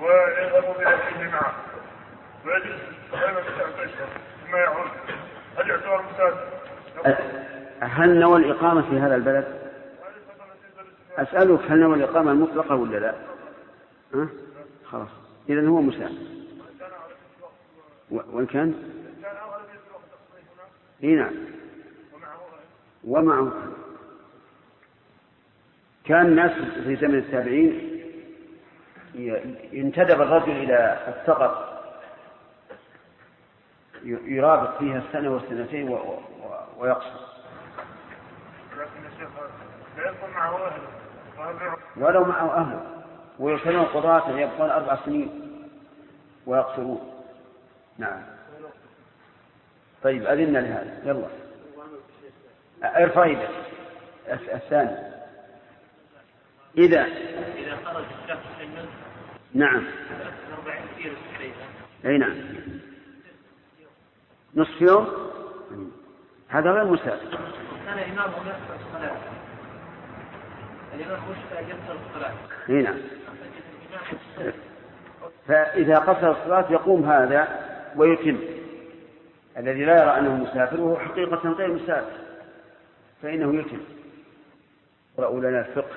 [0.00, 1.54] ويذهب بأهله معه
[2.46, 2.80] ويجلس
[3.12, 3.36] بين
[3.84, 4.08] أشهر
[4.46, 4.90] ثم يعود
[5.58, 6.46] هل يعتبر مسافر؟
[7.80, 9.55] هل نوى الإقامة في هذا البلد؟
[11.16, 13.14] أسألك هل نوى الإقامة المطلقة ولا لا؟
[14.14, 14.28] ها؟
[14.84, 15.08] خلاص
[15.48, 16.14] إذا هو مسافر
[18.10, 18.74] وإن كان؟
[21.04, 21.34] إي نعم
[23.04, 23.52] ومعه
[26.04, 26.52] كان الناس
[26.84, 27.96] في زمن التابعين
[29.72, 31.76] ينتدب الرجل إلى السقط
[34.04, 35.98] يرابط فيها السنة والسنتين
[36.78, 37.26] ويقصر
[41.96, 43.02] ولو معه أهله
[43.38, 45.42] ويرسلون قضاة يبقون أربع سنين
[46.46, 47.12] ويقصرون.
[47.98, 48.22] نعم.
[50.02, 51.02] طيب أذن لهذا.
[51.04, 51.28] يلا.
[52.84, 53.50] ارفع يدك
[54.28, 54.96] الثاني
[56.78, 57.04] إذا.
[57.04, 58.88] إذا خرج الشخص من
[59.54, 59.86] نعم.
[60.58, 61.14] 40 كيلو
[62.04, 62.34] أي نعم.
[64.54, 65.30] نصف يوم؟
[66.48, 67.38] هذا غير مسافر
[67.86, 69.45] كان إمام يقصر الصلاة.
[72.68, 72.96] إي نعم.
[75.48, 77.48] فإذا قصر الصلاة يقوم هذا
[77.96, 78.38] ويتم.
[79.58, 82.18] الذي لا يرى أنه مسافر وهو حقيقة غير مسافر.
[83.22, 83.80] فإنه يتم.
[85.18, 85.96] اقرأوا لنا الفقه.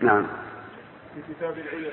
[0.00, 0.26] نعم.
[1.14, 1.92] في كتاب العلم.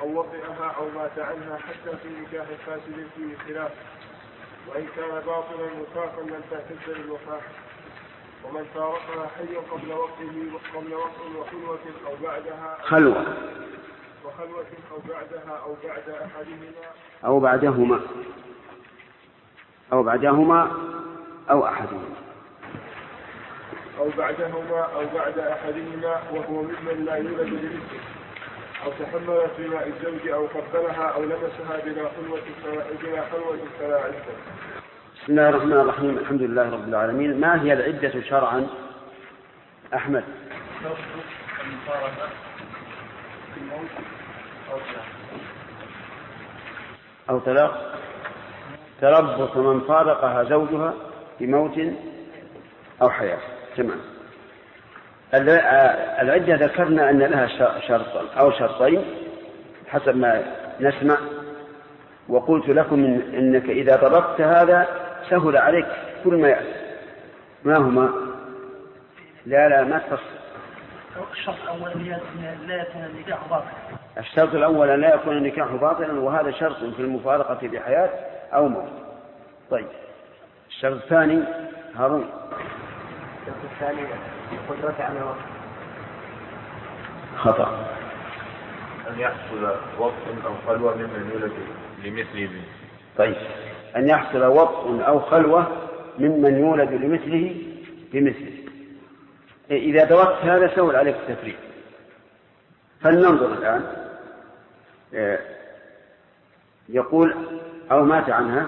[0.00, 3.70] أو وطئها أو مات عنها حتى في نكاح فاسد فيه خلاف.
[4.68, 7.40] وإن كان باطلا وفاقا لم تعتد للوفاة
[8.46, 13.24] ومن فارقها حيا قبل وقته قبل وقت وخلوة أو بعدها خلوة.
[14.24, 16.86] وخلوة أو بعدها أو بعد أحدهما
[17.24, 18.00] أو بعدهما.
[19.92, 20.72] أو بعدهما
[21.50, 22.14] أو أحدهما.
[23.98, 28.00] أو بعدهما أو بعد أحدهما وهو ممن لا يولد برزقه
[28.84, 32.40] أو تحملت بماء الزوج أو قبلها أو لمسها بلا خلوة
[33.02, 34.36] بلا خلوة فلا عدة.
[35.26, 37.40] بسم الله الرحمن الرحيم الحمد لله رب العالمين.
[37.40, 38.66] ما هي العدة شرعا؟
[39.94, 40.24] أحمد.
[47.30, 47.94] أو طلاق.
[49.00, 50.94] تربص من فارقها زوجها
[51.40, 51.80] بموت
[53.02, 53.38] أو حياة.
[53.76, 53.98] تمام.
[56.22, 57.46] العدة ذكرنا أن لها
[57.88, 59.04] شرطا أو شرطين
[59.88, 60.42] حسب ما
[60.80, 61.16] نسمع.
[62.28, 65.86] وقلت لكم إن إنك إذا ضبطت هذا سهل عليك
[66.24, 66.74] كل ما يأتي
[67.64, 68.10] ما هما؟
[69.46, 70.36] لا لا ما تفصل.
[71.32, 72.06] الشرط الأول
[72.66, 73.70] لا يكون النكاح باطلا.
[74.18, 78.10] الشرط الأول أن لا يكون النكاح باطلا وهذا شرط في المفارقة بحياة
[78.54, 78.88] أو موت
[79.70, 79.86] طيب.
[80.68, 81.42] الشرط الثاني
[81.96, 82.30] هارون.
[83.42, 84.06] الشرط الثاني
[84.68, 85.36] قدرة على الوقت.
[87.36, 87.86] خطأ.
[89.10, 90.12] أن يحصل وقت
[90.46, 91.52] أو خلوة ممن يولد
[92.04, 92.62] لمثله؟
[93.18, 93.36] طيب.
[93.96, 95.66] أن يحصل وطء أو خلوة
[96.18, 97.56] ممن يولد لمثله
[98.12, 98.56] بمثله.
[99.70, 101.56] إذا دركت هذا سهل عليك التفريق.
[103.00, 103.84] فلننظر الآن.
[105.14, 105.38] آه،
[106.88, 107.34] يقول
[107.90, 108.66] أو مات عنها.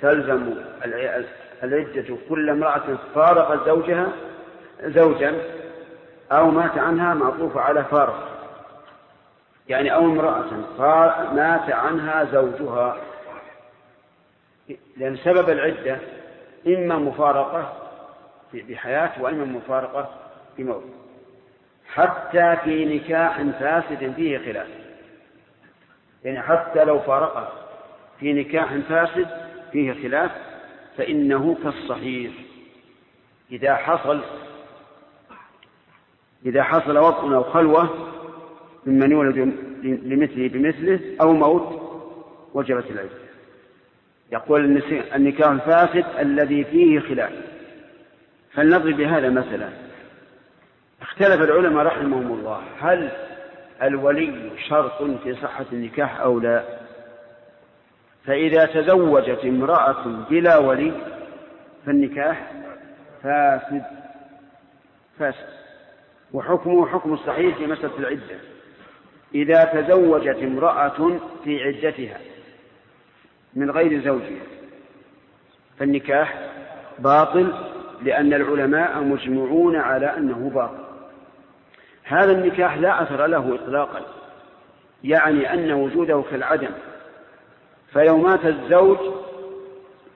[0.00, 0.54] تلزم
[1.62, 4.06] العدة كل امرأة فارقت زوجها
[4.82, 5.40] زوجا
[6.32, 8.28] أو مات عنها معطوف على فارق.
[9.68, 10.44] يعني أو امرأة
[11.34, 12.96] مات عنها زوجها.
[14.96, 15.98] لأن سبب العدة
[16.66, 17.72] إما مفارقة
[18.54, 20.10] بحياة وإما مفارقة
[20.58, 20.84] بموت
[21.86, 24.68] حتى في نكاح فاسد فيه خلاف.
[26.24, 27.52] يعني حتى لو فارقه
[28.20, 29.28] في نكاح فاسد
[29.72, 30.30] فيه خلاف
[30.96, 32.32] فإنه كالصحيح.
[33.52, 34.20] إذا حصل
[36.46, 38.10] إذا حصل وطء أو خلوة
[38.86, 39.38] ممن يولد
[39.82, 41.80] لمثله بمثله أو موت
[42.54, 43.23] وجبت العدة.
[44.32, 44.82] يقول
[45.14, 47.32] النكاح الفاسد الذي فيه خلاف.
[48.52, 49.68] فلنضرب بهذا مثلا.
[51.02, 52.62] اختلف العلماء رحمهم الله.
[52.80, 53.10] هل
[53.82, 56.64] الولي شرط في صحة النكاح أو لا؟
[58.24, 60.92] فإذا تزوجت امرأة بلا ولي
[61.86, 62.52] فالنكاح
[63.22, 63.84] فاسد.
[65.18, 65.48] فاسد.
[66.32, 68.38] وحكمه حكم الصحيح في مسألة العدة.
[69.34, 72.18] إذا تزوجت امرأة في عدتها
[73.56, 74.42] من غير زوجها.
[75.78, 76.50] فالنكاح
[76.98, 77.52] باطل
[78.02, 80.84] لأن العلماء مجمعون على أنه باطل.
[82.04, 84.00] هذا النكاح لا أثر له إطلاقا
[85.04, 86.70] يعني أن وجوده كالعدم.
[87.92, 88.98] فيوم مات الزوج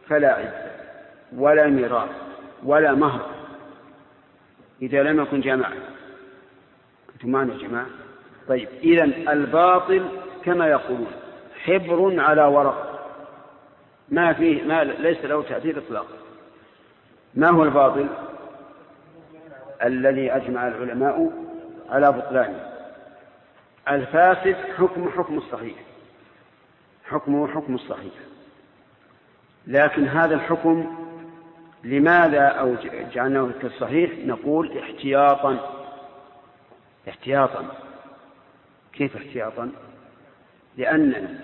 [0.09, 0.71] فلا عدة
[1.37, 2.11] ولا ميراث
[2.65, 3.31] ولا مهر.
[4.83, 5.73] إذا لم يكن جماعة.
[7.15, 7.87] أنتم معنا جماعة؟
[8.49, 10.09] طيب إذا الباطل
[10.45, 11.07] كما يقولون
[11.65, 12.88] حبر على ورق.
[14.11, 16.15] ما فيه ما ليس له تأثير إطلاقا.
[17.35, 18.09] ما هو الباطل؟
[19.85, 21.33] الذي أجمع العلماء
[21.91, 22.69] على بطلانه
[23.89, 25.77] الفاسد حكم حكم الصحيح.
[27.05, 28.13] حكمه حكم الصحيح.
[29.67, 30.97] لكن هذا الحكم
[31.85, 32.77] لماذا أو
[33.15, 35.85] جعلناه كالصحيح نقول احتياطا.
[37.09, 37.69] احتياطا.
[38.93, 39.71] كيف احتياطا؟
[40.77, 41.39] لأننا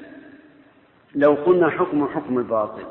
[1.15, 2.85] لو قلنا حكم حكم الباطل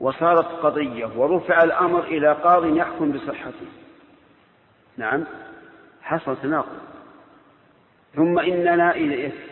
[0.00, 3.66] وصارت قضية ورفع الأمر إلى قاض يحكم بصحته.
[4.96, 5.24] نعم
[6.02, 6.78] حصل تناقض
[8.14, 8.94] ثم إننا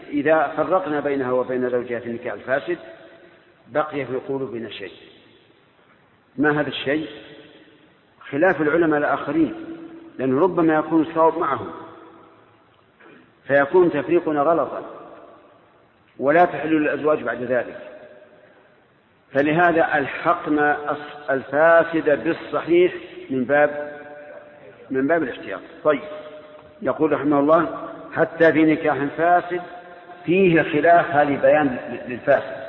[0.09, 2.79] إذا فرقنا بينها وبين زوجها في النكاح الفاسد
[3.69, 4.93] بقي في قلوبنا شيء.
[6.37, 7.09] ما هذا الشيء؟
[8.31, 9.55] خلاف العلماء الآخرين
[10.19, 11.71] لأنه ربما يكون الصواب معهم
[13.47, 14.94] فيكون تفريقنا غلطا.
[16.19, 17.77] ولا تحل الأزواج بعد ذلك.
[19.33, 20.97] فلهذا ألحقنا
[21.31, 22.95] الفاسد بالصحيح
[23.31, 23.95] من باب
[24.91, 25.61] من باب الاحتياط.
[25.85, 26.03] طيب
[26.83, 29.63] يقول رحمه الله حتى في نكاح فاسد
[30.25, 31.79] فيه خلاف هذه بيان
[32.09, 32.65] للفاسد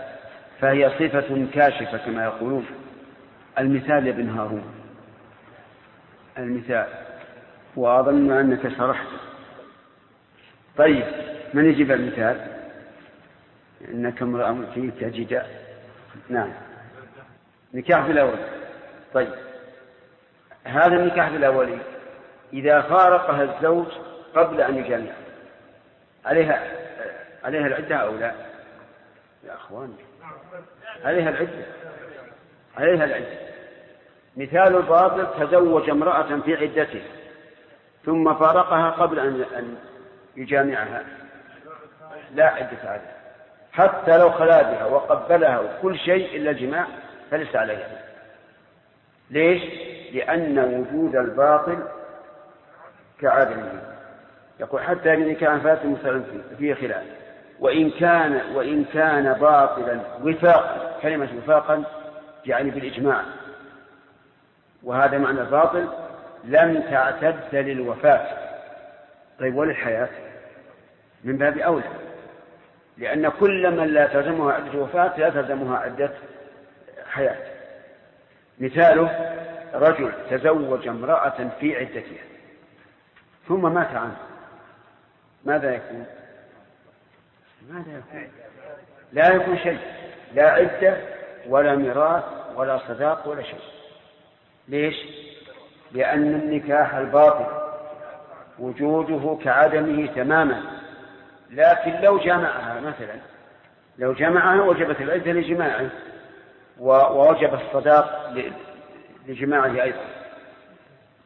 [0.60, 2.66] فهي صفة كاشفة كما يقولون.
[3.60, 4.64] المثال يا ابن هارون.
[6.38, 6.88] المثال.
[7.76, 9.08] وأظن أنك شرحت
[10.78, 11.04] طيب
[11.54, 12.55] من يجيب المثال؟
[13.82, 15.66] إنك امرأ فيك جداء
[16.30, 16.54] نعم.
[17.74, 18.40] نكاح في الأول.
[19.14, 19.34] طيب.
[20.64, 21.78] هذا النكاح في الأول
[22.54, 23.88] إذا فارقها الزوج
[24.36, 25.12] قبل أن يجامع
[26.26, 26.72] عليها
[27.44, 28.34] عليها العدة أو لا؟
[29.44, 29.94] يا أخوان.
[31.04, 31.66] عليها العدة.
[32.78, 33.46] عليها العدة.
[34.38, 37.02] مثال الباطل تزوج امرأة في عدته
[38.06, 39.78] ثم فارقها قبل أن
[40.38, 41.04] يجامعها.
[42.34, 43.15] لا عدة عليه
[43.76, 46.86] حتى لو خلا بها وقبلها وكل شيء إلا الجماع
[47.32, 47.88] فليس عليها.
[49.30, 49.64] ليش؟
[50.14, 51.80] لأن وجود الباطل
[53.22, 53.82] كعدمه
[54.60, 56.24] يقول حتى إذا كان فاسد مثلا
[56.58, 57.04] فيه خلاف.
[57.60, 61.84] وإن كان وإن كان باطلا وفاقا كلمة وفاقا
[62.46, 63.22] يعني بالإجماع.
[64.84, 65.88] وهذا معنى الباطل
[66.44, 68.28] لم تعتد للوفاة.
[69.40, 70.10] طيب وللحياة؟
[71.24, 72.05] من باب أولى.
[72.98, 76.12] لأن كل من لا تلزمها عدة وفاة لا تلزمها عدة
[77.10, 77.38] حياة
[78.60, 79.36] مثاله
[79.74, 82.24] رجل تزوج امرأة في عدتها
[83.48, 84.18] ثم مات عنه
[85.46, 86.06] ماذا يكون؟
[87.70, 88.28] ماذا يكون؟
[89.14, 89.80] لا يكون شيء
[90.34, 90.98] لا عدة
[91.48, 92.24] ولا ميراث
[92.56, 93.60] ولا صداق ولا شيء
[94.68, 94.96] ليش؟
[95.92, 97.46] لأن النكاح الباطل
[98.60, 100.62] وجوده كعدمه تماما
[101.56, 103.16] لكن لو جمعها مثلا
[103.98, 105.90] لو جمعها وجبت العدة لجماعه
[106.80, 108.34] ووجب الصداق
[109.28, 110.06] لجماعه أيضا.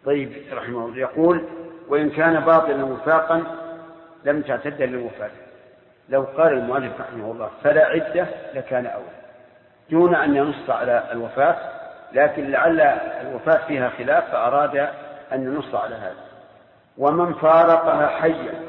[0.06, 0.98] طيب رحمه الله.
[0.98, 1.46] يقول
[1.88, 3.44] وإن كان باطلا وفاقا
[4.26, 5.32] لم تعتد للوفاة.
[6.10, 9.20] لو قال المؤلف رحمه الله فلا عدة لكان أولى
[9.90, 11.56] دون أن ينص على الوفاة
[12.14, 12.82] لكن لعل
[13.22, 14.76] الوفاة فيها خلاف فأراد
[15.34, 16.24] أن ينص على هذا.
[16.98, 18.69] ومن فارقها حيا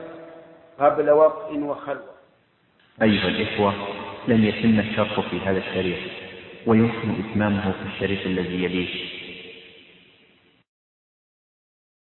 [0.80, 2.14] قبل وقت وخلوة.
[3.02, 3.74] أيها الإخوة
[4.28, 5.98] لم يتم الشرط في هذا الشريط
[6.66, 9.19] ويمكن إتمامه في الشريط الذي يليه.